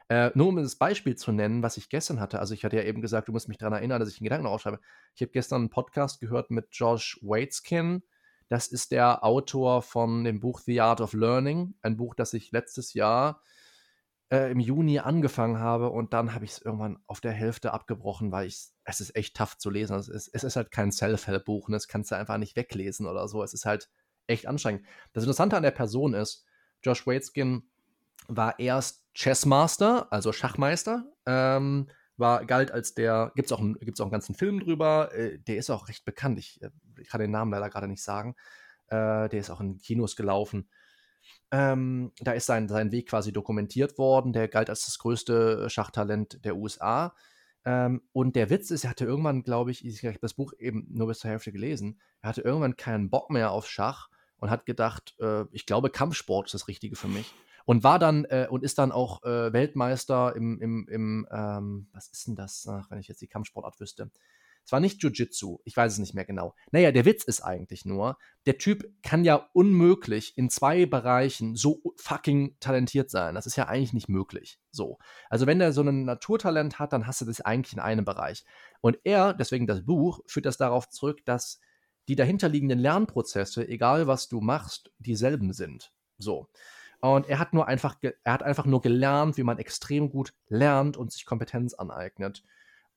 Äh, 0.09 0.31
nur 0.35 0.47
um 0.47 0.55
das 0.55 0.77
Beispiel 0.77 1.15
zu 1.15 1.31
nennen, 1.31 1.63
was 1.63 1.77
ich 1.77 1.89
gestern 1.89 2.19
hatte. 2.19 2.39
Also, 2.39 2.53
ich 2.53 2.63
hatte 2.63 2.77
ja 2.77 2.83
eben 2.83 3.01
gesagt, 3.01 3.27
du 3.27 3.33
musst 3.33 3.49
mich 3.49 3.57
daran 3.57 3.73
erinnern, 3.73 3.99
dass 3.99 4.09
ich 4.09 4.19
einen 4.19 4.25
Gedanken 4.25 4.47
aufschreibe. 4.47 4.79
Ich 5.15 5.21
habe 5.21 5.31
gestern 5.31 5.61
einen 5.61 5.69
Podcast 5.69 6.21
gehört 6.21 6.49
mit 6.49 6.67
Josh 6.71 7.19
Waitskin. 7.21 8.03
Das 8.47 8.67
ist 8.67 8.91
der 8.91 9.25
Autor 9.25 9.81
von 9.81 10.23
dem 10.23 10.39
Buch 10.39 10.61
The 10.61 10.79
Art 10.79 11.01
of 11.01 11.13
Learning. 11.13 11.75
Ein 11.81 11.97
Buch, 11.97 12.15
das 12.15 12.33
ich 12.33 12.51
letztes 12.51 12.93
Jahr 12.93 13.41
äh, 14.31 14.51
im 14.51 14.59
Juni 14.59 14.99
angefangen 14.99 15.59
habe 15.59 15.89
und 15.89 16.13
dann 16.13 16.33
habe 16.33 16.45
ich 16.45 16.51
es 16.51 16.61
irgendwann 16.61 16.99
auf 17.07 17.21
der 17.21 17.31
Hälfte 17.31 17.73
abgebrochen, 17.73 18.31
weil 18.31 18.47
ich 18.47 18.55
es 18.55 18.76
ist 19.01 19.15
echt 19.15 19.35
tough 19.35 19.57
zu 19.57 19.69
lesen. 19.69 19.97
Es 19.97 20.07
ist, 20.07 20.29
es 20.33 20.43
ist 20.43 20.55
halt 20.55 20.71
kein 20.71 20.91
Self-Help-Buch, 20.91 21.69
ne? 21.69 21.75
das 21.75 21.87
kannst 21.87 22.11
du 22.11 22.15
einfach 22.15 22.37
nicht 22.37 22.55
weglesen 22.55 23.05
oder 23.05 23.27
so. 23.27 23.43
Es 23.43 23.53
ist 23.53 23.65
halt 23.65 23.89
echt 24.27 24.47
anstrengend. 24.47 24.83
Das 25.13 25.23
Interessante 25.23 25.57
an 25.57 25.63
der 25.63 25.71
Person 25.71 26.13
ist, 26.13 26.45
Josh 26.83 27.05
Waitskin 27.05 27.63
war 28.27 28.59
erst 28.59 29.03
Chessmaster, 29.13 30.11
also 30.11 30.31
Schachmeister, 30.31 31.05
ähm, 31.25 31.89
war, 32.17 32.45
galt 32.45 32.71
als 32.71 32.93
der, 32.93 33.31
gibt 33.35 33.47
es 33.47 33.51
auch, 33.51 33.61
gibt's 33.79 33.99
auch 33.99 34.05
einen 34.05 34.11
ganzen 34.11 34.35
Film 34.35 34.59
drüber, 34.59 35.13
äh, 35.13 35.37
der 35.39 35.57
ist 35.57 35.69
auch 35.69 35.87
recht 35.87 36.03
bekannt, 36.03 36.39
ich, 36.39 36.61
äh, 36.61 36.69
ich 36.99 37.09
kann 37.09 37.21
den 37.21 37.31
Namen 37.31 37.51
leider 37.51 37.69
gerade 37.69 37.87
nicht 37.87 38.03
sagen, 38.03 38.35
äh, 38.87 39.29
der 39.29 39.39
ist 39.39 39.49
auch 39.49 39.61
in 39.61 39.79
Kinos 39.79 40.15
gelaufen. 40.15 40.69
Ähm, 41.51 42.11
da 42.19 42.31
ist 42.31 42.45
sein, 42.45 42.67
sein 42.67 42.91
Weg 42.91 43.09
quasi 43.09 43.31
dokumentiert 43.31 43.97
worden. 43.97 44.33
Der 44.33 44.47
galt 44.47 44.69
als 44.69 44.85
das 44.85 44.97
größte 44.97 45.69
Schachtalent 45.69 46.43
der 46.43 46.55
USA. 46.55 47.15
Ähm, 47.67 48.01
und 48.13 48.37
der 48.37 48.49
Witz 48.49 48.71
ist, 48.71 48.85
er 48.85 48.91
hatte 48.91 49.03
irgendwann, 49.03 49.43
glaube 49.43 49.71
ich, 49.71 49.85
ich 49.85 50.05
habe 50.05 50.17
das 50.21 50.35
Buch 50.35 50.53
eben 50.57 50.87
nur 50.89 51.07
bis 51.07 51.19
zur 51.19 51.31
Hälfte 51.31 51.51
gelesen, 51.51 51.99
er 52.21 52.29
hatte 52.29 52.39
irgendwann 52.39 52.77
keinen 52.77 53.09
Bock 53.09 53.29
mehr 53.29 53.51
auf 53.51 53.67
Schach 53.67 54.07
und 54.37 54.49
hat 54.49 54.65
gedacht, 54.65 55.15
äh, 55.19 55.43
ich 55.51 55.65
glaube, 55.65 55.89
Kampfsport 55.89 56.47
ist 56.47 56.53
das 56.53 56.69
Richtige 56.69 56.95
für 56.95 57.09
mich. 57.09 57.33
Und 57.65 57.83
war 57.83 57.99
dann 57.99 58.23
äh, 58.23 58.47
und 58.49 58.63
ist 58.63 58.77
dann 58.77 58.93
auch 58.93 59.21
äh, 59.23 59.51
Weltmeister 59.51 60.33
im, 60.33 60.61
im, 60.61 60.87
im 60.87 61.27
ähm, 61.29 61.89
was 61.91 62.07
ist 62.07 62.27
denn 62.27 62.37
das, 62.37 62.65
Ach, 62.69 62.89
wenn 62.89 62.99
ich 62.99 63.09
jetzt 63.09 63.21
die 63.21 63.27
Kampfsportart 63.27 63.77
wüsste? 63.81 64.11
Es 64.67 64.73
war 64.73 64.81
nicht 64.81 65.01
Jiu-Jitsu, 65.01 65.59
ich 65.63 65.77
weiß 65.77 65.93
es 65.93 65.97
nicht 65.97 66.13
mehr 66.13 66.25
genau. 66.25 66.53
Naja, 66.71 66.91
der 66.91 67.05
Witz 67.05 67.23
ist 67.23 67.39
eigentlich 67.39 67.85
nur, 67.85 68.17
der 68.45 68.57
Typ 68.57 68.83
kann 69.01 69.23
ja 69.23 69.47
unmöglich 69.53 70.37
in 70.37 70.49
zwei 70.49 70.85
Bereichen 70.85 71.55
so 71.55 71.81
fucking 71.95 72.57
talentiert 72.59 73.09
sein. 73.09 73.33
Das 73.35 73.45
ist 73.45 73.55
ja 73.55 73.69
eigentlich 73.69 73.93
nicht 73.93 74.09
möglich. 74.09 74.59
So. 74.71 74.97
Also, 75.29 75.47
wenn 75.47 75.59
der 75.59 75.71
so 75.71 75.83
ein 75.83 76.03
Naturtalent 76.03 76.79
hat, 76.79 76.91
dann 76.91 77.07
hast 77.07 77.21
du 77.21 77.25
das 77.25 77.39
eigentlich 77.39 77.71
in 77.71 77.79
einem 77.79 78.03
Bereich. 78.03 78.43
Und 78.81 78.99
er, 79.05 79.33
deswegen 79.33 79.67
das 79.67 79.85
Buch, 79.85 80.19
führt 80.27 80.45
das 80.45 80.57
darauf 80.57 80.89
zurück, 80.89 81.23
dass 81.23 81.61
die 82.09 82.17
dahinterliegenden 82.17 82.79
Lernprozesse, 82.79 83.65
egal 83.69 84.05
was 84.05 84.27
du 84.27 84.41
machst, 84.41 84.91
dieselben 84.99 85.53
sind. 85.53 85.93
So. 86.17 86.49
Und 86.99 87.29
er 87.29 87.39
hat 87.39 87.53
nur 87.53 87.69
einfach, 87.69 87.95
er 88.01 88.33
hat 88.33 88.43
einfach 88.43 88.65
nur 88.65 88.81
gelernt, 88.81 89.37
wie 89.37 89.43
man 89.43 89.59
extrem 89.59 90.09
gut 90.09 90.33
lernt 90.49 90.97
und 90.97 91.13
sich 91.13 91.25
Kompetenz 91.25 91.73
aneignet 91.73 92.43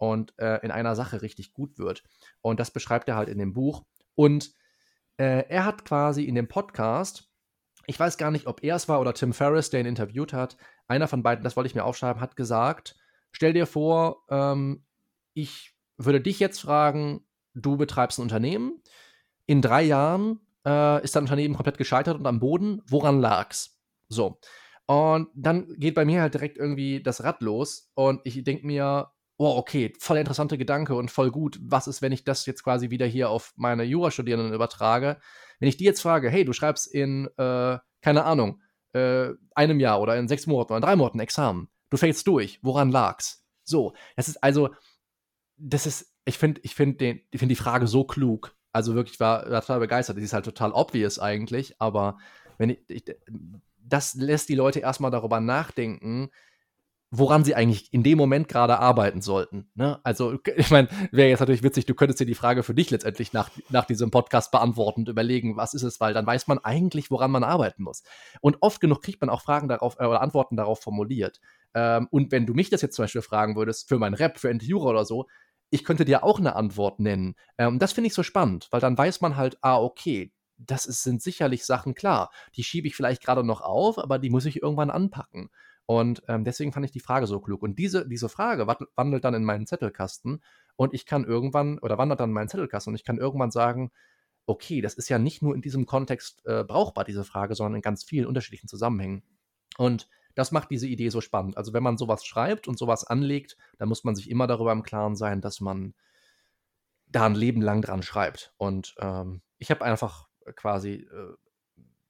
und 0.01 0.33
äh, 0.39 0.57
in 0.65 0.71
einer 0.71 0.97
Sache 0.97 1.21
richtig 1.21 1.53
gut 1.53 1.79
wird. 1.79 2.03
Und 2.41 2.59
das 2.59 2.71
beschreibt 2.71 3.07
er 3.09 3.17
halt 3.17 3.29
in 3.29 3.39
dem 3.39 3.53
Buch. 3.53 3.85
Und 4.15 4.55
äh, 5.19 5.45
er 5.49 5.67
hat 5.67 5.85
quasi 5.85 6.25
in 6.25 6.35
dem 6.35 6.49
Podcast, 6.49 7.31
ich 7.87 8.01
weiß 8.01 8.17
gar 8.17 8.31
nicht, 8.31 8.47
ob 8.47 8.65
er 8.65 8.77
es 8.77 8.89
war 8.89 9.01
oder 9.01 9.13
Tim 9.13 9.35
Ferriss, 9.35 9.69
der 9.69 9.81
ihn 9.81 9.87
interviewt 9.87 10.33
hat, 10.33 10.57
einer 10.89 11.07
von 11.07 11.23
beiden, 11.23 11.45
das 11.45 11.55
wollte 11.55 11.69
ich 11.69 11.75
mir 11.75 11.85
aufschreiben, 11.85 12.23
hat 12.23 12.35
gesagt, 12.35 12.97
stell 13.31 13.53
dir 13.53 13.67
vor, 13.67 14.25
ähm, 14.31 14.87
ich 15.35 15.77
würde 15.99 16.23
dich 16.23 16.41
jetzt 16.41 16.61
fragen, 16.61 17.27
du 17.53 17.77
betreibst 17.77 18.19
ein 18.19 18.23
Unternehmen, 18.23 18.83
in 19.45 19.61
drei 19.61 19.83
Jahren 19.83 20.41
äh, 20.65 21.05
ist 21.05 21.15
dein 21.15 21.25
Unternehmen 21.25 21.57
komplett 21.57 21.77
gescheitert 21.77 22.19
und 22.19 22.27
am 22.27 22.41
Boden. 22.41 22.81
Woran 22.87 23.21
lag's? 23.21 23.79
So. 24.09 24.41
Und 24.87 25.29
dann 25.35 25.69
geht 25.79 25.95
bei 25.95 26.07
mir 26.07 26.23
halt 26.23 26.33
direkt 26.33 26.57
irgendwie 26.57 27.03
das 27.03 27.23
Rad 27.23 27.43
los 27.43 27.91
und 27.95 28.23
ich 28.25 28.43
denke 28.45 28.67
mir, 28.67 29.11
oh, 29.41 29.57
okay, 29.57 29.91
voll 29.99 30.19
interessante 30.19 30.59
Gedanke 30.59 30.95
und 30.95 31.11
voll 31.11 31.31
gut. 31.31 31.59
Was 31.63 31.87
ist, 31.87 32.03
wenn 32.03 32.13
ich 32.13 32.25
das 32.25 32.45
jetzt 32.45 32.63
quasi 32.63 32.91
wieder 32.91 33.07
hier 33.07 33.31
auf 33.31 33.55
meine 33.57 33.85
Jurastudierenden 33.85 34.53
übertrage? 34.53 35.17
Wenn 35.59 35.69
ich 35.71 35.79
die 35.79 35.85
jetzt 35.85 36.03
frage, 36.03 36.29
hey, 36.29 36.45
du 36.45 36.53
schreibst 36.53 36.87
in, 36.87 37.27
äh, 37.39 37.79
keine 38.03 38.25
Ahnung, 38.25 38.61
äh, 38.93 39.31
einem 39.55 39.81
Jahr 39.81 40.03
oder 40.03 40.19
in 40.19 40.29
sechs 40.29 40.47
Monaten 40.47 40.73
oder 40.73 40.77
in 40.77 40.83
drei 40.83 40.95
Monaten 40.95 41.21
Examen, 41.21 41.71
du 41.89 41.97
fällst 41.97 42.27
durch, 42.27 42.59
woran 42.63 42.91
lag's? 42.91 43.43
So, 43.65 43.95
das 44.15 44.29
ist 44.29 44.45
also, 44.45 44.75
das 45.57 45.87
ist, 45.87 46.15
ich 46.27 46.37
finde, 46.37 46.61
ich 46.63 46.75
finde 46.75 47.21
ich 47.31 47.39
finde 47.39 47.55
die 47.55 47.63
Frage 47.63 47.87
so 47.87 48.05
klug. 48.05 48.55
Also 48.73 48.95
wirklich 48.95 49.21
war, 49.21 49.51
war 49.51 49.63
total 49.63 49.81
begeistert. 49.81 50.19
Die 50.19 50.23
ist 50.23 50.35
halt 50.35 50.45
total 50.45 50.73
obvious 50.73 51.19
eigentlich, 51.19 51.81
aber 51.81 52.19
wenn 52.59 52.69
ich, 52.69 52.81
ich 52.89 53.05
das 53.79 54.15
lässt 54.15 54.51
die 54.51 54.55
Leute 54.55 54.81
erstmal 54.81 55.11
darüber 55.11 55.41
nachdenken, 55.41 56.31
woran 57.11 57.45
sie 57.45 57.55
eigentlich 57.55 57.93
in 57.93 58.03
dem 58.03 58.19
Moment 58.19 58.47
gerade 58.49 58.79
arbeiten 58.79 59.21
sollten. 59.21 59.71
Ne? 59.75 59.99
Also, 60.05 60.39
ich 60.57 60.71
meine, 60.71 60.89
wäre 61.11 61.29
jetzt 61.29 61.41
natürlich 61.41 61.63
witzig, 61.63 61.87
du 61.87 61.95
könntest 61.95 62.21
dir 62.21 62.27
die 62.27 62.35
Frage 62.35 62.63
für 62.63 62.75
dich 62.75 62.91
letztendlich 62.91 63.33
nach, 63.33 63.51
nach 63.69 63.85
diesem 63.85 64.11
Podcast 64.11 64.53
beantworten 64.53 65.01
und 65.01 65.09
überlegen, 65.09 65.57
was 65.57 65.75
ist 65.75 65.83
es, 65.83 66.01
weil 66.01 66.15
dann 66.15 66.27
weiß 66.27 66.47
man 66.47 66.59
eigentlich, 66.59 67.11
woran 67.11 67.31
man 67.31 67.45
arbeiten 67.45 67.83
muss. 67.83 68.03
Und 68.41 68.59
oft 68.61 68.81
genug 68.81 69.03
kriegt 69.03 69.21
man 69.21 69.31
auch 69.31 69.43
Fragen 69.43 69.69
darauf 69.69 69.97
äh, 69.99 70.07
oder 70.07 70.23
Antworten 70.23 70.57
darauf 70.57 70.81
formuliert. 70.81 71.41
Ähm, 71.75 72.07
und 72.11 72.31
wenn 72.31 72.47
du 72.47 72.55
mich 72.55 72.71
das 72.71 72.83
jetzt 72.83 72.95
zum 72.95 73.05
Beispiel 73.05 73.23
fragen 73.23 73.57
würdest, 73.57 73.89
für 73.89 73.99
mein 73.99 74.15
Rap, 74.15 74.39
für 74.39 74.51
Endure 74.51 74.89
oder 74.89 75.05
so, 75.05 75.27
ich 75.71 75.85
könnte 75.85 76.05
dir 76.05 76.25
auch 76.25 76.39
eine 76.39 76.57
Antwort 76.57 77.01
nennen. 77.01 77.35
Ähm, 77.59 77.79
das 77.79 77.93
finde 77.93 78.09
ich 78.09 78.15
so 78.15 78.23
spannend, 78.23 78.69
weil 78.71 78.81
dann 78.81 78.99
weiß 78.99 79.21
man 79.21 79.37
halt, 79.37 79.59
ah, 79.63 79.79
okay, 79.81 80.33
das 80.59 80.87
ist, 80.87 81.03
sind 81.03 81.23
sicherlich 81.23 81.65
Sachen 81.65 81.95
klar. 81.95 82.31
Die 82.55 82.65
schiebe 82.65 82.87
ich 82.87 82.95
vielleicht 82.95 83.23
gerade 83.23 83.45
noch 83.45 83.63
auf, 83.63 83.99
aber 83.99 84.19
die 84.19 84.31
muss 84.31 84.45
ich 84.45 84.63
irgendwann 84.63 84.91
anpacken. 84.91 85.51
Und 85.91 86.23
ähm, 86.29 86.45
deswegen 86.45 86.71
fand 86.71 86.87
ich 86.87 86.93
die 86.93 87.01
Frage 87.01 87.27
so 87.27 87.41
klug. 87.41 87.63
Und 87.63 87.77
diese, 87.77 88.07
diese 88.07 88.29
Frage 88.29 88.69
wandelt 88.69 89.25
dann 89.25 89.35
in 89.35 89.43
meinen 89.43 89.67
Zettelkasten 89.67 90.41
und 90.77 90.95
ich 90.95 91.05
kann 91.05 91.25
irgendwann, 91.25 91.81
oder 91.81 91.99
wandert 91.99 92.21
dann 92.21 92.31
in 92.31 92.35
meinen 92.35 92.49
Zettelkasten 92.49 92.93
und 92.93 92.95
ich 92.95 93.03
kann 93.03 93.19
irgendwann 93.19 93.51
sagen, 93.51 93.91
okay, 94.47 94.83
das 94.83 94.95
ist 94.95 95.09
ja 95.09 95.19
nicht 95.19 95.43
nur 95.43 95.53
in 95.53 95.63
diesem 95.63 95.87
Kontext 95.87 96.47
äh, 96.47 96.63
brauchbar, 96.63 97.03
diese 97.03 97.25
Frage, 97.25 97.57
sondern 97.57 97.75
in 97.75 97.83
ganz 97.83 98.05
vielen 98.05 98.27
unterschiedlichen 98.27 98.69
Zusammenhängen. 98.69 99.25
Und 99.79 100.09
das 100.37 100.53
macht 100.53 100.71
diese 100.71 100.87
Idee 100.87 101.09
so 101.09 101.21
spannend. 101.21 101.57
Also 101.57 101.73
wenn 101.73 101.83
man 101.83 101.99
sowas 101.99 102.25
schreibt 102.25 102.69
und 102.69 102.79
sowas 102.79 103.03
anlegt, 103.03 103.57
dann 103.79 103.89
muss 103.89 104.05
man 104.05 104.15
sich 104.15 104.31
immer 104.31 104.47
darüber 104.47 104.71
im 104.71 104.85
Klaren 104.85 105.17
sein, 105.17 105.41
dass 105.41 105.61
man 105.61 105.95
da 107.09 107.27
ein 107.27 107.35
Leben 107.35 107.63
lang 107.63 107.83
dran 107.83 108.05
schreibt. 108.05 108.55
Und 108.59 108.95
ähm, 109.01 109.43
ich 109.59 109.73
habe 109.73 109.85
einfach 109.85 110.29
quasi 110.55 111.09
äh, 111.13 111.35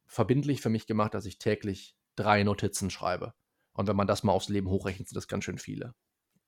verbindlich 0.05 0.61
für 0.61 0.69
mich 0.69 0.87
gemacht, 0.87 1.15
dass 1.15 1.25
ich 1.25 1.39
täglich 1.39 1.97
drei 2.15 2.43
Notizen 2.43 2.91
schreibe. 2.91 3.33
Und 3.73 3.89
wenn 3.89 3.97
man 3.97 4.07
das 4.07 4.23
mal 4.23 4.33
aufs 4.33 4.49
Leben 4.49 4.69
hochrechnet, 4.69 5.09
sind 5.09 5.17
das 5.17 5.29
ganz 5.29 5.45
schön 5.45 5.59
viele. 5.59 5.95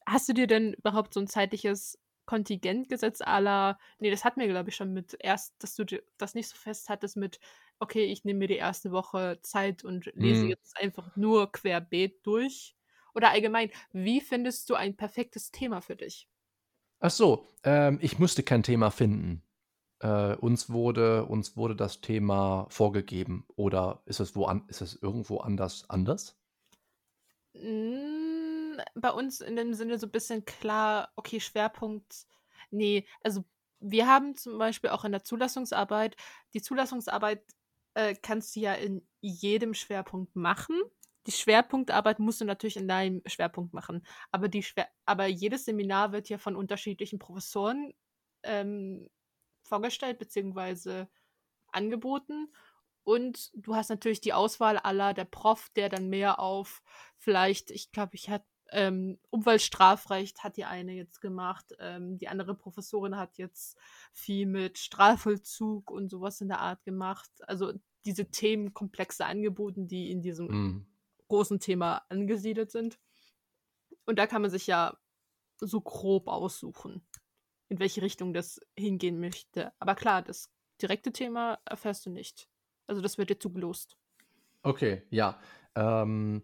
Hast 0.07 0.29
du 0.29 0.33
dir 0.33 0.47
denn 0.47 0.73
überhaupt 0.75 1.15
so 1.15 1.21
ein 1.21 1.29
zeitliches 1.29 1.99
Kontingent 2.25 2.89
gesetzt 2.89 3.27
aller, 3.27 3.79
nee, 3.99 4.11
das 4.11 4.25
hatten 4.25 4.41
wir, 4.41 4.49
glaube 4.49 4.71
ich, 4.71 4.77
schon 4.77 4.93
mit 4.93 5.17
erst, 5.21 5.55
dass 5.63 5.75
du 5.75 5.85
das 6.19 6.35
nicht 6.35 6.49
so 6.49 6.57
fest 6.57 6.89
hattest 6.89 7.17
mit, 7.17 7.41
okay, 7.79 8.05
ich 8.05 8.25
nehme 8.25 8.41
mir 8.41 8.49
die 8.49 8.57
erste 8.57 8.93
Woche 8.93 9.39
Zeit 9.43 9.85
und 9.85 10.11
lese 10.15 10.45
mhm. 10.45 10.51
jetzt 10.51 10.77
einfach 10.79 11.17
nur 11.17 11.51
querbeet 11.51 12.25
durch? 12.25 12.77
Oder 13.15 13.31
allgemein, 13.31 13.71
wie 13.93 14.21
findest 14.21 14.71
du 14.71 14.75
ein 14.75 14.97
perfektes 14.97 15.51
Thema 15.51 15.81
für 15.81 15.97
dich? 15.97 16.29
Ach 17.01 17.11
so, 17.11 17.49
ähm, 17.65 17.99
ich 18.01 18.19
musste 18.19 18.43
kein 18.43 18.63
Thema 18.63 18.91
finden. 18.91 19.43
Äh, 19.99 20.37
uns, 20.37 20.71
wurde, 20.71 21.27
uns 21.27 21.57
wurde 21.57 21.77
das 21.77 22.01
Thema 22.01 22.67
vorgegeben. 22.71 23.45
Oder 23.57 24.03
ist 24.07 24.21
es, 24.21 24.37
wo 24.37 24.47
an, 24.47 24.65
ist 24.69 24.81
es 24.81 24.95
irgendwo 24.95 25.39
anders 25.39 25.91
anders? 25.91 26.41
Hm, 27.55 28.81
bei 28.95 29.11
uns 29.11 29.41
in 29.41 29.57
dem 29.57 29.75
Sinne 29.75 29.99
so 29.99 30.07
ein 30.07 30.13
bisschen 30.13 30.45
klar, 30.45 31.11
okay, 31.17 31.41
Schwerpunkt, 31.41 32.27
nee, 32.71 33.07
also 33.23 33.45
wir 33.81 34.07
haben 34.07 34.37
zum 34.37 34.59
Beispiel 34.59 34.91
auch 34.91 35.05
in 35.05 35.13
der 35.13 35.25
Zulassungsarbeit, 35.25 36.17
die 36.55 36.63
Zulassungsarbeit 36.63 37.43
äh, 37.95 38.15
kannst 38.15 38.57
du 38.57 38.61
ja 38.61 38.75
in 38.75 39.07
jedem 39.21 39.75
Schwerpunkt 39.75 40.35
machen. 40.37 40.77
Die 41.27 41.33
Schwerpunktarbeit 41.33 42.19
musst 42.19 42.41
du 42.41 42.45
natürlich 42.45 42.77
in 42.77 42.89
deinem 42.89 43.23
Schwerpunkt 43.27 43.75
machen. 43.75 44.05
Aber, 44.31 44.49
die 44.49 44.63
Schwer 44.63 44.89
aber 45.05 45.27
jedes 45.27 45.65
Seminar 45.65 46.13
wird 46.13 46.29
ja 46.29 46.39
von 46.39 46.57
unterschiedlichen 46.57 47.19
Professoren 47.19 47.93
ähm, 48.43 49.09
vorgestellt 49.63 50.19
bzw. 50.19 51.07
angeboten. 51.69 52.53
Und 53.05 53.51
du 53.55 53.75
hast 53.75 53.91
natürlich 53.91 54.21
die 54.21 54.33
Auswahl 54.33 54.79
aller, 54.79 55.15
der 55.15 55.25
Prof, 55.25 55.71
der 55.77 55.89
dann 55.89 56.09
mehr 56.09 56.39
auf 56.39 56.83
vielleicht, 57.17 57.71
ich 57.71 57.91
glaube, 57.93 58.15
ich 58.15 58.31
hatte 58.31 58.47
ähm, 58.73 59.19
Umweltstrafrecht 59.31 60.43
hat 60.43 60.57
die 60.57 60.65
eine 60.65 60.95
jetzt 60.95 61.21
gemacht, 61.21 61.75
ähm, 61.79 62.17
die 62.19 62.29
andere 62.29 62.55
Professorin 62.55 63.17
hat 63.17 63.37
jetzt 63.37 63.79
viel 64.13 64.47
mit 64.47 64.79
Strafvollzug 64.79 65.91
und 65.91 66.09
sowas 66.09 66.41
in 66.41 66.49
der 66.49 66.61
Art 66.61 66.83
gemacht. 66.85 67.31
Also 67.43 67.75
diese 68.07 68.31
Themenkomplexe 68.31 69.27
angeboten, 69.27 69.87
die 69.87 70.11
in 70.11 70.23
diesem 70.23 70.47
mm. 70.47 70.87
großen 71.29 71.61
Thema 71.61 72.03
angesiedelt 72.09 72.71
sind. 72.71 72.99
Und 74.07 74.19
da 74.19 74.27
kann 74.27 74.43
man 74.43 74.51
sich 74.51 74.67
ja 74.67 74.97
so 75.59 75.81
grob 75.81 76.27
aussuchen, 76.27 77.07
in 77.69 77.79
welche 77.79 78.03
Richtung 78.03 78.33
das 78.33 78.59
hingehen 78.77 79.21
möchte. 79.21 79.73
Aber 79.79 79.95
klar, 79.95 80.23
das 80.23 80.51
direkte 80.81 81.13
Thema 81.13 81.61
erfährst 81.65 82.07
du 82.07 82.11
nicht. 82.11 82.49
Also 82.87 83.01
das 83.01 83.19
wird 83.19 83.31
dir 83.31 83.39
zugelost. 83.39 83.97
Okay, 84.63 85.03
ja. 85.11 85.39
Ähm, 85.75 86.43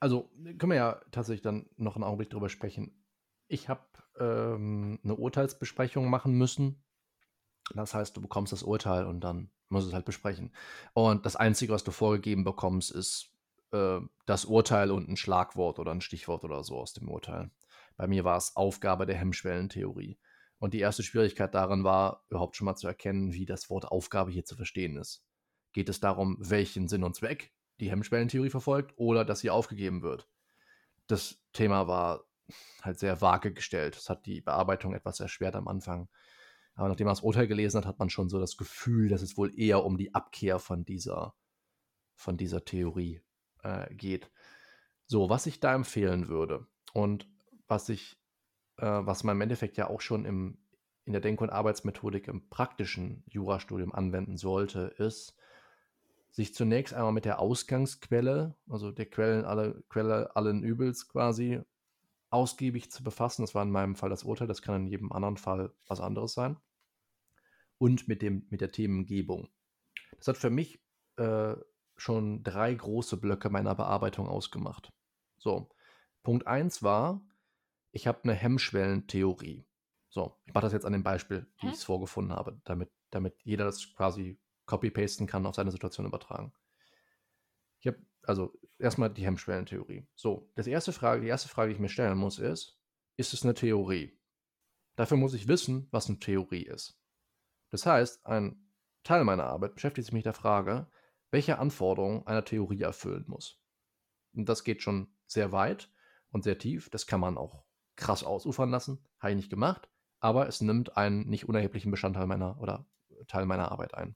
also 0.00 0.30
können 0.58 0.70
wir 0.70 0.76
ja 0.76 1.00
tatsächlich 1.10 1.42
dann 1.42 1.68
noch 1.76 1.94
einen 1.94 2.04
Augenblick 2.04 2.30
drüber 2.30 2.48
sprechen. 2.48 3.04
Ich 3.48 3.68
habe 3.68 3.82
ähm, 4.18 4.98
eine 5.04 5.14
Urteilsbesprechung 5.14 6.08
machen 6.10 6.34
müssen. 6.34 6.82
Das 7.74 7.94
heißt, 7.94 8.16
du 8.16 8.20
bekommst 8.20 8.52
das 8.52 8.62
Urteil 8.62 9.06
und 9.06 9.20
dann 9.20 9.50
musst 9.68 9.86
du 9.86 9.90
es 9.90 9.94
halt 9.94 10.04
besprechen. 10.04 10.52
Und 10.92 11.24
das 11.24 11.36
Einzige, 11.36 11.72
was 11.72 11.84
du 11.84 11.92
vorgegeben 11.92 12.44
bekommst, 12.44 12.90
ist 12.90 13.30
äh, 13.72 14.00
das 14.26 14.44
Urteil 14.44 14.90
und 14.90 15.08
ein 15.08 15.16
Schlagwort 15.16 15.78
oder 15.78 15.92
ein 15.92 16.00
Stichwort 16.00 16.44
oder 16.44 16.64
so 16.64 16.78
aus 16.78 16.92
dem 16.92 17.08
Urteil. 17.08 17.50
Bei 17.96 18.06
mir 18.08 18.24
war 18.24 18.36
es 18.36 18.56
Aufgabe 18.56 19.06
der 19.06 19.16
Hemmschwellentheorie. 19.16 20.18
Und 20.58 20.74
die 20.74 20.80
erste 20.80 21.02
Schwierigkeit 21.02 21.54
darin 21.54 21.84
war, 21.84 22.24
überhaupt 22.28 22.56
schon 22.56 22.64
mal 22.64 22.76
zu 22.76 22.86
erkennen, 22.86 23.32
wie 23.32 23.46
das 23.46 23.70
Wort 23.70 23.86
Aufgabe 23.86 24.30
hier 24.30 24.44
zu 24.44 24.56
verstehen 24.56 24.96
ist 24.96 25.24
geht 25.72 25.88
es 25.88 26.00
darum, 26.00 26.36
welchen 26.40 26.88
Sinn 26.88 27.04
und 27.04 27.14
Zweck 27.14 27.52
die 27.80 27.90
Hemmschwellentheorie 27.90 28.50
verfolgt 28.50 28.92
oder 28.96 29.24
dass 29.24 29.40
sie 29.40 29.50
aufgegeben 29.50 30.02
wird. 30.02 30.28
Das 31.06 31.42
Thema 31.52 31.88
war 31.88 32.24
halt 32.82 32.98
sehr 32.98 33.20
vage 33.20 33.52
gestellt. 33.52 33.96
Das 33.96 34.08
hat 34.08 34.26
die 34.26 34.40
Bearbeitung 34.40 34.94
etwas 34.94 35.20
erschwert 35.20 35.56
am 35.56 35.68
Anfang. 35.68 36.08
Aber 36.74 36.88
nachdem 36.88 37.06
man 37.06 37.14
das 37.14 37.22
Urteil 37.22 37.46
gelesen 37.46 37.78
hat, 37.78 37.86
hat 37.86 37.98
man 37.98 38.10
schon 38.10 38.28
so 38.28 38.38
das 38.38 38.56
Gefühl, 38.56 39.08
dass 39.08 39.22
es 39.22 39.36
wohl 39.36 39.58
eher 39.58 39.84
um 39.84 39.98
die 39.98 40.14
Abkehr 40.14 40.58
von 40.58 40.84
dieser, 40.84 41.34
von 42.14 42.36
dieser 42.36 42.64
Theorie 42.64 43.20
äh, 43.62 43.92
geht. 43.94 44.30
So, 45.06 45.28
was 45.28 45.46
ich 45.46 45.60
da 45.60 45.74
empfehlen 45.74 46.28
würde 46.28 46.66
und 46.92 47.28
was 47.68 47.88
ich, 47.88 48.18
äh, 48.78 48.86
was 48.86 49.24
man 49.24 49.36
im 49.36 49.42
Endeffekt 49.42 49.76
ja 49.76 49.88
auch 49.88 50.00
schon 50.00 50.24
im, 50.24 50.58
in 51.04 51.12
der 51.12 51.20
Denk- 51.20 51.40
und 51.40 51.50
Arbeitsmethodik 51.50 52.28
im 52.28 52.48
praktischen 52.48 53.24
Jurastudium 53.26 53.92
anwenden 53.92 54.36
sollte, 54.36 54.94
ist, 54.98 55.36
sich 56.32 56.54
zunächst 56.54 56.94
einmal 56.94 57.12
mit 57.12 57.26
der 57.26 57.38
Ausgangsquelle, 57.38 58.56
also 58.68 58.90
der 58.90 59.06
Quellen 59.06 59.44
alle, 59.44 59.84
Quelle 59.88 60.34
allen 60.34 60.62
Übels 60.62 61.06
quasi, 61.08 61.60
ausgiebig 62.30 62.90
zu 62.90 63.04
befassen. 63.04 63.42
Das 63.42 63.54
war 63.54 63.62
in 63.62 63.70
meinem 63.70 63.94
Fall 63.94 64.08
das 64.08 64.24
Urteil, 64.24 64.48
das 64.48 64.62
kann 64.62 64.82
in 64.82 64.86
jedem 64.86 65.12
anderen 65.12 65.36
Fall 65.36 65.72
was 65.86 66.00
anderes 66.00 66.32
sein. 66.32 66.56
Und 67.76 68.08
mit, 68.08 68.22
dem, 68.22 68.46
mit 68.48 68.62
der 68.62 68.72
Themengebung. 68.72 69.50
Das 70.16 70.28
hat 70.28 70.38
für 70.38 70.50
mich 70.50 70.80
äh, 71.16 71.54
schon 71.96 72.42
drei 72.42 72.72
große 72.72 73.18
Blöcke 73.18 73.50
meiner 73.50 73.74
Bearbeitung 73.74 74.26
ausgemacht. 74.26 74.90
So, 75.36 75.68
Punkt 76.22 76.46
1 76.46 76.82
war, 76.82 77.20
ich 77.90 78.06
habe 78.06 78.20
eine 78.22 78.34
Hemmschwellentheorie. 78.34 79.66
So, 80.08 80.36
ich 80.46 80.54
mache 80.54 80.64
das 80.64 80.72
jetzt 80.72 80.86
an 80.86 80.92
dem 80.92 81.02
Beispiel, 81.02 81.46
wie 81.60 81.68
ich 81.68 81.74
es 81.74 81.84
vorgefunden 81.84 82.34
habe, 82.34 82.60
damit, 82.64 82.90
damit 83.10 83.34
jeder 83.42 83.64
das 83.64 83.92
quasi 83.94 84.38
copy-pasten 84.66 85.26
kann, 85.26 85.46
auf 85.46 85.54
seine 85.54 85.70
Situation 85.70 86.06
übertragen. 86.06 86.52
Ich 87.80 87.86
habe 87.86 87.98
also 88.22 88.52
erstmal 88.78 89.10
die 89.10 89.24
Hemmschwellentheorie. 89.24 90.06
So, 90.14 90.50
das 90.54 90.66
erste 90.66 90.92
Frage, 90.92 91.22
die 91.22 91.28
erste 91.28 91.48
Frage, 91.48 91.70
die 91.70 91.74
ich 91.74 91.80
mir 91.80 91.88
stellen 91.88 92.18
muss, 92.18 92.38
ist, 92.38 92.78
ist 93.16 93.32
es 93.32 93.42
eine 93.42 93.54
Theorie? 93.54 94.18
Dafür 94.96 95.16
muss 95.16 95.34
ich 95.34 95.48
wissen, 95.48 95.88
was 95.90 96.08
eine 96.08 96.18
Theorie 96.18 96.62
ist. 96.62 97.00
Das 97.70 97.86
heißt, 97.86 98.26
ein 98.26 98.68
Teil 99.02 99.24
meiner 99.24 99.44
Arbeit 99.44 99.74
beschäftigt 99.74 100.06
sich 100.06 100.12
mit 100.12 100.26
der 100.26 100.34
Frage, 100.34 100.88
welche 101.30 101.58
Anforderungen 101.58 102.26
eine 102.26 102.44
Theorie 102.44 102.82
erfüllen 102.82 103.24
muss. 103.26 103.60
Und 104.34 104.48
das 104.48 104.64
geht 104.64 104.82
schon 104.82 105.14
sehr 105.26 105.50
weit 105.50 105.90
und 106.30 106.44
sehr 106.44 106.58
tief. 106.58 106.90
Das 106.90 107.06
kann 107.06 107.20
man 107.20 107.38
auch 107.38 107.64
krass 107.96 108.22
ausufern 108.22 108.70
lassen. 108.70 109.04
Habe 109.18 109.30
ich 109.32 109.36
nicht 109.36 109.50
gemacht. 109.50 109.88
aber 110.22 110.46
es 110.46 110.60
nimmt 110.60 110.96
einen 110.96 111.28
nicht 111.28 111.48
unerheblichen 111.48 111.90
Bestandteil 111.90 112.26
meiner 112.26 112.58
oder 112.60 112.86
Teil 113.26 113.44
meiner 113.44 113.72
Arbeit 113.72 113.94
ein. 113.94 114.14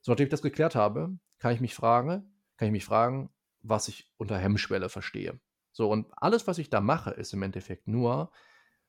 So, 0.00 0.12
nachdem 0.12 0.26
ich 0.26 0.30
das 0.30 0.42
geklärt 0.42 0.74
habe, 0.74 1.18
kann 1.38 1.54
ich 1.54 1.60
mich 1.60 1.74
fragen, 1.74 2.32
kann 2.56 2.66
ich 2.66 2.72
mich 2.72 2.84
fragen, 2.84 3.30
was 3.62 3.88
ich 3.88 4.10
unter 4.16 4.38
Hemmschwelle 4.38 4.88
verstehe. 4.88 5.40
So, 5.72 5.90
und 5.90 6.06
alles, 6.16 6.46
was 6.46 6.58
ich 6.58 6.70
da 6.70 6.80
mache, 6.80 7.10
ist 7.10 7.32
im 7.32 7.42
Endeffekt 7.42 7.86
nur 7.86 8.32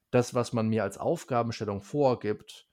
das, 0.09 0.33
was 0.33 0.53
man 0.53 0.67
mir 0.67 0.83
als 0.83 0.97
Aufgabenstellung 0.97 1.81
vorgibt, 1.81 2.67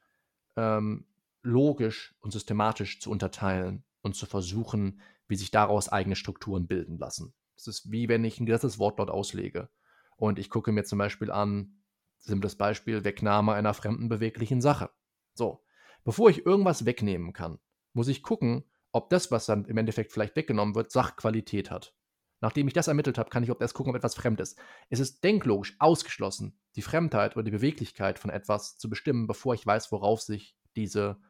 ähm, 0.57 1.07
logisch 1.43 2.17
und 2.21 2.33
systematisch 2.33 3.01
zu 3.01 3.11
unterteilen 3.11 3.85
und 4.03 4.17
zu 4.17 4.27
versuchen, 4.27 5.01
wie 5.29 5.37
sich 5.37 5.51
daraus 5.51 5.89
eigene 5.89 6.17
Strukturen 6.17 6.67
bilden 6.67 6.99
lassen. 6.99 7.35
Das 7.57 7.67
ist 7.67 7.91
wie 7.91 8.09
wenn 8.09 8.25
ich 8.25 8.41
ein 8.41 8.47
gesetztes 8.47 8.79
Wortlaut 8.79 9.11
auslege 9.11 9.69
und 10.17 10.39
ich 10.39 10.51
gucke 10.51 10.73
mir 10.73 10.85
zum 10.85 10.99
Beispiel 10.99 11.31
an, 11.31 11.83
simples 12.19 12.57
Beispiel, 12.57 13.05
Wegnahme 13.05 13.53
einer 13.53 13.75
fremden 13.75 14.09
beweglichen 14.09 14.61
Sache. 14.61 14.91
So, 15.35 15.65
bevor 16.05 16.31
ich 16.31 16.45
irgendwas 16.45 16.85
wegnehmen 16.85 17.33
kann, 17.33 17.59
muss 17.93 18.09
ich 18.09 18.23
gucken, 18.23 18.65
ob 18.93 19.11
das, 19.11 19.31
was 19.31 19.47
dann 19.47 19.65
im 19.67 19.77
Endeffekt 19.77 20.13
vielleicht 20.13 20.37
weggenommen 20.37 20.75
wird, 20.75 20.91
Sachqualität 20.91 21.71
hat. 21.71 21.95
Nachdem 22.41 22.69
ich 22.69 22.75
das 22.75 22.89
ermittelt 22.89 23.19
habe, 23.19 23.31
kann 23.31 23.43
ich 23.43 23.51
ob 23.51 23.61
erst 23.61 23.75
gucken, 23.75 23.91
ob 23.91 23.97
etwas 23.97 24.15
fremd 24.15 24.41
ist. 24.41 24.59
Es 24.91 25.01
ist 25.01 25.25
denklogisch 25.25 25.75
ausgeschlossen, 25.81 26.59
die 26.77 26.83
Fremdheit 26.83 27.37
oder 27.37 27.43
die 27.43 27.51
Beweglichkeit 27.51 28.19
von 28.19 28.31
etwas 28.31 28.77
zu 28.79 28.89
bestimmen, 28.89 29.27
bevor 29.27 29.55
ich 29.55 29.67
weiß, 29.67 29.91
worauf 29.91 30.21
sich 30.21 30.57
diese 30.77 31.21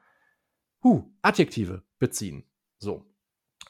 huh, 0.85 1.11
Adjektive 1.23 1.83
beziehen. 1.99 2.45
So. 2.79 3.07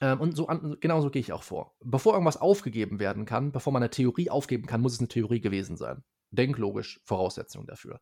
Ähm, 0.01 0.21
und 0.21 0.37
so 0.37 0.49
an, 0.49 0.77
genauso 0.81 1.11
gehe 1.11 1.21
ich 1.21 1.33
auch 1.33 1.45
vor. 1.45 1.77
Bevor 1.81 2.15
irgendwas 2.15 2.37
aufgegeben 2.37 2.99
werden 2.99 3.25
kann, 3.25 3.53
bevor 3.53 3.73
man 3.73 3.83
eine 3.83 3.91
Theorie 3.91 4.31
aufgeben 4.31 4.67
kann, 4.67 4.81
muss 4.81 4.95
es 4.95 4.99
eine 4.99 5.09
Theorie 5.09 5.41
gewesen 5.41 5.77
sein. 5.77 6.03
Denklogisch 6.31 7.01
Voraussetzung 7.05 7.67
dafür. 7.67 8.01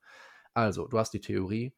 Also, 0.54 0.88
du 0.88 0.98
hast 0.98 1.12
die 1.12 1.20
Theorie, 1.20 1.76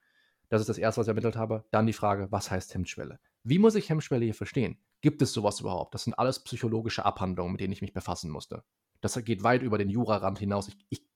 das 0.49 0.61
ist 0.61 0.69
das 0.69 0.79
erste, 0.79 1.01
was 1.01 1.07
ich 1.07 1.11
ermittelt 1.11 1.37
habe. 1.37 1.65
Dann 1.71 1.87
die 1.87 1.93
Frage, 1.93 2.31
was 2.31 2.51
heißt 2.51 2.75
Hemmschwelle? 2.75 3.21
Wie 3.43 3.59
muss 3.59 3.75
ich 3.75 3.89
Hemmschwelle 3.89 4.25
hier 4.25 4.35
verstehen? 4.35 4.79
Gibt 5.01 5.23
es 5.23 5.33
sowas 5.33 5.61
überhaupt? 5.61 5.95
Das 5.95 6.05
sind 6.05 6.15
alles 6.15 6.43
psychologische 6.43 7.05
Abhandlungen, 7.05 7.53
mit 7.53 7.61
denen 7.61 7.73
ich 7.73 7.83
mich 7.83 7.93
befassen 7.93 8.31
musste. 8.31 8.65
Das 9.01 9.23
geht 9.25 9.43
weit 9.43 9.63
über 9.63 9.79
den 9.79 9.91
Jurarand 9.91 10.39
hinaus. 10.39 10.69
Ich, 10.69 10.77
ich 10.89 11.07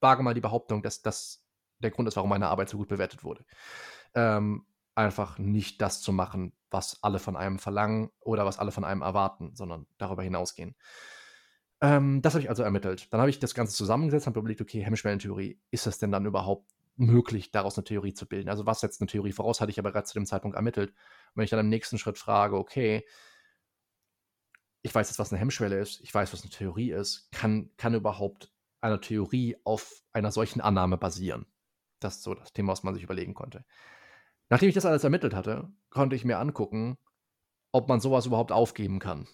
wage 0.00 0.22
mal 0.22 0.34
die 0.34 0.40
Behauptung, 0.40 0.82
dass 0.82 1.02
das 1.02 1.44
der 1.78 1.90
Grund 1.90 2.08
ist, 2.08 2.16
warum 2.16 2.30
meine 2.30 2.48
Arbeit 2.48 2.68
so 2.68 2.78
gut 2.78 2.88
bewertet 2.88 3.24
wurde. 3.24 3.44
Ähm, 4.14 4.66
einfach 4.94 5.38
nicht 5.38 5.80
das 5.82 6.00
zu 6.00 6.12
machen, 6.12 6.52
was 6.70 7.02
alle 7.02 7.18
von 7.18 7.36
einem 7.36 7.58
verlangen 7.58 8.10
oder 8.20 8.44
was 8.44 8.58
alle 8.58 8.70
von 8.70 8.84
einem 8.84 9.02
erwarten, 9.02 9.54
sondern 9.54 9.86
darüber 9.98 10.22
hinausgehen. 10.22 10.76
Ähm, 11.80 12.22
das 12.22 12.34
habe 12.34 12.42
ich 12.42 12.48
also 12.48 12.62
ermittelt. 12.62 13.12
Dann 13.12 13.20
habe 13.20 13.30
ich 13.30 13.40
das 13.40 13.54
Ganze 13.54 13.74
zusammengesetzt, 13.74 14.26
habe 14.26 14.38
überlegt, 14.38 14.60
okay, 14.60 14.82
Hemmschwellentheorie, 14.82 15.60
ist 15.70 15.86
das 15.86 15.98
denn 15.98 16.12
dann 16.12 16.26
überhaupt 16.26 16.70
möglich, 16.96 17.50
daraus 17.50 17.76
eine 17.76 17.84
Theorie 17.84 18.14
zu 18.14 18.26
bilden? 18.26 18.48
Also 18.48 18.66
was 18.66 18.80
setzt 18.80 19.00
eine 19.00 19.08
Theorie 19.08 19.32
voraus, 19.32 19.60
hatte 19.60 19.70
ich 19.70 19.78
aber 19.78 19.90
bereits 19.90 20.10
zu 20.10 20.18
dem 20.18 20.26
Zeitpunkt 20.26 20.56
ermittelt. 20.56 20.90
Und 20.90 21.36
wenn 21.36 21.44
ich 21.44 21.50
dann 21.50 21.60
im 21.60 21.68
nächsten 21.68 21.98
Schritt 21.98 22.18
frage, 22.18 22.56
okay, 22.56 23.04
ich 24.82 24.94
weiß 24.94 25.08
jetzt, 25.08 25.18
was 25.18 25.32
eine 25.32 25.40
Hemmschwelle 25.40 25.78
ist, 25.78 26.00
ich 26.02 26.12
weiß, 26.12 26.32
was 26.32 26.42
eine 26.42 26.50
Theorie 26.50 26.90
ist, 26.90 27.30
kann, 27.32 27.70
kann 27.76 27.94
überhaupt 27.94 28.52
eine 28.80 29.00
Theorie 29.00 29.56
auf 29.64 30.02
einer 30.12 30.30
solchen 30.30 30.60
Annahme 30.60 30.98
basieren? 30.98 31.46
Das 32.00 32.16
ist 32.16 32.22
so 32.22 32.34
das 32.34 32.52
Thema, 32.52 32.72
was 32.72 32.82
man 32.82 32.94
sich 32.94 33.02
überlegen 33.02 33.32
konnte. 33.32 33.64
Nachdem 34.50 34.68
ich 34.68 34.74
das 34.74 34.84
alles 34.84 35.04
ermittelt 35.04 35.34
hatte, 35.34 35.72
konnte 35.88 36.16
ich 36.16 36.24
mir 36.24 36.38
angucken, 36.38 36.98
ob 37.72 37.88
man 37.88 38.00
sowas 38.00 38.26
überhaupt 38.26 38.52
aufgeben 38.52 38.98
kann. 38.98 39.26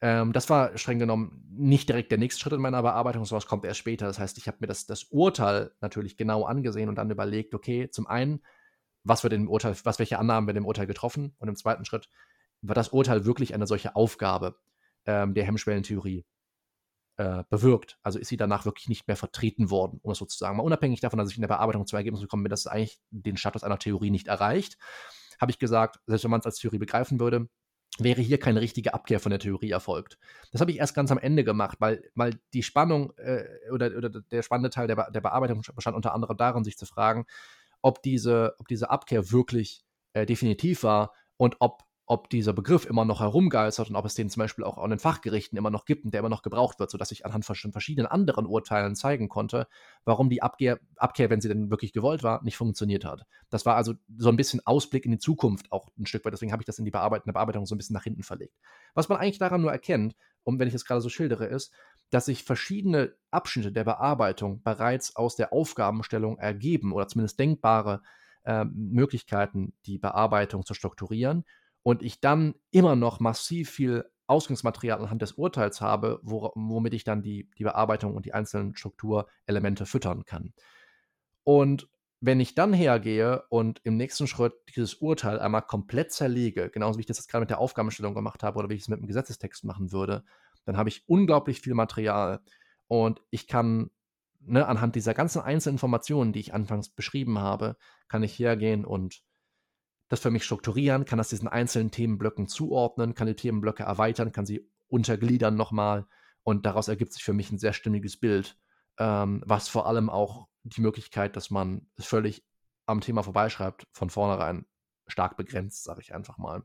Ähm, 0.00 0.32
das 0.32 0.50
war 0.50 0.76
streng 0.76 0.98
genommen 0.98 1.42
nicht 1.50 1.88
direkt 1.88 2.10
der 2.10 2.18
nächste 2.18 2.40
Schritt 2.40 2.52
in 2.52 2.60
meiner 2.60 2.82
Bearbeitung, 2.82 3.24
sowas 3.24 3.46
kommt 3.46 3.64
erst 3.64 3.78
später. 3.78 4.06
Das 4.06 4.18
heißt, 4.18 4.36
ich 4.38 4.46
habe 4.46 4.58
mir 4.60 4.66
das, 4.66 4.86
das 4.86 5.04
Urteil 5.04 5.72
natürlich 5.80 6.16
genau 6.16 6.44
angesehen 6.44 6.88
und 6.88 6.96
dann 6.96 7.10
überlegt, 7.10 7.54
okay, 7.54 7.88
zum 7.90 8.06
einen, 8.06 8.42
was 9.04 9.22
wird 9.22 9.32
im 9.32 9.48
Urteil, 9.48 9.74
was 9.84 9.98
welche 9.98 10.18
Annahmen 10.18 10.46
werden 10.46 10.58
im 10.58 10.66
Urteil 10.66 10.86
getroffen? 10.86 11.34
Und 11.38 11.48
im 11.48 11.56
zweiten 11.56 11.84
Schritt, 11.84 12.08
war 12.62 12.74
das 12.74 12.90
Urteil 12.90 13.24
wirklich 13.24 13.54
eine 13.54 13.66
solche 13.66 13.96
Aufgabe 13.96 14.56
ähm, 15.06 15.34
der 15.34 15.44
Hemmschwellentheorie 15.44 16.26
äh, 17.16 17.44
bewirkt? 17.48 17.98
Also 18.02 18.18
ist 18.18 18.28
sie 18.28 18.36
danach 18.36 18.66
wirklich 18.66 18.88
nicht 18.88 19.06
mehr 19.08 19.16
vertreten 19.16 19.70
worden, 19.70 19.98
um 20.02 20.10
es 20.10 20.18
sozusagen 20.18 20.58
mal 20.58 20.62
unabhängig 20.62 21.00
davon, 21.00 21.18
dass 21.18 21.30
ich 21.30 21.36
in 21.36 21.42
der 21.42 21.48
Bearbeitung 21.48 21.86
zu 21.86 21.96
Ergebnissen 21.96 22.24
gekommen 22.24 22.42
bin, 22.42 22.50
dass 22.50 22.60
es 22.60 22.66
eigentlich 22.66 23.00
den 23.10 23.36
Status 23.36 23.64
einer 23.64 23.78
Theorie 23.78 24.10
nicht 24.10 24.28
erreicht, 24.28 24.76
habe 25.40 25.50
ich 25.50 25.58
gesagt, 25.58 26.00
selbst 26.06 26.24
wenn 26.24 26.30
man 26.30 26.40
es 26.40 26.46
als 26.46 26.58
Theorie 26.58 26.78
begreifen 26.78 27.20
würde, 27.20 27.48
wäre 27.98 28.20
hier 28.20 28.38
keine 28.38 28.60
richtige 28.60 28.94
Abkehr 28.94 29.20
von 29.20 29.30
der 29.30 29.38
Theorie 29.38 29.70
erfolgt. 29.70 30.18
Das 30.52 30.60
habe 30.60 30.70
ich 30.70 30.78
erst 30.78 30.94
ganz 30.94 31.10
am 31.10 31.18
Ende 31.18 31.44
gemacht, 31.44 31.78
weil, 31.80 32.02
weil 32.14 32.38
die 32.52 32.62
Spannung 32.62 33.12
äh, 33.16 33.44
oder, 33.72 33.96
oder 33.96 34.10
der 34.10 34.42
spannende 34.42 34.70
Teil 34.70 34.86
der, 34.86 35.10
der 35.10 35.20
Bearbeitung 35.20 35.62
bestand 35.74 35.96
unter 35.96 36.14
anderem 36.14 36.36
darin, 36.36 36.64
sich 36.64 36.76
zu 36.76 36.86
fragen, 36.86 37.26
ob 37.82 38.02
diese, 38.02 38.54
ob 38.58 38.68
diese 38.68 38.90
Abkehr 38.90 39.30
wirklich 39.30 39.84
äh, 40.12 40.26
definitiv 40.26 40.82
war 40.82 41.12
und 41.36 41.56
ob 41.60 41.85
ob 42.08 42.30
dieser 42.30 42.52
Begriff 42.52 42.86
immer 42.86 43.04
noch 43.04 43.20
herumgeistert 43.20 43.90
und 43.90 43.96
ob 43.96 44.04
es 44.04 44.14
den 44.14 44.30
zum 44.30 44.40
Beispiel 44.40 44.64
auch 44.64 44.78
an 44.78 44.90
den 44.90 45.00
Fachgerichten 45.00 45.58
immer 45.58 45.70
noch 45.70 45.84
gibt 45.84 46.04
und 46.04 46.14
der 46.14 46.20
immer 46.20 46.28
noch 46.28 46.42
gebraucht 46.42 46.78
wird, 46.78 46.88
sodass 46.88 47.10
ich 47.10 47.26
anhand 47.26 47.44
von 47.44 47.56
verschiedenen 47.72 48.06
anderen 48.06 48.46
Urteilen 48.46 48.94
zeigen 48.94 49.28
konnte, 49.28 49.66
warum 50.04 50.30
die 50.30 50.40
Abkehr, 50.40 50.78
Abkehr, 50.96 51.30
wenn 51.30 51.40
sie 51.40 51.48
denn 51.48 51.68
wirklich 51.68 51.92
gewollt 51.92 52.22
war, 52.22 52.44
nicht 52.44 52.56
funktioniert 52.56 53.04
hat. 53.04 53.26
Das 53.50 53.66
war 53.66 53.74
also 53.74 53.94
so 54.16 54.28
ein 54.28 54.36
bisschen 54.36 54.64
Ausblick 54.64 55.04
in 55.04 55.10
die 55.10 55.18
Zukunft 55.18 55.72
auch 55.72 55.88
ein 55.98 56.06
Stück 56.06 56.24
weit, 56.24 56.32
deswegen 56.32 56.52
habe 56.52 56.62
ich 56.62 56.66
das 56.66 56.78
in 56.78 56.84
die 56.84 56.92
Bearbeitung, 56.92 57.32
Bearbeitung 57.32 57.66
so 57.66 57.74
ein 57.74 57.78
bisschen 57.78 57.94
nach 57.94 58.04
hinten 58.04 58.22
verlegt. 58.22 58.54
Was 58.94 59.08
man 59.08 59.18
eigentlich 59.18 59.38
daran 59.38 59.60
nur 59.60 59.72
erkennt, 59.72 60.14
und 60.44 60.60
wenn 60.60 60.68
ich 60.68 60.74
es 60.74 60.84
gerade 60.84 61.00
so 61.00 61.08
schildere, 61.08 61.46
ist, 61.46 61.72
dass 62.10 62.26
sich 62.26 62.44
verschiedene 62.44 63.16
Abschnitte 63.32 63.72
der 63.72 63.82
Bearbeitung 63.82 64.62
bereits 64.62 65.16
aus 65.16 65.34
der 65.34 65.52
Aufgabenstellung 65.52 66.38
ergeben 66.38 66.92
oder 66.92 67.08
zumindest 67.08 67.40
denkbare 67.40 68.02
äh, 68.44 68.64
Möglichkeiten, 68.64 69.74
die 69.86 69.98
Bearbeitung 69.98 70.64
zu 70.64 70.72
strukturieren 70.72 71.44
und 71.86 72.02
ich 72.02 72.20
dann 72.20 72.56
immer 72.72 72.96
noch 72.96 73.20
massiv 73.20 73.70
viel 73.70 74.10
Ausgangsmaterial 74.26 74.98
anhand 74.98 75.22
des 75.22 75.34
Urteils 75.34 75.80
habe, 75.80 76.18
wo, 76.24 76.50
womit 76.56 76.94
ich 76.94 77.04
dann 77.04 77.22
die, 77.22 77.48
die 77.58 77.62
Bearbeitung 77.62 78.16
und 78.16 78.26
die 78.26 78.34
einzelnen 78.34 78.74
Strukturelemente 78.74 79.86
füttern 79.86 80.24
kann. 80.24 80.52
Und 81.44 81.88
wenn 82.20 82.40
ich 82.40 82.56
dann 82.56 82.72
hergehe 82.72 83.44
und 83.50 83.82
im 83.84 83.96
nächsten 83.96 84.26
Schritt 84.26 84.54
dieses 84.74 84.94
Urteil 84.94 85.38
einmal 85.38 85.62
komplett 85.62 86.10
zerlege, 86.10 86.70
genauso 86.70 86.98
wie 86.98 87.02
ich 87.02 87.06
das 87.06 87.18
jetzt 87.18 87.28
gerade 87.28 87.42
mit 87.42 87.50
der 87.50 87.60
Aufgabenstellung 87.60 88.14
gemacht 88.16 88.42
habe 88.42 88.58
oder 88.58 88.68
wie 88.68 88.74
ich 88.74 88.82
es 88.82 88.88
mit 88.88 88.98
dem 88.98 89.06
Gesetzestext 89.06 89.62
machen 89.62 89.92
würde, 89.92 90.24
dann 90.64 90.76
habe 90.76 90.88
ich 90.88 91.08
unglaublich 91.08 91.60
viel 91.60 91.74
Material 91.74 92.40
und 92.88 93.22
ich 93.30 93.46
kann 93.46 93.92
ne, 94.40 94.66
anhand 94.66 94.96
dieser 94.96 95.14
ganzen 95.14 95.40
einzelnen 95.40 95.76
Informationen, 95.76 96.32
die 96.32 96.40
ich 96.40 96.52
anfangs 96.52 96.88
beschrieben 96.88 97.38
habe, 97.38 97.76
kann 98.08 98.24
ich 98.24 98.36
hergehen 98.36 98.84
und 98.84 99.22
das 100.08 100.20
für 100.20 100.30
mich 100.30 100.44
strukturieren, 100.44 101.04
kann 101.04 101.18
das 101.18 101.28
diesen 101.28 101.48
einzelnen 101.48 101.90
Themenblöcken 101.90 102.48
zuordnen, 102.48 103.14
kann 103.14 103.26
die 103.26 103.34
Themenblöcke 103.34 103.82
erweitern, 103.82 104.32
kann 104.32 104.46
sie 104.46 104.68
untergliedern 104.88 105.56
nochmal 105.56 106.06
und 106.42 106.64
daraus 106.64 106.88
ergibt 106.88 107.12
sich 107.12 107.24
für 107.24 107.32
mich 107.32 107.50
ein 107.50 107.58
sehr 107.58 107.72
stimmiges 107.72 108.16
Bild, 108.16 108.56
ähm, 108.98 109.42
was 109.46 109.68
vor 109.68 109.86
allem 109.86 110.08
auch 110.08 110.46
die 110.62 110.80
Möglichkeit, 110.80 111.36
dass 111.36 111.50
man 111.50 111.88
es 111.96 112.06
völlig 112.06 112.44
am 112.86 113.00
Thema 113.00 113.22
vorbeischreibt, 113.22 113.86
von 113.92 114.10
vornherein 114.10 114.64
stark 115.08 115.36
begrenzt, 115.36 115.84
sage 115.84 116.00
ich 116.00 116.14
einfach 116.14 116.38
mal. 116.38 116.62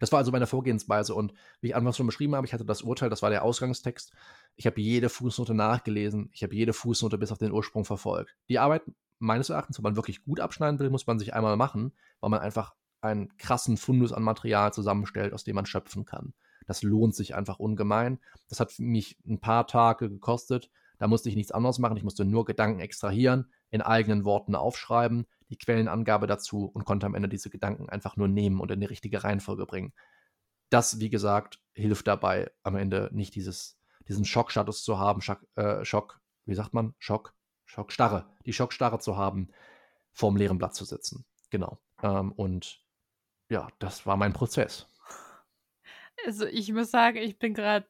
Das 0.00 0.10
war 0.10 0.18
also 0.18 0.32
meine 0.32 0.48
Vorgehensweise 0.48 1.14
und 1.14 1.32
wie 1.60 1.68
ich 1.68 1.76
anfangs 1.76 1.96
schon 1.96 2.06
beschrieben 2.06 2.34
habe, 2.34 2.46
ich 2.46 2.52
hatte 2.52 2.64
das 2.64 2.82
Urteil, 2.82 3.10
das 3.10 3.22
war 3.22 3.30
der 3.30 3.44
Ausgangstext. 3.44 4.12
Ich 4.56 4.66
habe 4.66 4.80
jede 4.80 5.08
Fußnote 5.08 5.54
nachgelesen, 5.54 6.28
ich 6.32 6.42
habe 6.42 6.54
jede 6.54 6.72
Fußnote 6.72 7.18
bis 7.18 7.30
auf 7.30 7.38
den 7.38 7.52
Ursprung 7.52 7.84
verfolgt. 7.84 8.36
Die 8.48 8.58
Arbeit 8.58 8.82
meines 9.22 9.50
Erachtens, 9.50 9.78
wenn 9.78 9.84
man 9.84 9.96
wirklich 9.96 10.24
gut 10.24 10.40
abschneiden 10.40 10.78
will, 10.78 10.90
muss 10.90 11.06
man 11.06 11.18
sich 11.18 11.34
einmal 11.34 11.56
machen, 11.56 11.92
weil 12.20 12.30
man 12.30 12.40
einfach 12.40 12.74
einen 13.00 13.36
krassen 13.36 13.76
Fundus 13.76 14.12
an 14.12 14.22
Material 14.22 14.72
zusammenstellt, 14.72 15.32
aus 15.32 15.44
dem 15.44 15.56
man 15.56 15.66
schöpfen 15.66 16.04
kann. 16.04 16.34
Das 16.66 16.82
lohnt 16.82 17.14
sich 17.14 17.34
einfach 17.34 17.58
ungemein. 17.58 18.20
Das 18.48 18.60
hat 18.60 18.78
mich 18.78 19.18
ein 19.26 19.40
paar 19.40 19.66
Tage 19.66 20.08
gekostet. 20.08 20.70
Da 20.98 21.08
musste 21.08 21.28
ich 21.28 21.36
nichts 21.36 21.52
anderes 21.52 21.78
machen. 21.78 21.96
Ich 21.96 22.04
musste 22.04 22.24
nur 22.24 22.44
Gedanken 22.44 22.80
extrahieren, 22.80 23.50
in 23.70 23.82
eigenen 23.82 24.24
Worten 24.24 24.54
aufschreiben, 24.54 25.26
die 25.50 25.58
Quellenangabe 25.58 26.26
dazu 26.26 26.66
und 26.66 26.84
konnte 26.84 27.06
am 27.06 27.14
Ende 27.14 27.28
diese 27.28 27.50
Gedanken 27.50 27.88
einfach 27.88 28.16
nur 28.16 28.28
nehmen 28.28 28.60
und 28.60 28.70
in 28.70 28.80
die 28.80 28.86
richtige 28.86 29.24
Reihenfolge 29.24 29.66
bringen. 29.66 29.92
Das, 30.70 31.00
wie 31.00 31.10
gesagt, 31.10 31.60
hilft 31.72 32.06
dabei, 32.06 32.50
am 32.62 32.76
Ende 32.76 33.10
nicht 33.12 33.34
dieses, 33.34 33.78
diesen 34.08 34.24
Schockstatus 34.24 34.84
zu 34.84 34.98
haben. 34.98 35.20
Schock, 35.20 35.44
äh, 35.56 35.84
Schock, 35.84 36.20
wie 36.46 36.54
sagt 36.54 36.72
man? 36.72 36.94
Schock, 36.98 37.34
Schockstarre, 37.72 38.26
die 38.44 38.52
Schockstarre 38.52 38.98
zu 38.98 39.16
haben, 39.16 39.48
vorm 40.12 40.36
leeren 40.36 40.58
Blatt 40.58 40.74
zu 40.74 40.84
sitzen. 40.84 41.24
Genau. 41.48 41.78
Ähm, 42.02 42.32
und 42.32 42.84
ja, 43.48 43.68
das 43.78 44.04
war 44.04 44.18
mein 44.18 44.34
Prozess. 44.34 44.86
Also 46.26 46.44
ich 46.44 46.70
muss 46.70 46.90
sagen, 46.90 47.16
ich 47.16 47.38
bin 47.38 47.54
gerade 47.54 47.86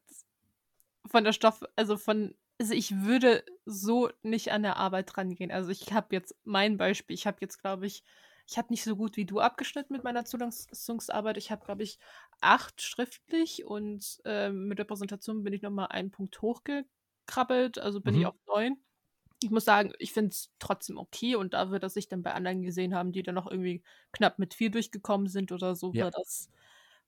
von 1.06 1.24
der 1.24 1.32
Stoff, 1.32 1.64
also 1.74 1.96
von, 1.96 2.32
also 2.60 2.74
ich 2.74 3.02
würde 3.02 3.44
so 3.64 4.08
nicht 4.22 4.52
an 4.52 4.62
der 4.62 4.76
Arbeit 4.76 5.18
rangehen. 5.18 5.50
Also 5.50 5.70
ich 5.70 5.92
habe 5.92 6.14
jetzt 6.14 6.36
mein 6.44 6.76
Beispiel, 6.76 7.14
ich 7.14 7.26
habe 7.26 7.38
jetzt, 7.40 7.60
glaube 7.60 7.86
ich, 7.86 8.04
ich 8.46 8.58
habe 8.58 8.68
nicht 8.70 8.84
so 8.84 8.94
gut 8.94 9.16
wie 9.16 9.26
du 9.26 9.40
abgeschnitten 9.40 9.92
mit 9.92 10.04
meiner 10.04 10.24
Zulassungsarbeit. 10.24 11.38
Ich 11.38 11.50
habe, 11.50 11.64
glaube 11.64 11.82
ich, 11.82 11.98
acht 12.40 12.80
schriftlich 12.80 13.64
und 13.64 14.20
äh, 14.24 14.50
mit 14.50 14.78
der 14.78 14.84
Präsentation 14.84 15.42
bin 15.42 15.52
ich 15.52 15.62
nochmal 15.62 15.88
einen 15.88 16.12
Punkt 16.12 16.40
hochgekrabbelt, 16.40 17.78
also 17.80 18.00
bin 18.00 18.14
mhm. 18.14 18.20
ich 18.20 18.26
auf 18.26 18.36
neun. 18.46 18.76
Ich 19.42 19.50
muss 19.50 19.64
sagen, 19.64 19.92
ich 19.98 20.12
finde 20.12 20.30
es 20.30 20.52
trotzdem 20.58 20.98
okay 20.98 21.36
und 21.36 21.54
dafür, 21.54 21.78
dass 21.78 21.96
ich 21.96 22.08
dann 22.08 22.22
bei 22.22 22.32
anderen 22.34 22.62
gesehen 22.62 22.94
haben, 22.94 23.12
die 23.12 23.22
dann 23.22 23.34
noch 23.34 23.50
irgendwie 23.50 23.82
knapp 24.12 24.38
mit 24.38 24.54
viel 24.54 24.70
durchgekommen 24.70 25.28
sind 25.28 25.52
oder 25.52 25.74
so, 25.76 25.92
Ja. 25.92 26.02
war 26.02 26.10
das 26.10 26.50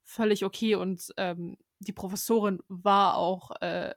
völlig 0.03 0.45
okay 0.45 0.75
und 0.75 1.13
ähm, 1.17 1.57
die 1.79 1.93
Professorin 1.93 2.61
war 2.67 3.17
auch 3.17 3.51
äh, 3.61 3.95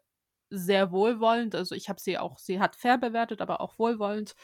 sehr 0.50 0.92
wohlwollend. 0.92 1.54
Also 1.54 1.74
ich 1.74 1.88
habe 1.88 2.00
sie 2.00 2.18
auch, 2.18 2.38
sie 2.38 2.60
hat 2.60 2.76
fair 2.76 2.98
bewertet, 2.98 3.40
aber 3.42 3.60
auch 3.60 3.78
wohlwollend. 3.78 4.34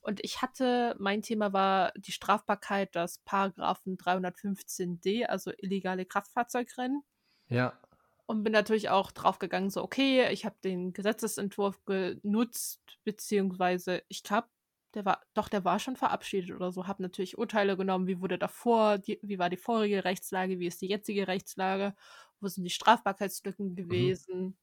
Und 0.00 0.20
ich 0.24 0.42
hatte, 0.42 0.96
mein 0.98 1.22
Thema 1.22 1.52
war 1.52 1.92
die 1.96 2.12
Strafbarkeit 2.12 2.94
des 2.96 3.18
Paragraphen 3.20 3.96
315d, 3.96 5.24
also 5.26 5.52
illegale 5.56 6.04
Kraftfahrzeugrennen. 6.06 7.04
Ja. 7.48 7.81
Und 8.26 8.44
bin 8.44 8.52
natürlich 8.52 8.88
auch 8.88 9.10
draufgegangen, 9.12 9.70
so, 9.70 9.82
okay, 9.82 10.30
ich 10.32 10.44
habe 10.44 10.56
den 10.64 10.92
Gesetzesentwurf 10.92 11.84
genutzt, 11.84 12.98
beziehungsweise, 13.04 14.02
ich 14.08 14.22
glaube, 14.22 14.48
der 14.94 15.04
war, 15.04 15.22
doch, 15.34 15.48
der 15.48 15.64
war 15.64 15.78
schon 15.78 15.96
verabschiedet 15.96 16.50
oder 16.54 16.70
so, 16.72 16.86
habe 16.86 17.02
natürlich 17.02 17.36
Urteile 17.38 17.76
genommen, 17.76 18.06
wie 18.06 18.20
wurde 18.20 18.38
davor, 18.38 18.98
die, 18.98 19.18
wie 19.22 19.38
war 19.38 19.50
die 19.50 19.56
vorige 19.56 20.04
Rechtslage, 20.04 20.60
wie 20.60 20.66
ist 20.66 20.80
die 20.82 20.88
jetzige 20.88 21.26
Rechtslage, 21.28 21.94
wo 22.40 22.48
sind 22.48 22.64
die 22.64 22.70
Strafbarkeitslücken 22.70 23.74
gewesen. 23.74 24.56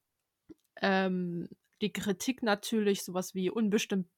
Ähm, 0.81 1.49
die 1.81 1.91
Kritik 1.93 2.43
natürlich, 2.43 3.03
sowas 3.03 3.35
wie 3.35 3.49
Unbestimmt, 3.49 4.09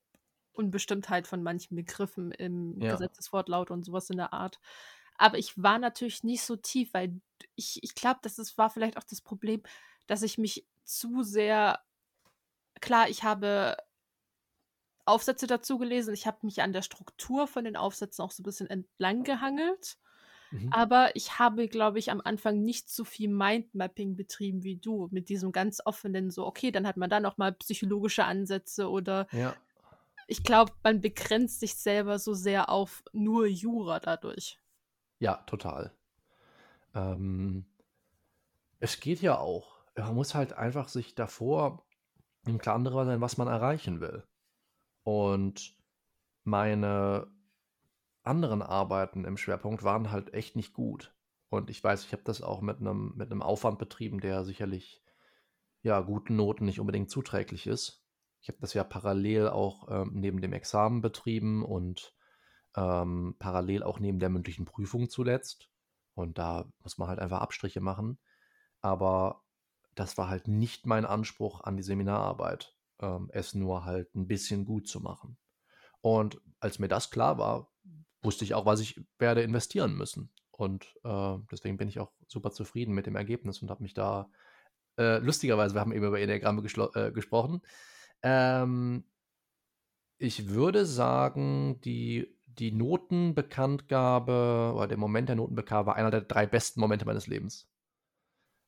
Unbestimmtheit 0.53 1.27
von 1.27 1.43
manchen 1.43 1.75
Begriffen 1.75 2.31
im 2.31 2.81
Ja. 2.81 2.87
Gesetzeswortlaut 2.87 3.71
und 3.71 3.85
sowas 3.85 4.09
in 4.09 4.17
der 4.17 4.33
Art. 4.33 4.59
Aber 5.17 5.37
ich 5.37 5.61
war 5.61 5.79
natürlich 5.79 6.23
nicht 6.23 6.43
so 6.43 6.55
tief, 6.57 6.93
weil 6.93 7.21
ich, 7.55 7.83
ich 7.83 7.95
glaube, 7.95 8.19
das 8.23 8.39
ist, 8.39 8.57
war 8.57 8.69
vielleicht 8.69 8.97
auch 8.97 9.03
das 9.03 9.21
Problem, 9.21 9.61
dass 10.07 10.21
ich 10.21 10.37
mich 10.37 10.67
zu 10.83 11.23
sehr. 11.23 11.79
Klar, 12.79 13.09
ich 13.09 13.23
habe 13.23 13.77
Aufsätze 15.05 15.47
dazu 15.47 15.77
gelesen, 15.77 16.13
ich 16.13 16.27
habe 16.27 16.39
mich 16.43 16.61
an 16.61 16.73
der 16.73 16.81
Struktur 16.81 17.47
von 17.47 17.65
den 17.65 17.75
Aufsätzen 17.75 18.23
auch 18.23 18.31
so 18.31 18.41
ein 18.41 18.45
bisschen 18.45 18.69
entlang 18.69 19.23
gehangelt. 19.23 19.97
Mhm. 20.51 20.69
Aber 20.71 21.15
ich 21.15 21.39
habe, 21.39 21.67
glaube 21.67 21.99
ich, 21.99 22.11
am 22.11 22.21
Anfang 22.21 22.61
nicht 22.61 22.89
so 22.89 23.03
viel 23.03 23.29
Mindmapping 23.29 24.15
betrieben 24.15 24.63
wie 24.63 24.77
du, 24.77 25.07
mit 25.11 25.29
diesem 25.29 25.51
ganz 25.51 25.81
offenen, 25.83 26.29
so, 26.29 26.45
okay, 26.45 26.71
dann 26.71 26.87
hat 26.87 26.97
man 26.97 27.09
da 27.09 27.19
nochmal 27.19 27.53
psychologische 27.53 28.25
Ansätze 28.25 28.89
oder 28.89 29.27
Ja. 29.31 29.55
ich 30.27 30.43
glaube, 30.43 30.73
man 30.83 31.01
begrenzt 31.01 31.59
sich 31.59 31.75
selber 31.75 32.19
so 32.19 32.33
sehr 32.33 32.69
auf 32.69 33.03
nur 33.11 33.47
Jura 33.47 33.99
dadurch. 33.99 34.59
Ja, 35.19 35.35
total. 35.47 35.93
Ähm, 36.93 37.65
es 38.79 38.99
geht 38.99 39.21
ja 39.21 39.37
auch. 39.37 39.81
Man 39.95 40.15
muss 40.15 40.35
halt 40.35 40.53
einfach 40.53 40.87
sich 40.89 41.15
davor 41.15 41.85
im 42.45 42.57
Klaren 42.57 42.83
darüber 42.83 43.05
sein, 43.05 43.21
was 43.21 43.37
man 43.37 43.47
erreichen 43.47 44.01
will. 44.01 44.23
Und 45.03 45.75
meine 46.43 47.27
anderen 48.23 48.61
Arbeiten 48.61 49.25
im 49.25 49.37
Schwerpunkt 49.37 49.83
waren 49.83 50.11
halt 50.11 50.33
echt 50.33 50.55
nicht 50.55 50.73
gut. 50.73 51.15
Und 51.49 51.69
ich 51.69 51.83
weiß, 51.83 52.05
ich 52.05 52.13
habe 52.13 52.23
das 52.23 52.41
auch 52.41 52.61
mit 52.61 52.79
einem 52.79 53.13
mit 53.15 53.31
Aufwand 53.41 53.77
betrieben, 53.77 54.21
der 54.21 54.43
sicherlich 54.45 55.03
ja 55.81 55.99
guten 56.01 56.35
Noten 56.35 56.65
nicht 56.65 56.79
unbedingt 56.79 57.09
zuträglich 57.09 57.67
ist. 57.67 58.05
Ich 58.41 58.47
habe 58.47 58.59
das 58.61 58.73
ja 58.73 58.83
parallel 58.83 59.49
auch 59.49 59.87
ähm, 59.89 60.11
neben 60.13 60.41
dem 60.41 60.53
Examen 60.53 61.01
betrieben 61.01 61.63
und 61.63 62.15
ähm, 62.75 63.35
parallel 63.37 63.83
auch 63.83 63.99
neben 63.99 64.19
der 64.19 64.29
mündlichen 64.29 64.65
Prüfung 64.65 65.09
zuletzt. 65.09 65.70
Und 66.13 66.37
da 66.37 66.65
muss 66.83 66.97
man 66.97 67.07
halt 67.07 67.19
einfach 67.19 67.41
Abstriche 67.41 67.81
machen. 67.81 68.19
Aber 68.81 69.43
das 69.95 70.17
war 70.17 70.29
halt 70.29 70.47
nicht 70.47 70.85
mein 70.85 71.05
Anspruch 71.05 71.61
an 71.61 71.77
die 71.77 71.83
Seminararbeit, 71.83 72.75
ähm, 72.99 73.29
es 73.33 73.53
nur 73.53 73.85
halt 73.85 74.13
ein 74.15 74.27
bisschen 74.27 74.65
gut 74.65 74.87
zu 74.87 74.99
machen. 74.99 75.37
Und 76.01 76.41
als 76.59 76.79
mir 76.79 76.87
das 76.87 77.11
klar 77.11 77.37
war, 77.37 77.71
wusste 78.21 78.45
ich 78.45 78.53
auch, 78.53 78.65
was 78.65 78.79
ich 78.79 79.01
werde 79.19 79.41
investieren 79.41 79.95
müssen. 79.95 80.31
Und 80.51 80.95
äh, 81.03 81.37
deswegen 81.51 81.77
bin 81.77 81.87
ich 81.87 81.99
auch 81.99 82.11
super 82.27 82.51
zufrieden 82.51 82.93
mit 82.93 83.05
dem 83.05 83.15
Ergebnis 83.15 83.61
und 83.61 83.69
habe 83.69 83.83
mich 83.83 83.93
da 83.93 84.29
äh, 84.97 85.17
lustigerweise, 85.17 85.73
wir 85.75 85.81
haben 85.81 85.91
eben 85.91 86.05
über 86.05 86.19
Enneagramme 86.19 86.61
äh, 86.61 87.11
gesprochen. 87.11 87.61
Ähm, 88.21 89.03
ich 90.17 90.49
würde 90.49 90.85
sagen, 90.85 91.81
die, 91.81 92.35
die 92.59 92.71
Notenbekanntgabe 92.71 94.73
oder 94.75 94.87
der 94.87 94.97
Moment 94.97 95.29
der 95.29 95.35
Notenbekanntgabe 95.35 95.87
war 95.87 95.95
einer 95.95 96.11
der 96.11 96.21
drei 96.21 96.45
besten 96.45 96.79
Momente 96.79 97.05
meines 97.05 97.27
Lebens. 97.27 97.67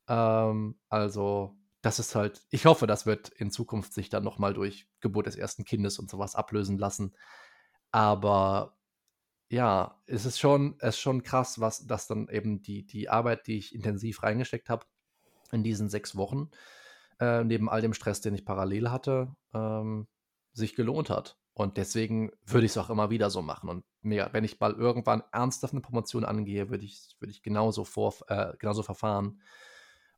Ähm, 0.07 0.75
also, 0.89 1.55
das 1.81 1.99
ist 1.99 2.15
halt, 2.15 2.41
ich 2.49 2.65
hoffe, 2.65 2.87
das 2.87 3.05
wird 3.05 3.29
in 3.29 3.51
Zukunft 3.51 3.93
sich 3.93 4.09
dann 4.09 4.23
nochmal 4.23 4.53
durch 4.53 4.87
Geburt 5.01 5.27
des 5.27 5.35
ersten 5.35 5.65
Kindes 5.65 5.99
und 5.99 6.09
sowas 6.09 6.35
ablösen 6.35 6.77
lassen. 6.77 7.13
Aber 7.91 8.77
ja, 9.49 10.01
es 10.07 10.25
ist 10.25 10.39
schon, 10.39 10.75
es 10.79 10.95
ist 10.95 11.01
schon 11.01 11.23
krass, 11.23 11.59
was 11.59 11.85
das 11.85 12.07
dann 12.07 12.27
eben 12.29 12.61
die, 12.61 12.85
die 12.85 13.09
Arbeit, 13.09 13.47
die 13.47 13.57
ich 13.57 13.75
intensiv 13.75 14.23
reingesteckt 14.23 14.69
habe 14.69 14.85
in 15.51 15.63
diesen 15.63 15.89
sechs 15.89 16.15
Wochen, 16.15 16.49
äh, 17.19 17.43
neben 17.43 17.69
all 17.69 17.81
dem 17.81 17.93
Stress, 17.93 18.21
den 18.21 18.33
ich 18.33 18.45
parallel 18.45 18.89
hatte, 18.89 19.35
ähm, 19.53 20.07
sich 20.53 20.75
gelohnt 20.75 21.09
hat. 21.09 21.37
Und 21.53 21.77
deswegen 21.77 22.31
würde 22.45 22.65
ich 22.65 22.71
es 22.71 22.77
auch 22.77 22.89
immer 22.89 23.11
wieder 23.11 23.29
so 23.29 23.41
machen. 23.41 23.69
Und 23.69 23.85
mir, 24.01 24.29
wenn 24.31 24.43
ich 24.43 24.59
mal 24.59 24.73
irgendwann 24.73 25.23
ernsthaft 25.31 25.73
eine 25.73 25.81
Promotion 25.81 26.25
angehe, 26.25 26.69
würde 26.69 26.83
ich, 26.83 27.15
würde 27.19 27.31
ich 27.31 27.43
genauso, 27.43 27.83
vor, 27.83 28.15
äh, 28.27 28.53
genauso 28.57 28.81
verfahren. 28.81 29.41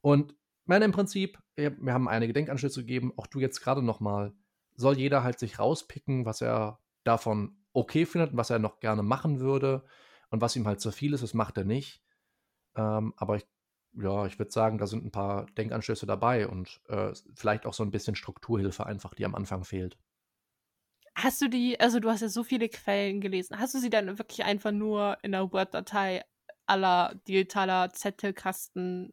Und 0.01 0.35
meine 0.65 0.85
im 0.85 0.91
Prinzip, 0.91 1.39
wir, 1.55 1.75
haben 1.93 2.07
einige 2.07 2.33
Denkanstöße 2.33 2.81
gegeben, 2.81 3.13
auch 3.17 3.27
du 3.27 3.39
jetzt 3.39 3.59
gerade 3.59 3.81
nochmal, 3.81 4.33
soll 4.75 4.97
jeder 4.97 5.23
halt 5.23 5.39
sich 5.39 5.59
rauspicken, 5.59 6.25
was 6.25 6.41
er 6.41 6.79
davon 7.03 7.57
okay 7.73 8.05
findet 8.05 8.31
und 8.31 8.37
was 8.37 8.49
er 8.49 8.59
noch 8.59 8.79
gerne 8.79 9.03
machen 9.03 9.39
würde 9.39 9.85
und 10.29 10.41
was 10.41 10.55
ihm 10.55 10.65
halt 10.65 10.79
zu 10.79 10.91
viel 10.91 11.13
ist, 11.13 11.23
das 11.23 11.33
macht 11.33 11.57
er 11.57 11.65
nicht. 11.65 12.01
Ähm, 12.75 13.13
aber 13.17 13.37
ich, 13.37 13.45
ja, 13.93 14.25
ich 14.25 14.39
würde 14.39 14.51
sagen, 14.51 14.77
da 14.77 14.87
sind 14.87 15.05
ein 15.05 15.11
paar 15.11 15.45
Denkanstöße 15.57 16.05
dabei 16.05 16.47
und 16.47 16.81
äh, 16.87 17.13
vielleicht 17.35 17.65
auch 17.65 17.73
so 17.73 17.83
ein 17.83 17.91
bisschen 17.91 18.15
Strukturhilfe 18.15 18.85
einfach, 18.85 19.13
die 19.13 19.25
am 19.25 19.35
Anfang 19.35 19.63
fehlt. 19.63 19.97
Hast 21.25 21.41
du 21.41 21.47
die, 21.47 21.79
also 21.79 21.99
du 21.99 22.11
hast 22.11 22.21
ja 22.21 22.29
so 22.29 22.43
viele 22.43 22.69
Quellen 22.69 23.19
gelesen, 23.19 23.57
hast 23.57 23.73
du 23.73 23.79
sie 23.79 23.89
dann 23.89 24.19
wirklich 24.19 24.43
einfach 24.43 24.71
nur 24.71 25.17
in 25.23 25.33
einer 25.33 25.51
Word-Datei 25.51 26.23
aller 26.67 27.15
digitaler 27.27 27.91
Zettelkasten 27.91 29.11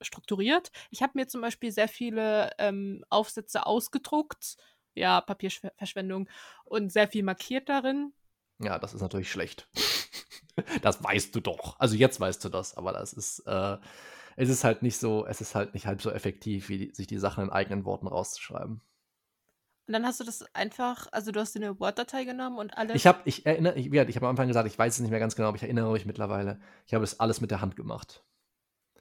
strukturiert? 0.00 0.70
Ich 0.90 1.02
habe 1.02 1.14
mir 1.16 1.26
zum 1.26 1.40
Beispiel 1.40 1.72
sehr 1.72 1.88
viele 1.88 2.52
ähm, 2.58 3.04
Aufsätze 3.10 3.66
ausgedruckt, 3.66 4.56
ja, 4.94 5.20
Papierverschwendung 5.20 6.28
und 6.64 6.92
sehr 6.92 7.08
viel 7.08 7.24
markiert 7.24 7.68
darin. 7.68 8.12
Ja, 8.60 8.78
das 8.78 8.94
ist 8.94 9.00
natürlich 9.00 9.28
schlecht. 9.28 9.68
das 10.82 11.02
weißt 11.02 11.34
du 11.34 11.40
doch. 11.40 11.80
Also 11.80 11.96
jetzt 11.96 12.20
weißt 12.20 12.44
du 12.44 12.50
das, 12.50 12.76
aber 12.76 12.92
das 12.92 13.12
ist, 13.12 13.40
äh, 13.46 13.78
es 14.36 14.48
ist 14.48 14.62
halt 14.62 14.82
nicht 14.82 14.98
so, 14.98 15.26
es 15.26 15.40
ist 15.40 15.56
halt 15.56 15.74
nicht 15.74 15.88
halb 15.88 16.02
so 16.02 16.12
effektiv, 16.12 16.68
wie 16.68 16.78
die, 16.78 16.94
sich 16.94 17.08
die 17.08 17.18
Sachen 17.18 17.42
in 17.42 17.50
eigenen 17.50 17.84
Worten 17.84 18.06
rauszuschreiben. 18.06 18.80
Und 19.88 19.94
dann 19.94 20.04
hast 20.04 20.20
du 20.20 20.24
das 20.24 20.44
einfach, 20.54 21.06
also 21.12 21.32
du 21.32 21.40
hast 21.40 21.54
dir 21.54 21.60
eine 21.60 21.80
Word-Datei 21.80 22.24
genommen 22.24 22.58
und 22.58 22.76
alles. 22.76 22.94
Ich 22.94 23.06
habe, 23.06 23.20
ich 23.24 23.46
erinnere, 23.46 23.74
ich, 23.74 23.86
ich 23.86 24.16
habe 24.16 24.26
am 24.26 24.30
Anfang 24.30 24.46
gesagt, 24.46 24.68
ich 24.68 24.78
weiß 24.78 24.94
es 24.94 25.00
nicht 25.00 25.10
mehr 25.10 25.18
ganz 25.18 25.34
genau, 25.34 25.48
aber 25.48 25.56
ich 25.56 25.62
erinnere 25.62 25.90
mich 25.90 26.04
mittlerweile. 26.04 26.60
Ich 26.86 26.92
habe 26.92 27.02
das 27.02 27.18
alles 27.20 27.40
mit 27.40 27.50
der 27.50 27.62
Hand 27.62 27.74
gemacht. 27.74 28.22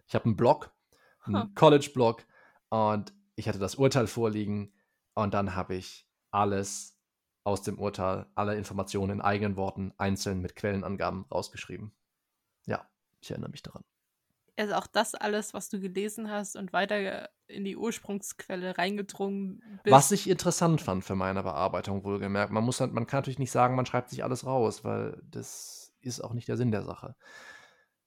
Ich 0.08 0.16
habe 0.16 0.24
einen 0.24 0.38
Blog, 0.38 0.74
einen 1.26 1.44
Huh. 1.44 1.50
College-Blog 1.56 2.26
und 2.70 3.14
ich 3.36 3.50
hatte 3.50 3.60
das 3.60 3.76
Urteil 3.76 4.08
vorliegen 4.08 4.74
und 5.14 5.34
dann 5.34 5.56
habe 5.56 5.76
ich 5.76 6.08
alles 6.32 6.98
aus 7.44 7.64
dem 7.64 7.80
Urteil, 7.80 8.26
alle 8.36 8.56
Informationen 8.56 9.12
in 9.12 9.22
eigenen 9.22 9.58
Worten, 9.58 9.94
einzeln 9.98 10.40
mit 10.40 10.56
Quellenangaben 10.56 11.26
rausgeschrieben. 11.30 11.92
Ja, 12.66 12.90
ich 13.20 13.30
erinnere 13.30 13.52
mich 13.52 13.62
daran. 13.62 13.84
Also 14.58 14.74
auch 14.76 14.88
das 14.88 15.16
alles, 15.16 15.54
was 15.54 15.70
du 15.70 15.80
gelesen 15.80 16.30
hast 16.30 16.56
und 16.56 16.74
weiter 16.74 17.30
in 17.48 17.64
die 17.64 17.78
Ursprungsquelle 17.78 18.78
reingedrungen 18.78 19.62
bist. 19.84 19.94
Was 19.94 20.12
ich 20.12 20.30
interessant 20.30 20.82
fand 20.82 21.06
für 21.06 21.16
meine 21.16 21.44
Bearbeitung, 21.44 22.04
wohlgemerkt. 22.04 22.52
Man, 22.52 22.64
muss, 22.64 22.82
halt- 22.82 22.94
man 22.94 23.08
kann 23.08 23.20
natürlich 23.20 23.40
nicht 23.40 23.52
sagen, 23.52 23.76
man 23.76 23.86
schreibt 23.86 24.10
sich 24.10 24.24
alles 24.24 24.46
raus, 24.46 24.84
weil 24.84 25.22
das 25.30 25.94
ist 26.02 26.22
auch 26.22 26.34
nicht 26.34 26.48
der 26.48 26.58
Sinn 26.58 26.72
der 26.72 26.84
Sache. 26.84 27.16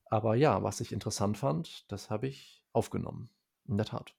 Aber 0.07 0.34
ja, 0.34 0.62
was 0.62 0.80
ich 0.80 0.92
interessant 0.92 1.38
fand, 1.38 1.90
das 1.90 2.11
habe 2.11 2.26
ich 2.28 2.62
aufgenommen. 2.72 3.30
In 3.66 3.76
der 3.78 3.86
Tat. 3.86 4.14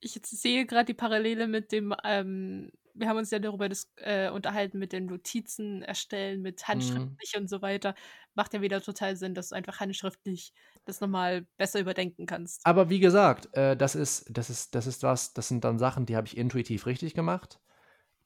ich 0.00 0.20
sehe 0.24 0.66
gerade 0.66 0.86
die 0.86 0.94
Parallele 0.94 1.48
mit 1.48 1.72
dem, 1.72 1.94
ähm, 2.04 2.70
wir 2.98 3.08
haben 3.08 3.16
uns 3.16 3.30
ja 3.30 3.38
darüber 3.38 3.68
äh, 3.96 4.30
unterhalten 4.30 4.78
mit 4.78 4.92
den 4.92 5.06
Notizen 5.06 5.82
erstellen, 5.82 6.42
mit 6.42 6.66
handschriftlich 6.66 7.36
und 7.36 7.48
so 7.48 7.62
weiter. 7.62 7.94
Macht 8.34 8.54
ja 8.54 8.60
wieder 8.60 8.80
total 8.80 9.16
Sinn, 9.16 9.34
dass 9.34 9.50
du 9.50 9.54
einfach 9.54 9.80
handschriftlich 9.80 10.52
das 10.84 11.00
nochmal 11.00 11.46
besser 11.56 11.80
überdenken 11.80 12.26
kannst. 12.26 12.64
Aber 12.64 12.90
wie 12.90 13.00
gesagt, 13.00 13.54
äh, 13.54 13.76
das, 13.76 13.94
ist, 13.94 14.26
das, 14.30 14.50
ist, 14.50 14.74
das 14.74 14.86
ist 14.86 15.02
was, 15.02 15.32
das 15.34 15.48
sind 15.48 15.64
dann 15.64 15.78
Sachen, 15.78 16.06
die 16.06 16.16
habe 16.16 16.26
ich 16.26 16.36
intuitiv 16.36 16.86
richtig 16.86 17.14
gemacht. 17.14 17.60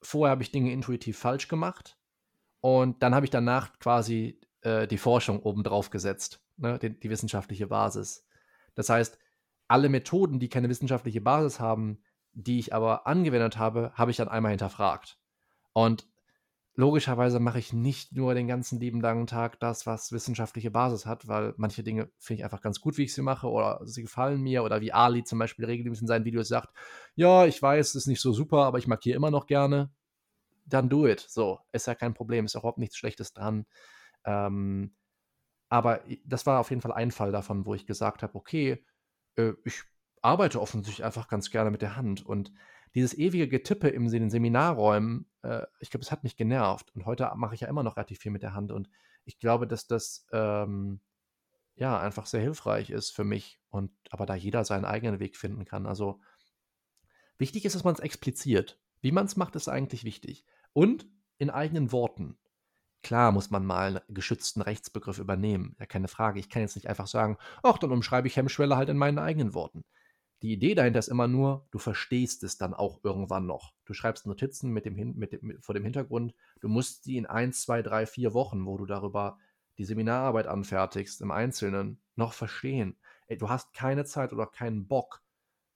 Vorher 0.00 0.32
habe 0.32 0.42
ich 0.42 0.52
Dinge 0.52 0.72
intuitiv 0.72 1.18
falsch 1.18 1.48
gemacht. 1.48 1.98
Und 2.60 3.02
dann 3.02 3.14
habe 3.14 3.26
ich 3.26 3.30
danach 3.30 3.78
quasi 3.78 4.40
äh, 4.62 4.86
die 4.86 4.98
Forschung 4.98 5.40
obendrauf 5.40 5.90
gesetzt, 5.90 6.40
ne, 6.56 6.78
die, 6.78 6.98
die 6.98 7.10
wissenschaftliche 7.10 7.66
Basis. 7.66 8.26
Das 8.74 8.88
heißt, 8.88 9.18
alle 9.68 9.88
Methoden, 9.88 10.38
die 10.38 10.48
keine 10.48 10.68
wissenschaftliche 10.68 11.20
Basis 11.20 11.58
haben, 11.58 12.02
die 12.32 12.58
ich 12.58 12.74
aber 12.74 13.06
angewendet 13.06 13.58
habe, 13.58 13.92
habe 13.94 14.10
ich 14.10 14.16
dann 14.16 14.28
einmal 14.28 14.50
hinterfragt. 14.50 15.18
Und 15.72 16.06
logischerweise 16.74 17.38
mache 17.38 17.58
ich 17.58 17.72
nicht 17.72 18.12
nur 18.12 18.34
den 18.34 18.48
ganzen 18.48 18.80
lieben 18.80 19.00
langen 19.00 19.26
Tag 19.26 19.60
das, 19.60 19.86
was 19.86 20.12
wissenschaftliche 20.12 20.70
Basis 20.70 21.04
hat, 21.04 21.28
weil 21.28 21.54
manche 21.56 21.82
Dinge 21.82 22.10
finde 22.18 22.40
ich 22.40 22.44
einfach 22.44 22.62
ganz 22.62 22.80
gut, 22.80 22.96
wie 22.96 23.04
ich 23.04 23.14
sie 23.14 23.22
mache, 23.22 23.48
oder 23.48 23.80
sie 23.84 24.02
gefallen 24.02 24.40
mir, 24.40 24.64
oder 24.64 24.80
wie 24.80 24.92
Ali 24.92 25.24
zum 25.24 25.38
Beispiel 25.38 25.66
regelmäßig 25.66 26.02
in 26.02 26.08
seinen 26.08 26.24
Videos 26.24 26.48
sagt, 26.48 26.70
ja, 27.14 27.46
ich 27.46 27.60
weiß, 27.60 27.88
es 27.90 27.94
ist 27.94 28.06
nicht 28.06 28.20
so 28.20 28.32
super, 28.32 28.64
aber 28.64 28.78
ich 28.78 28.86
markiere 28.86 29.16
immer 29.16 29.30
noch 29.30 29.46
gerne. 29.46 29.90
Dann 30.64 30.88
do 30.88 31.06
it. 31.06 31.20
So, 31.20 31.58
ist 31.72 31.86
ja 31.86 31.94
kein 31.94 32.14
Problem, 32.14 32.46
ist 32.46 32.54
überhaupt 32.54 32.78
nichts 32.78 32.96
Schlechtes 32.96 33.32
dran. 33.32 33.66
Ähm, 34.24 34.94
aber 35.68 36.02
das 36.24 36.46
war 36.46 36.60
auf 36.60 36.70
jeden 36.70 36.82
Fall 36.82 36.92
ein 36.92 37.10
Fall 37.10 37.32
davon, 37.32 37.66
wo 37.66 37.74
ich 37.74 37.86
gesagt 37.86 38.22
habe, 38.22 38.34
okay, 38.34 38.84
äh, 39.36 39.52
ich 39.64 39.84
arbeite 40.22 40.60
offensichtlich 40.60 41.04
einfach 41.04 41.28
ganz 41.28 41.50
gerne 41.50 41.70
mit 41.70 41.82
der 41.82 41.96
Hand. 41.96 42.24
Und 42.24 42.52
dieses 42.94 43.16
ewige 43.16 43.48
Getippe 43.48 43.88
in 43.88 44.08
den 44.08 44.30
Seminarräumen, 44.30 45.26
äh, 45.42 45.62
ich 45.80 45.90
glaube, 45.90 46.02
es 46.02 46.12
hat 46.12 46.24
mich 46.24 46.36
genervt. 46.36 46.94
Und 46.94 47.04
heute 47.04 47.30
mache 47.36 47.54
ich 47.54 47.62
ja 47.62 47.68
immer 47.68 47.82
noch 47.82 47.96
relativ 47.96 48.20
viel 48.20 48.32
mit 48.32 48.42
der 48.42 48.54
Hand. 48.54 48.72
Und 48.72 48.88
ich 49.24 49.38
glaube, 49.38 49.66
dass 49.66 49.86
das 49.86 50.26
ähm, 50.32 51.00
ja 51.74 51.98
einfach 51.98 52.26
sehr 52.26 52.40
hilfreich 52.40 52.90
ist 52.90 53.10
für 53.10 53.24
mich. 53.24 53.60
Und 53.68 53.90
aber 54.10 54.26
da 54.26 54.34
jeder 54.34 54.64
seinen 54.64 54.84
eigenen 54.84 55.20
Weg 55.20 55.36
finden 55.36 55.64
kann. 55.64 55.86
Also 55.86 56.20
wichtig 57.38 57.64
ist, 57.64 57.74
dass 57.74 57.84
man 57.84 57.94
es 57.94 58.00
expliziert. 58.00 58.78
Wie 59.00 59.12
man 59.12 59.26
es 59.26 59.36
macht, 59.36 59.56
ist 59.56 59.68
eigentlich 59.68 60.04
wichtig. 60.04 60.44
Und 60.72 61.06
in 61.38 61.50
eigenen 61.50 61.90
Worten. 61.90 62.38
Klar 63.02 63.32
muss 63.32 63.50
man 63.50 63.66
mal 63.66 63.98
einen 63.98 64.14
geschützten 64.14 64.62
Rechtsbegriff 64.62 65.18
übernehmen, 65.18 65.74
ja 65.80 65.86
keine 65.86 66.06
Frage. 66.06 66.38
Ich 66.38 66.48
kann 66.48 66.62
jetzt 66.62 66.76
nicht 66.76 66.88
einfach 66.88 67.08
sagen, 67.08 67.36
ach, 67.64 67.78
dann 67.78 67.90
umschreibe 67.90 68.28
ich 68.28 68.36
Hemmschwelle 68.36 68.76
halt 68.76 68.88
in 68.88 68.96
meinen 68.96 69.18
eigenen 69.18 69.54
Worten. 69.54 69.84
Die 70.42 70.52
Idee 70.52 70.74
dahinter 70.74 70.98
ist 70.98 71.08
immer 71.08 71.28
nur, 71.28 71.68
du 71.70 71.78
verstehst 71.78 72.42
es 72.42 72.58
dann 72.58 72.74
auch 72.74 72.98
irgendwann 73.04 73.46
noch. 73.46 73.72
Du 73.84 73.94
schreibst 73.94 74.26
Notizen 74.26 74.72
mit 74.72 74.84
dem, 74.84 74.96
mit 75.16 75.32
dem, 75.32 75.40
mit, 75.42 75.64
vor 75.64 75.74
dem 75.74 75.84
Hintergrund, 75.84 76.34
du 76.60 76.68
musst 76.68 77.06
die 77.06 77.16
in 77.16 77.26
ein, 77.26 77.52
zwei, 77.52 77.80
drei, 77.80 78.06
vier 78.06 78.34
Wochen, 78.34 78.66
wo 78.66 78.76
du 78.76 78.84
darüber 78.84 79.38
die 79.78 79.84
Seminararbeit 79.84 80.48
anfertigst, 80.48 81.20
im 81.20 81.30
Einzelnen, 81.30 82.02
noch 82.16 82.32
verstehen. 82.32 82.96
Ey, 83.28 83.38
du 83.38 83.48
hast 83.48 83.72
keine 83.72 84.04
Zeit 84.04 84.32
oder 84.32 84.46
keinen 84.46 84.88
Bock, 84.88 85.22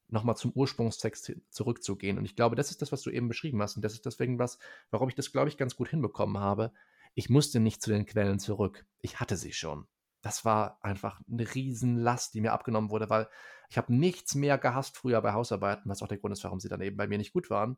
nochmal 0.08 0.36
zum 0.36 0.50
Ursprungstext 0.52 1.32
zurückzugehen. 1.50 2.18
Und 2.18 2.24
ich 2.24 2.34
glaube, 2.34 2.56
das 2.56 2.70
ist 2.70 2.82
das, 2.82 2.90
was 2.90 3.02
du 3.02 3.10
eben 3.10 3.28
beschrieben 3.28 3.62
hast. 3.62 3.76
Und 3.76 3.82
das 3.82 3.92
ist 3.92 4.04
deswegen 4.04 4.38
was, 4.38 4.58
warum 4.90 5.08
ich 5.08 5.14
das, 5.14 5.32
glaube 5.32 5.48
ich, 5.48 5.56
ganz 5.56 5.76
gut 5.76 5.88
hinbekommen 5.88 6.38
habe, 6.38 6.72
ich 7.14 7.30
musste 7.30 7.60
nicht 7.60 7.82
zu 7.82 7.90
den 7.90 8.04
Quellen 8.04 8.38
zurück. 8.38 8.84
Ich 9.00 9.20
hatte 9.20 9.36
sie 9.36 9.52
schon. 9.52 9.86
Das 10.22 10.44
war 10.44 10.78
einfach 10.82 11.20
eine 11.30 11.54
Riesenlast, 11.54 12.34
die 12.34 12.40
mir 12.40 12.52
abgenommen 12.52 12.90
wurde, 12.90 13.10
weil 13.10 13.28
ich 13.68 13.78
habe 13.78 13.94
nichts 13.94 14.34
mehr 14.34 14.58
gehasst 14.58 14.96
früher 14.96 15.20
bei 15.22 15.32
Hausarbeiten, 15.32 15.90
was 15.90 16.02
auch 16.02 16.08
der 16.08 16.18
Grund 16.18 16.32
ist, 16.32 16.44
warum 16.44 16.60
sie 16.60 16.68
dann 16.68 16.80
eben 16.80 16.96
bei 16.96 17.06
mir 17.06 17.18
nicht 17.18 17.32
gut 17.32 17.50
waren. 17.50 17.76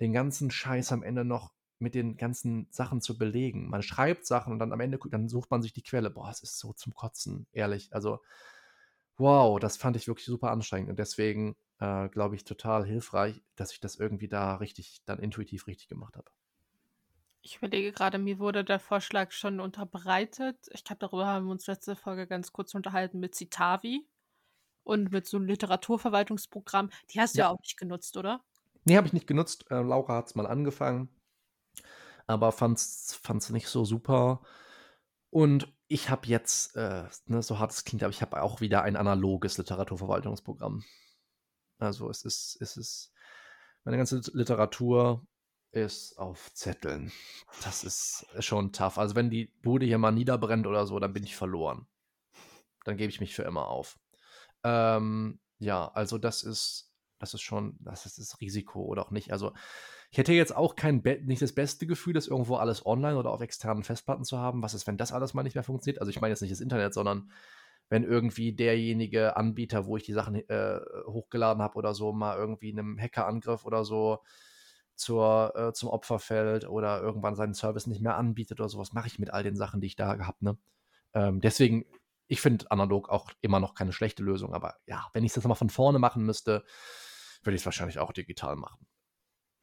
Den 0.00 0.12
ganzen 0.12 0.50
Scheiß 0.50 0.92
am 0.92 1.02
Ende 1.02 1.24
noch 1.24 1.52
mit 1.78 1.94
den 1.94 2.16
ganzen 2.16 2.68
Sachen 2.70 3.00
zu 3.00 3.18
belegen. 3.18 3.68
Man 3.68 3.82
schreibt 3.82 4.26
Sachen 4.26 4.52
und 4.52 4.58
dann 4.58 4.72
am 4.72 4.80
Ende 4.80 4.98
dann 5.10 5.28
sucht 5.28 5.50
man 5.50 5.62
sich 5.62 5.72
die 5.72 5.82
Quelle. 5.82 6.10
Boah, 6.10 6.30
es 6.30 6.42
ist 6.42 6.58
so 6.58 6.72
zum 6.72 6.94
Kotzen, 6.94 7.46
ehrlich. 7.52 7.92
Also, 7.92 8.20
wow, 9.18 9.58
das 9.60 9.76
fand 9.76 9.96
ich 9.96 10.08
wirklich 10.08 10.26
super 10.26 10.50
anstrengend 10.50 10.90
und 10.90 10.98
deswegen 10.98 11.56
äh, 11.80 12.08
glaube 12.08 12.36
ich 12.36 12.44
total 12.44 12.84
hilfreich, 12.86 13.42
dass 13.56 13.72
ich 13.72 13.80
das 13.80 13.96
irgendwie 13.96 14.28
da 14.28 14.56
richtig, 14.56 15.02
dann 15.06 15.18
intuitiv 15.18 15.66
richtig 15.66 15.88
gemacht 15.88 16.16
habe. 16.16 16.30
Ich 17.46 17.58
überlege 17.58 17.92
gerade, 17.92 18.18
mir 18.18 18.40
wurde 18.40 18.64
der 18.64 18.80
Vorschlag 18.80 19.30
schon 19.30 19.60
unterbreitet. 19.60 20.56
Ich 20.72 20.82
glaube, 20.82 20.98
darüber 20.98 21.26
haben 21.26 21.46
wir 21.46 21.52
uns 21.52 21.68
letzte 21.68 21.94
Folge 21.94 22.26
ganz 22.26 22.52
kurz 22.52 22.74
unterhalten 22.74 23.20
mit 23.20 23.36
Citavi 23.36 24.04
und 24.82 25.12
mit 25.12 25.28
so 25.28 25.36
einem 25.36 25.46
Literaturverwaltungsprogramm. 25.46 26.90
Die 27.10 27.20
hast 27.20 27.36
du 27.36 27.38
ja, 27.38 27.44
ja 27.44 27.50
auch 27.52 27.60
nicht 27.60 27.76
genutzt, 27.76 28.16
oder? 28.16 28.42
Nee, 28.84 28.96
habe 28.96 29.06
ich 29.06 29.12
nicht 29.12 29.28
genutzt. 29.28 29.70
Äh, 29.70 29.80
Laura 29.80 30.16
hat 30.16 30.26
es 30.26 30.34
mal 30.34 30.48
angefangen, 30.48 31.08
aber 32.26 32.50
fand 32.50 32.80
es 32.80 33.50
nicht 33.50 33.68
so 33.68 33.84
super. 33.84 34.42
Und 35.30 35.72
ich 35.86 36.10
habe 36.10 36.26
jetzt, 36.26 36.74
äh, 36.74 37.04
ne, 37.26 37.44
so 37.44 37.60
hart 37.60 37.70
es 37.70 37.84
klingt, 37.84 38.02
aber 38.02 38.10
ich 38.10 38.22
habe 38.22 38.42
auch 38.42 38.60
wieder 38.60 38.82
ein 38.82 38.96
analoges 38.96 39.56
Literaturverwaltungsprogramm. 39.56 40.82
Also 41.78 42.10
es 42.10 42.24
ist, 42.24 42.58
es 42.60 42.76
ist 42.76 43.12
meine 43.84 43.98
ganze 43.98 44.20
Literatur 44.32 45.24
ist 45.76 46.18
auf 46.18 46.52
Zetteln. 46.54 47.12
Das 47.62 47.84
ist 47.84 48.26
schon 48.40 48.72
tough. 48.72 48.98
Also 48.98 49.14
wenn 49.14 49.30
die 49.30 49.52
Bude 49.62 49.84
hier 49.84 49.98
mal 49.98 50.10
niederbrennt 50.10 50.66
oder 50.66 50.86
so, 50.86 50.98
dann 50.98 51.12
bin 51.12 51.22
ich 51.22 51.36
verloren. 51.36 51.86
Dann 52.84 52.96
gebe 52.96 53.10
ich 53.10 53.20
mich 53.20 53.34
für 53.34 53.42
immer 53.42 53.68
auf. 53.68 53.98
Ähm, 54.64 55.38
ja, 55.58 55.88
also 55.88 56.16
das 56.18 56.42
ist, 56.42 56.94
das 57.18 57.34
ist 57.34 57.42
schon, 57.42 57.76
das 57.80 58.06
ist 58.06 58.18
das 58.18 58.40
Risiko 58.40 58.84
oder 58.84 59.02
auch 59.02 59.10
nicht. 59.10 59.32
Also 59.32 59.52
ich 60.10 60.18
hätte 60.18 60.32
jetzt 60.32 60.56
auch 60.56 60.76
kein 60.76 61.02
nicht 61.24 61.42
das 61.42 61.52
beste 61.52 61.86
Gefühl, 61.86 62.14
das 62.14 62.26
irgendwo 62.26 62.56
alles 62.56 62.86
online 62.86 63.18
oder 63.18 63.30
auf 63.30 63.42
externen 63.42 63.84
Festplatten 63.84 64.24
zu 64.24 64.38
haben. 64.38 64.62
Was 64.62 64.72
ist, 64.72 64.86
wenn 64.86 64.96
das 64.96 65.12
alles 65.12 65.34
mal 65.34 65.42
nicht 65.42 65.54
mehr 65.54 65.64
funktioniert? 65.64 66.00
Also 66.00 66.10
ich 66.10 66.20
meine 66.20 66.32
jetzt 66.32 66.40
nicht 66.40 66.52
das 66.52 66.60
Internet, 66.60 66.94
sondern 66.94 67.30
wenn 67.90 68.02
irgendwie 68.02 68.54
derjenige 68.54 69.36
Anbieter, 69.36 69.86
wo 69.86 69.96
ich 69.96 70.04
die 70.04 70.14
Sachen 70.14 70.36
äh, 70.48 70.80
hochgeladen 71.06 71.62
habe 71.62 71.76
oder 71.76 71.94
so, 71.94 72.12
mal 72.12 72.36
irgendwie 72.36 72.72
einem 72.72 72.98
Hackerangriff 72.98 73.64
oder 73.64 73.84
so 73.84 74.20
zur, 74.96 75.54
äh, 75.56 75.72
zum 75.72 75.88
Opfer 75.90 76.18
fällt 76.18 76.68
oder 76.68 77.00
irgendwann 77.00 77.36
seinen 77.36 77.54
Service 77.54 77.86
nicht 77.86 78.00
mehr 78.00 78.16
anbietet 78.16 78.60
oder 78.60 78.68
sowas, 78.68 78.92
mache 78.92 79.06
ich 79.06 79.18
mit 79.18 79.30
all 79.30 79.42
den 79.42 79.56
Sachen, 79.56 79.80
die 79.80 79.86
ich 79.86 79.96
da 79.96 80.14
gehabt. 80.14 80.42
Ne? 80.42 80.58
Ähm, 81.14 81.40
deswegen, 81.40 81.84
ich 82.26 82.40
finde 82.40 82.70
analog 82.70 83.08
auch 83.08 83.30
immer 83.40 83.60
noch 83.60 83.74
keine 83.74 83.92
schlechte 83.92 84.22
Lösung, 84.22 84.54
aber 84.54 84.76
ja, 84.86 85.06
wenn 85.12 85.24
ich 85.24 85.32
das 85.32 85.44
nochmal 85.44 85.56
von 85.56 85.70
vorne 85.70 85.98
machen 85.98 86.24
müsste, 86.24 86.64
würde 87.42 87.54
ich 87.54 87.62
es 87.62 87.66
wahrscheinlich 87.66 87.98
auch 87.98 88.12
digital 88.12 88.56
machen. 88.56 88.86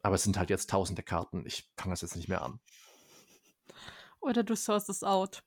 Aber 0.02 0.14
es 0.14 0.22
sind 0.22 0.38
halt 0.38 0.50
jetzt 0.50 0.70
tausende 0.70 1.02
Karten. 1.02 1.44
Ich 1.46 1.70
fange 1.76 1.92
das 1.92 2.02
jetzt 2.02 2.16
nicht 2.16 2.28
mehr 2.28 2.42
an. 2.42 2.60
Oder 4.20 4.42
du 4.42 4.54
source 4.54 4.88
es 4.88 5.02
out. 5.02 5.42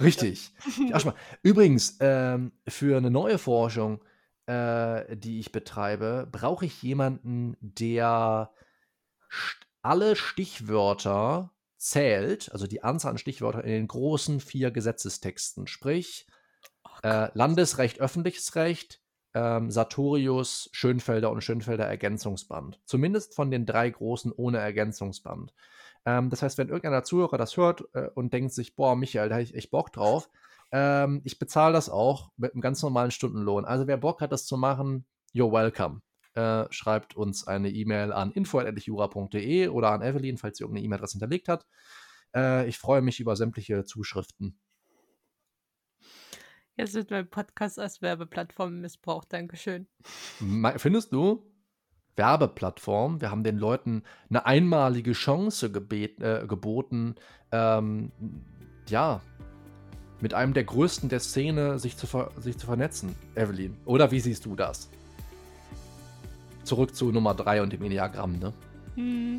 Richtig. 0.00 0.52
Ja, 0.88 1.14
Übrigens, 1.42 1.96
ähm, 2.00 2.52
für 2.68 2.96
eine 2.96 3.10
neue 3.10 3.38
Forschung, 3.38 4.02
äh, 4.46 5.16
die 5.16 5.40
ich 5.40 5.52
betreibe, 5.52 6.28
brauche 6.30 6.66
ich 6.66 6.82
jemanden, 6.82 7.56
der 7.60 8.52
alle 9.82 10.16
Stichwörter 10.16 11.52
zählt, 11.76 12.50
also 12.52 12.66
die 12.66 12.82
Anzahl 12.82 13.12
an 13.12 13.18
Stichwörtern 13.18 13.62
in 13.62 13.70
den 13.70 13.88
großen 13.88 14.40
vier 14.40 14.70
Gesetzestexten, 14.70 15.66
sprich 15.66 16.26
oh 16.84 17.06
äh, 17.06 17.30
Landesrecht, 17.34 18.00
öffentliches 18.00 18.56
Recht, 18.56 19.00
ähm, 19.34 19.70
Sartorius, 19.70 20.68
Schönfelder 20.72 21.30
und 21.30 21.42
Schönfelder 21.42 21.84
Ergänzungsband. 21.84 22.80
Zumindest 22.84 23.34
von 23.34 23.50
den 23.50 23.66
drei 23.66 23.90
großen 23.90 24.32
ohne 24.32 24.58
Ergänzungsband. 24.58 25.52
Ähm, 26.04 26.30
das 26.30 26.42
heißt, 26.42 26.58
wenn 26.58 26.68
irgendeiner 26.68 27.04
Zuhörer 27.04 27.38
das 27.38 27.56
hört 27.56 27.84
äh, 27.92 28.08
und 28.14 28.32
denkt 28.32 28.52
sich, 28.52 28.74
boah, 28.74 28.96
Michael, 28.96 29.28
da 29.28 29.36
habe 29.36 29.44
ich 29.44 29.54
echt 29.54 29.70
Bock 29.70 29.92
drauf, 29.92 30.30
ähm, 30.72 31.20
ich 31.24 31.38
bezahle 31.38 31.74
das 31.74 31.90
auch 31.90 32.32
mit 32.36 32.54
einem 32.54 32.62
ganz 32.62 32.82
normalen 32.82 33.10
Stundenlohn. 33.10 33.64
Also 33.64 33.86
wer 33.86 33.98
Bock 33.98 34.20
hat, 34.20 34.32
das 34.32 34.46
zu 34.46 34.56
machen, 34.56 35.06
you're 35.34 35.52
welcome 35.52 36.00
äh, 36.36 36.66
schreibt 36.70 37.16
uns 37.16 37.46
eine 37.46 37.70
E-Mail 37.70 38.12
an 38.12 38.30
info.jura.de 38.32 39.68
oder 39.68 39.90
an 39.92 40.02
Evelyn, 40.02 40.38
falls 40.38 40.58
sie 40.58 40.64
irgendeine 40.64 40.84
E-Mail-Adresse 40.84 41.14
hinterlegt 41.14 41.48
hat. 41.48 41.66
Äh, 42.34 42.68
ich 42.68 42.78
freue 42.78 43.02
mich 43.02 43.20
über 43.20 43.36
sämtliche 43.36 43.84
Zuschriften. 43.84 44.58
Jetzt 46.76 46.94
wird 46.94 47.10
mein 47.10 47.28
Podcast 47.28 47.78
als 47.78 48.02
Werbeplattform 48.02 48.80
missbraucht. 48.80 49.32
Dankeschön. 49.32 49.88
Findest 50.76 51.10
du? 51.12 51.50
Werbeplattform. 52.16 53.20
Wir 53.20 53.30
haben 53.30 53.44
den 53.44 53.56
Leuten 53.56 54.02
eine 54.28 54.44
einmalige 54.44 55.12
Chance 55.12 55.72
gebet, 55.72 56.20
äh, 56.20 56.46
geboten, 56.46 57.14
ähm, 57.52 58.12
ja, 58.88 59.22
mit 60.20 60.34
einem 60.34 60.54
der 60.54 60.64
größten 60.64 61.08
der 61.08 61.20
Szene 61.20 61.78
sich 61.78 61.96
zu, 61.96 62.06
sich 62.38 62.58
zu 62.58 62.66
vernetzen, 62.66 63.14
Evelyn. 63.34 63.76
Oder 63.84 64.10
wie 64.10 64.20
siehst 64.20 64.44
du 64.46 64.56
das? 64.56 64.90
Zurück 66.66 66.94
zu 66.94 67.12
Nummer 67.12 67.34
3 67.34 67.62
und 67.62 67.72
dem 67.72 67.82
Enneagramm, 67.82 68.38
ne? 68.38 68.52
Hm. 68.96 69.38